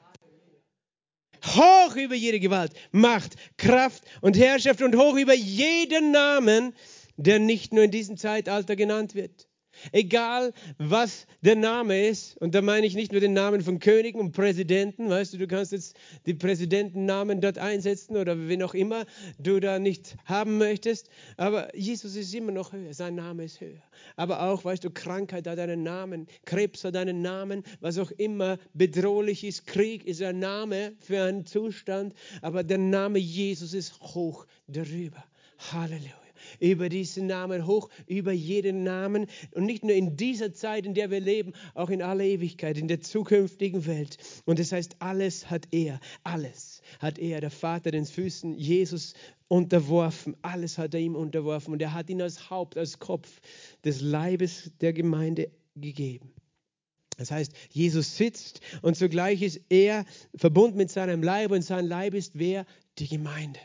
Hoch 1.45 1.95
über 1.95 2.15
jede 2.15 2.39
Gewalt, 2.39 2.73
Macht, 2.91 3.35
Kraft 3.57 4.03
und 4.21 4.37
Herrschaft 4.37 4.81
und 4.81 4.95
hoch 4.97 5.15
über 5.15 5.33
jeden 5.33 6.11
Namen, 6.11 6.73
der 7.15 7.39
nicht 7.39 7.73
nur 7.73 7.83
in 7.83 7.91
diesem 7.91 8.17
Zeitalter 8.17 8.75
genannt 8.75 9.15
wird. 9.15 9.47
Egal, 9.91 10.53
was 10.77 11.27
der 11.41 11.55
Name 11.55 12.07
ist, 12.07 12.37
und 12.37 12.55
da 12.55 12.61
meine 12.61 12.85
ich 12.85 12.95
nicht 12.95 13.11
nur 13.11 13.21
den 13.21 13.33
Namen 13.33 13.61
von 13.61 13.79
Königen 13.79 14.19
und 14.19 14.31
Präsidenten, 14.31 15.09
weißt 15.09 15.33
du, 15.33 15.37
du 15.37 15.47
kannst 15.47 15.71
jetzt 15.71 15.95
die 16.25 16.33
Präsidentennamen 16.33 17.41
dort 17.41 17.57
einsetzen 17.57 18.17
oder 18.17 18.47
wen 18.47 18.63
auch 18.63 18.73
immer 18.73 19.05
du 19.39 19.59
da 19.59 19.79
nicht 19.79 20.15
haben 20.25 20.57
möchtest, 20.57 21.09
aber 21.37 21.75
Jesus 21.75 22.15
ist 22.15 22.33
immer 22.33 22.51
noch 22.51 22.73
höher, 22.73 22.93
sein 22.93 23.15
Name 23.15 23.45
ist 23.45 23.61
höher. 23.61 23.81
Aber 24.15 24.43
auch, 24.43 24.65
weißt 24.65 24.83
du, 24.83 24.89
Krankheit 24.89 25.47
hat 25.47 25.59
einen 25.59 25.83
Namen, 25.83 26.27
Krebs 26.45 26.83
hat 26.83 26.95
einen 26.95 27.21
Namen, 27.21 27.63
was 27.79 27.97
auch 27.97 28.11
immer 28.11 28.57
bedrohlich 28.73 29.43
ist, 29.43 29.67
Krieg 29.67 30.05
ist 30.05 30.21
ein 30.21 30.39
Name 30.39 30.93
für 30.99 31.23
einen 31.23 31.45
Zustand, 31.45 32.13
aber 32.41 32.63
der 32.63 32.77
Name 32.77 33.19
Jesus 33.19 33.73
ist 33.73 33.99
hoch 34.01 34.45
darüber. 34.67 35.23
Halleluja. 35.71 36.26
Über 36.59 36.89
diesen 36.89 37.27
Namen, 37.27 37.65
hoch 37.65 37.89
über 38.05 38.31
jeden 38.31 38.83
Namen. 38.83 39.27
Und 39.51 39.65
nicht 39.65 39.83
nur 39.83 39.95
in 39.95 40.17
dieser 40.17 40.53
Zeit, 40.53 40.85
in 40.85 40.93
der 40.93 41.11
wir 41.11 41.19
leben, 41.19 41.53
auch 41.73 41.89
in 41.89 42.01
aller 42.01 42.23
Ewigkeit, 42.23 42.77
in 42.77 42.87
der 42.87 43.01
zukünftigen 43.01 43.85
Welt. 43.85 44.17
Und 44.45 44.59
das 44.59 44.71
heißt, 44.71 44.97
alles 44.99 45.49
hat 45.49 45.67
er, 45.71 45.99
alles 46.23 46.81
hat 46.99 47.19
er, 47.19 47.41
der 47.41 47.51
Vater, 47.51 47.91
den 47.91 48.05
Füßen 48.05 48.53
Jesus 48.53 49.13
unterworfen. 49.47 50.35
Alles 50.41 50.77
hat 50.77 50.93
er 50.93 50.99
ihm 50.99 51.15
unterworfen. 51.15 51.73
Und 51.73 51.81
er 51.81 51.93
hat 51.93 52.09
ihn 52.09 52.21
als 52.21 52.49
Haupt, 52.49 52.77
als 52.77 52.99
Kopf 52.99 53.39
des 53.83 54.01
Leibes 54.01 54.71
der 54.81 54.93
Gemeinde 54.93 55.51
gegeben. 55.75 56.33
Das 57.17 57.31
heißt, 57.31 57.51
Jesus 57.71 58.15
sitzt 58.15 58.61
und 58.83 58.95
zugleich 58.95 59.41
ist 59.41 59.59
er 59.69 60.05
verbunden 60.35 60.77
mit 60.77 60.91
seinem 60.91 61.23
Leib 61.23 61.51
und 61.51 61.63
sein 61.63 61.85
Leib 61.85 62.13
ist 62.13 62.37
wer? 62.37 62.65
Die 62.99 63.07
Gemeinde. 63.07 63.59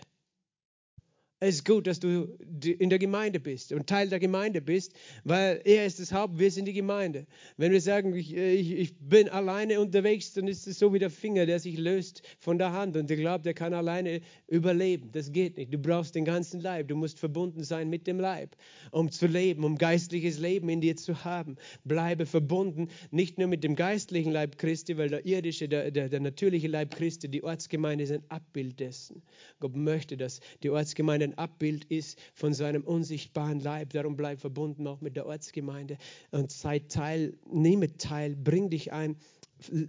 Es 1.44 1.56
ist 1.56 1.64
gut, 1.64 1.88
dass 1.88 1.98
du 1.98 2.38
in 2.64 2.88
der 2.88 3.00
Gemeinde 3.00 3.40
bist 3.40 3.72
und 3.72 3.88
Teil 3.88 4.08
der 4.08 4.20
Gemeinde 4.20 4.60
bist, 4.62 4.92
weil 5.24 5.60
er 5.64 5.86
ist 5.86 5.98
das 5.98 6.12
Haupt, 6.12 6.38
wir 6.38 6.52
sind 6.52 6.66
die 6.66 6.72
Gemeinde. 6.72 7.26
Wenn 7.56 7.72
wir 7.72 7.80
sagen, 7.80 8.14
ich, 8.14 8.32
ich, 8.36 8.70
ich, 8.70 8.94
bin 9.00 9.28
alleine 9.28 9.80
unterwegs, 9.80 10.34
dann 10.34 10.46
ist 10.46 10.68
es 10.68 10.78
so 10.78 10.94
wie 10.94 11.00
der 11.00 11.10
Finger, 11.10 11.44
der 11.44 11.58
sich 11.58 11.76
löst 11.76 12.22
von 12.38 12.58
der 12.58 12.72
Hand 12.72 12.96
und 12.96 13.10
der 13.10 13.16
glaubt, 13.16 13.44
er 13.44 13.54
kann 13.54 13.74
alleine 13.74 14.20
überleben. 14.46 15.10
Das 15.10 15.32
geht 15.32 15.56
nicht. 15.56 15.74
Du 15.74 15.78
brauchst 15.78 16.14
den 16.14 16.24
ganzen 16.24 16.60
Leib. 16.60 16.86
Du 16.86 16.94
musst 16.94 17.18
verbunden 17.18 17.64
sein 17.64 17.90
mit 17.90 18.06
dem 18.06 18.20
Leib, 18.20 18.54
um 18.92 19.10
zu 19.10 19.26
leben, 19.26 19.64
um 19.64 19.76
geistliches 19.76 20.38
Leben 20.38 20.68
in 20.68 20.80
dir 20.80 20.94
zu 20.94 21.24
haben. 21.24 21.56
Bleibe 21.82 22.24
verbunden, 22.24 22.86
nicht 23.10 23.38
nur 23.38 23.48
mit 23.48 23.64
dem 23.64 23.74
geistlichen 23.74 24.30
Leib 24.30 24.58
Christi, 24.58 24.96
weil 24.96 25.08
der 25.08 25.26
irdische, 25.26 25.68
der, 25.68 25.90
der, 25.90 26.08
der 26.08 26.20
natürliche 26.20 26.68
Leib 26.68 26.94
Christi, 26.94 27.28
die 27.28 27.42
Ortsgemeinde 27.42 28.04
ist 28.04 28.12
ein 28.12 28.22
Abbild 28.28 28.78
dessen. 28.78 29.22
Gott 29.58 29.74
möchte, 29.74 30.16
dass 30.16 30.38
die 30.62 30.70
Ortsgemeinde 30.70 31.31
ein 31.32 31.38
Abbild 31.38 31.84
ist 31.84 32.18
von 32.34 32.54
seinem 32.54 32.84
unsichtbaren 32.84 33.60
Leib. 33.60 33.92
Darum 33.92 34.16
bleib 34.16 34.40
verbunden 34.40 34.86
auch 34.86 35.00
mit 35.00 35.16
der 35.16 35.26
Ortsgemeinde 35.26 35.98
und 36.30 36.50
sei 36.50 36.80
Teil, 36.80 37.34
nehme 37.50 37.96
teil, 37.96 38.36
bring 38.36 38.70
dich 38.70 38.92
ein, 38.92 39.16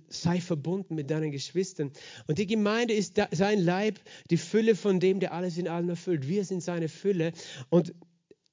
sei 0.08 0.40
verbunden 0.40 0.96
mit 0.96 1.10
deinen 1.10 1.32
Geschwistern. 1.32 1.92
Und 2.28 2.38
die 2.38 2.48
Gemeinde 2.48 2.94
ist 2.94 3.20
sein 3.32 3.60
Leib, 3.60 4.00
die 4.30 4.38
Fülle 4.38 4.76
von 4.76 5.00
dem, 5.00 5.20
der 5.20 5.34
alles 5.34 5.58
in 5.58 5.68
allem 5.68 5.90
erfüllt. 5.90 6.28
Wir 6.28 6.46
sind 6.46 6.62
seine 6.62 6.90
Fülle 6.90 7.34
und 7.70 7.94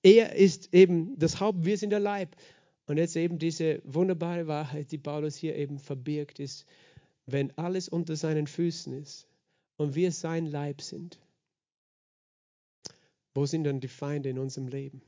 er 0.02 0.34
ist 0.34 0.72
eben 0.72 1.18
das 1.18 1.40
Haupt, 1.40 1.64
wir 1.64 1.76
sind 1.76 1.90
der 1.90 2.00
Leib. 2.00 2.36
Und 2.86 2.96
jetzt 2.96 3.14
eben 3.14 3.38
diese 3.38 3.80
wunderbare 3.84 4.48
Wahrheit, 4.48 4.90
die 4.90 4.98
Paulus 4.98 5.36
hier 5.36 5.54
eben 5.54 5.78
verbirgt, 5.78 6.40
ist, 6.40 6.66
wenn 7.26 7.56
alles 7.56 7.88
unter 7.88 8.16
seinen 8.16 8.48
Füßen 8.48 8.92
ist 8.94 9.28
und 9.76 9.94
wir 9.94 10.10
sein 10.10 10.46
Leib 10.46 10.80
sind, 10.80 11.20
wo 13.34 13.46
sind 13.46 13.64
dann 13.64 13.80
die 13.80 13.88
Feinde 13.88 14.28
in 14.28 14.38
unserem 14.38 14.68
Leben? 14.68 15.02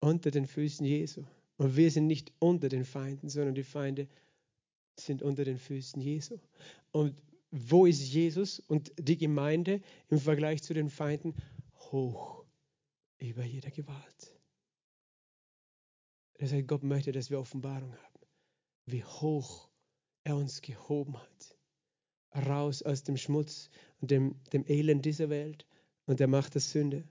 Unter 0.00 0.30
den 0.30 0.46
Füßen 0.46 0.84
Jesu. 0.84 1.24
Und 1.56 1.76
wir 1.76 1.90
sind 1.90 2.06
nicht 2.06 2.32
unter 2.38 2.68
den 2.68 2.84
Feinden, 2.84 3.28
sondern 3.28 3.54
die 3.54 3.62
Feinde 3.62 4.08
sind 4.98 5.22
unter 5.22 5.44
den 5.44 5.58
Füßen 5.58 6.00
Jesu. 6.00 6.38
Und 6.90 7.20
wo 7.50 7.86
ist 7.86 8.00
Jesus 8.00 8.60
und 8.60 8.92
die 8.98 9.18
Gemeinde 9.18 9.80
im 10.08 10.18
Vergleich 10.18 10.62
zu 10.62 10.74
den 10.74 10.88
Feinden? 10.88 11.34
Hoch 11.90 12.44
über 13.18 13.44
jeder 13.44 13.70
Gewalt. 13.70 14.34
Das 16.38 16.52
heißt, 16.52 16.66
Gott 16.66 16.82
möchte, 16.82 17.12
dass 17.12 17.30
wir 17.30 17.38
Offenbarung 17.38 17.92
haben, 17.92 18.26
wie 18.86 19.04
hoch 19.04 19.68
er 20.24 20.36
uns 20.36 20.62
gehoben 20.62 21.16
hat. 21.16 21.56
Raus 22.34 22.82
aus 22.82 23.02
dem 23.02 23.16
Schmutz 23.16 23.70
und 24.00 24.10
dem, 24.10 24.34
dem 24.52 24.64
Elend 24.66 25.04
dieser 25.04 25.28
Welt 25.28 25.66
und 26.06 26.20
der 26.20 26.28
Macht 26.28 26.54
der 26.54 26.60
Sünde. 26.60 27.04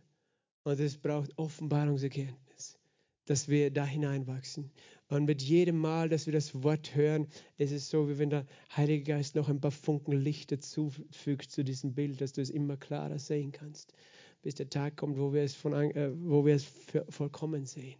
Und 0.63 0.79
es 0.79 0.97
braucht 0.97 1.37
Offenbarungserkenntnis, 1.37 2.77
dass 3.25 3.47
wir 3.47 3.71
da 3.71 3.85
hineinwachsen. 3.85 4.71
Und 5.07 5.25
mit 5.25 5.41
jedem 5.41 5.77
Mal, 5.77 6.09
dass 6.09 6.25
wir 6.25 6.33
das 6.33 6.63
Wort 6.63 6.95
hören, 6.95 7.27
ist 7.57 7.71
es 7.71 7.89
so, 7.89 8.07
wie 8.09 8.17
wenn 8.17 8.29
der 8.29 8.45
Heilige 8.75 9.03
Geist 9.03 9.35
noch 9.35 9.49
ein 9.49 9.59
paar 9.59 9.71
Funken 9.71 10.13
Licht 10.13 10.51
dazufügt 10.51 11.51
zu 11.51 11.63
diesem 11.63 11.93
Bild, 11.93 12.21
dass 12.21 12.33
du 12.33 12.41
es 12.41 12.49
immer 12.49 12.77
klarer 12.77 13.19
sehen 13.19 13.51
kannst, 13.51 13.93
bis 14.41 14.55
der 14.55 14.69
Tag 14.69 14.97
kommt, 14.97 15.17
wo 15.17 15.33
wir 15.33 15.41
es, 15.41 15.55
von, 15.55 15.73
äh, 15.73 16.11
wo 16.15 16.45
wir 16.45 16.55
es 16.55 16.71
vollkommen 17.09 17.65
sehen. 17.65 17.99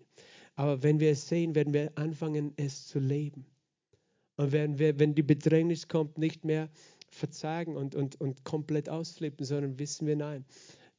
Aber 0.56 0.84
wenn 0.84 1.00
wir 1.00 1.12
es 1.12 1.28
sehen, 1.28 1.56
werden 1.56 1.74
wir 1.74 1.92
anfangen, 1.96 2.54
es 2.58 2.88
zu 2.88 3.00
leben. 3.00 3.46
Und 4.38 4.52
werden 4.52 4.80
wir, 4.80 5.00
wenn 5.00 5.16
die 5.16 5.24
Bedrängnis 5.24 5.88
kommt, 5.88 6.18
nicht 6.18 6.46
mehr 6.46 6.70
verzagen 7.12 7.76
und, 7.76 7.96
und, 7.96 8.20
und 8.20 8.44
komplett 8.44 8.90
ausflippen, 8.90 9.46
sondern 9.46 9.78
wissen 9.80 10.08
wir, 10.08 10.16
nein, 10.16 10.46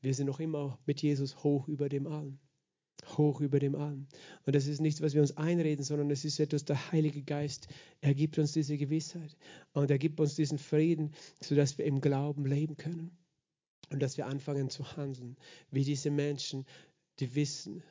wir 0.01 0.15
sind 0.15 0.27
noch 0.27 0.41
immer 0.41 0.79
mit 0.87 1.03
Jesus 1.03 1.43
hoch 1.43 1.69
über 1.69 1.89
dem 1.89 2.07
Allen. 2.07 2.39
Hoch 3.17 3.41
über 3.41 3.59
dem 3.59 3.75
Allen. 3.75 4.07
Und 4.47 4.55
das 4.55 4.67
ist 4.67 4.81
nichts, 4.81 5.01
was 5.01 5.15
wir 5.15 5.23
uns 5.23 5.37
einreden, 5.37 5.85
sondern 5.85 6.11
es 6.11 6.25
ist 6.25 6.39
etwas, 6.39 6.65
der 6.65 6.93
Heilige 6.93 7.23
Geist, 7.23 7.67
er 8.01 8.15
gibt 8.15 8.39
uns 8.39 8.53
diese 8.53 8.77
Gewissheit 8.77 9.37
und 9.73 9.91
er 9.91 9.99
gibt 9.99 10.21
uns 10.21 10.37
diesen 10.37 10.59
Frieden, 10.59 11.13
sodass 11.41 11.79
wir 11.79 11.85
im 11.85 12.01
Glauben 12.01 12.47
leben 12.47 12.77
können 12.77 13.17
und 13.91 14.01
dass 14.01 14.17
wir 14.17 14.27
anfangen 14.27 14.71
zu 14.71 14.97
handeln, 14.97 15.37
wie 15.71 15.85
diese 15.85 16.11
Menschen, 16.11 16.65
die 17.19 17.35
wissen, 17.35 17.83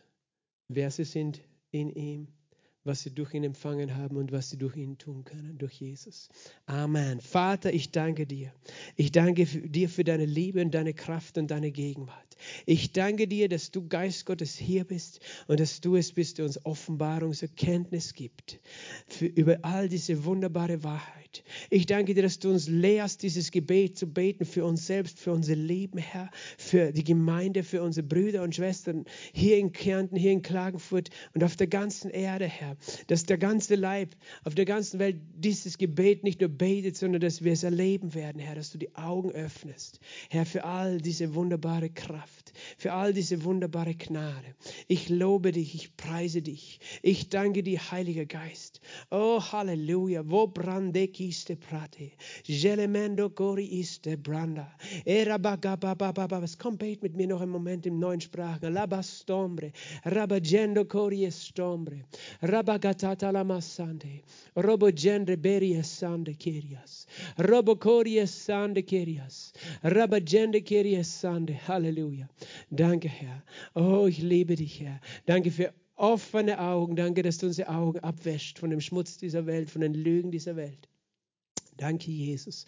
wer 0.68 0.92
sie 0.92 1.04
sind 1.04 1.42
in 1.72 1.90
ihm 1.90 2.28
was 2.84 3.02
sie 3.02 3.12
durch 3.12 3.34
ihn 3.34 3.44
empfangen 3.44 3.96
haben 3.96 4.18
und 4.18 4.32
was 4.32 4.50
sie 4.50 4.58
durch 4.58 4.76
ihn 4.76 4.98
tun 4.98 5.24
können, 5.24 5.58
durch 5.58 5.74
Jesus. 5.74 6.30
Amen. 6.66 7.22
Vater, 7.22 7.74
ich 7.74 7.92
danke 7.92 8.26
dir. 8.26 8.54
Ich 8.96 9.12
danke 9.12 9.46
dir 9.46 9.90
für 9.90 10.04
deine 10.04 10.26
Liebe 10.26 10.62
und 10.62 10.72
deine 10.74 10.94
Kraft 10.94 11.38
und 11.38 11.52
deine 11.52 11.72
Gegenwart. 11.72 12.38
Ich 12.66 12.92
danke 12.92 13.28
dir, 13.28 13.50
dass 13.50 13.72
du 13.72 13.88
Geist 13.88 14.26
Gottes 14.26 14.56
hier 14.56 14.84
bist 14.84 15.20
und 15.48 15.60
dass 15.60 15.82
du 15.82 15.96
es 15.96 16.12
bist, 16.12 16.40
der 16.40 16.46
uns 16.46 16.66
Offenbarungserkenntnis 16.66 18.14
gibt 18.14 18.60
für, 19.08 19.28
über 19.28 19.60
all 19.62 19.88
diese 19.88 20.26
wunderbare 20.26 20.84
Wahrheit. 20.84 21.31
Ich 21.70 21.86
danke 21.86 22.14
dir, 22.14 22.24
dass 22.24 22.40
du 22.40 22.50
uns 22.50 22.68
lehrst, 22.68 23.24
dieses 23.24 23.52
Gebet 23.52 23.98
zu 23.98 24.08
beten 24.08 24.46
für 24.46 24.66
uns 24.66 24.86
selbst, 24.86 25.20
für 25.20 25.32
unser 25.32 25.56
Leben, 25.56 25.98
Herr, 25.98 26.30
für 26.58 26.92
die 26.92 27.04
Gemeinde, 27.04 27.64
für 27.64 27.82
unsere 27.82 28.06
Brüder 28.06 28.44
und 28.44 28.56
Schwestern 28.56 29.06
hier 29.34 29.58
in 29.58 29.72
Kärnten, 29.72 30.16
hier 30.16 30.32
in 30.32 30.42
Klagenfurt 30.42 31.10
und 31.34 31.44
auf 31.44 31.56
der 31.56 31.68
ganzen 31.68 32.10
Erde, 32.10 32.46
Herr. 32.46 32.76
Dass 33.08 33.26
der 33.26 33.38
ganze 33.38 33.76
Leib 33.76 34.16
auf 34.44 34.56
der 34.56 34.66
ganzen 34.66 35.00
Welt 35.00 35.18
dieses 35.36 35.78
Gebet 35.78 36.24
nicht 36.24 36.42
nur 36.42 36.50
betet, 36.50 36.98
sondern 36.98 37.22
dass 37.22 37.44
wir 37.44 37.54
es 37.54 37.64
erleben 37.64 38.14
werden, 38.14 38.40
Herr, 38.40 38.56
dass 38.56 38.72
du 38.72 38.78
die 38.78 38.96
Augen 38.96 39.32
öffnest, 39.32 40.00
Herr, 40.30 40.46
für 40.46 40.64
all 40.64 41.00
diese 41.00 41.36
wunderbare 41.36 41.90
Kraft, 41.90 42.54
für 42.78 42.94
all 42.94 43.14
diese 43.14 43.44
wunderbare 43.44 43.96
Gnade. 43.96 44.56
Ich 44.88 45.10
lobe 45.10 45.52
dich, 45.52 45.76
ich 45.76 45.96
preise 45.96 46.42
dich. 46.42 46.80
Ich 47.02 47.30
danke 47.30 47.64
dir, 47.64 47.92
Heiliger 47.92 48.26
Geist. 48.26 48.82
Oh, 49.10 49.42
Halleluja. 49.42 50.24
Wo 50.26 50.48
brande 50.48 51.08
kiste 51.22 51.56
prate. 51.56 52.12
Gelemendo 52.48 53.30
gori 53.30 53.66
iste 53.80 54.18
branda. 54.18 54.68
Erabagababababas. 55.06 56.58
Komm, 56.58 56.78
bet 56.78 57.04
mit 57.04 57.16
mir 57.16 57.28
noch 57.28 57.42
einen 57.42 57.52
Moment 57.52 57.86
im 57.86 58.00
neuen 58.00 58.22
Sprachen. 58.22 58.74
Labastombre. 58.74 59.72
Rabagendo 60.06 60.86
cori 60.86 61.26
estombre. 61.26 62.04
Rabagatata 62.42 63.32
la 63.32 63.44
massande. 63.44 64.24
Robo 64.56 64.92
gendre 64.92 65.38
beri 65.38 65.76
esande 65.76 66.34
kirias. 66.36 67.06
Robo 67.38 67.76
cori 67.76 68.18
esande 68.18 68.84
kirias. 68.84 69.54
Rabagende 69.84 70.62
kiri 70.62 70.96
esande. 70.96 71.54
Halleluja. 71.68 72.28
Danke, 72.72 73.10
Herr. 73.10 73.44
Oh, 73.76 74.08
ich 74.08 74.22
liebe 74.24 74.56
dich, 74.56 74.82
Herr. 74.82 75.00
Danke 75.26 75.52
für 75.52 75.74
offene 75.96 76.60
Augen. 76.60 76.96
Danke, 76.96 77.22
dass 77.22 77.38
du 77.38 77.46
unsere 77.48 77.70
Augen 77.70 78.00
abwäscht 78.00 78.58
von 78.58 78.72
dem 78.72 78.82
Schmutz 78.82 79.18
dieser 79.18 79.46
Welt, 79.46 79.70
von 79.70 79.82
den 79.82 79.94
Lügen 79.94 80.32
dieser 80.32 80.56
Welt. 80.56 80.91
Danke, 81.78 82.12
Jesus. 82.12 82.66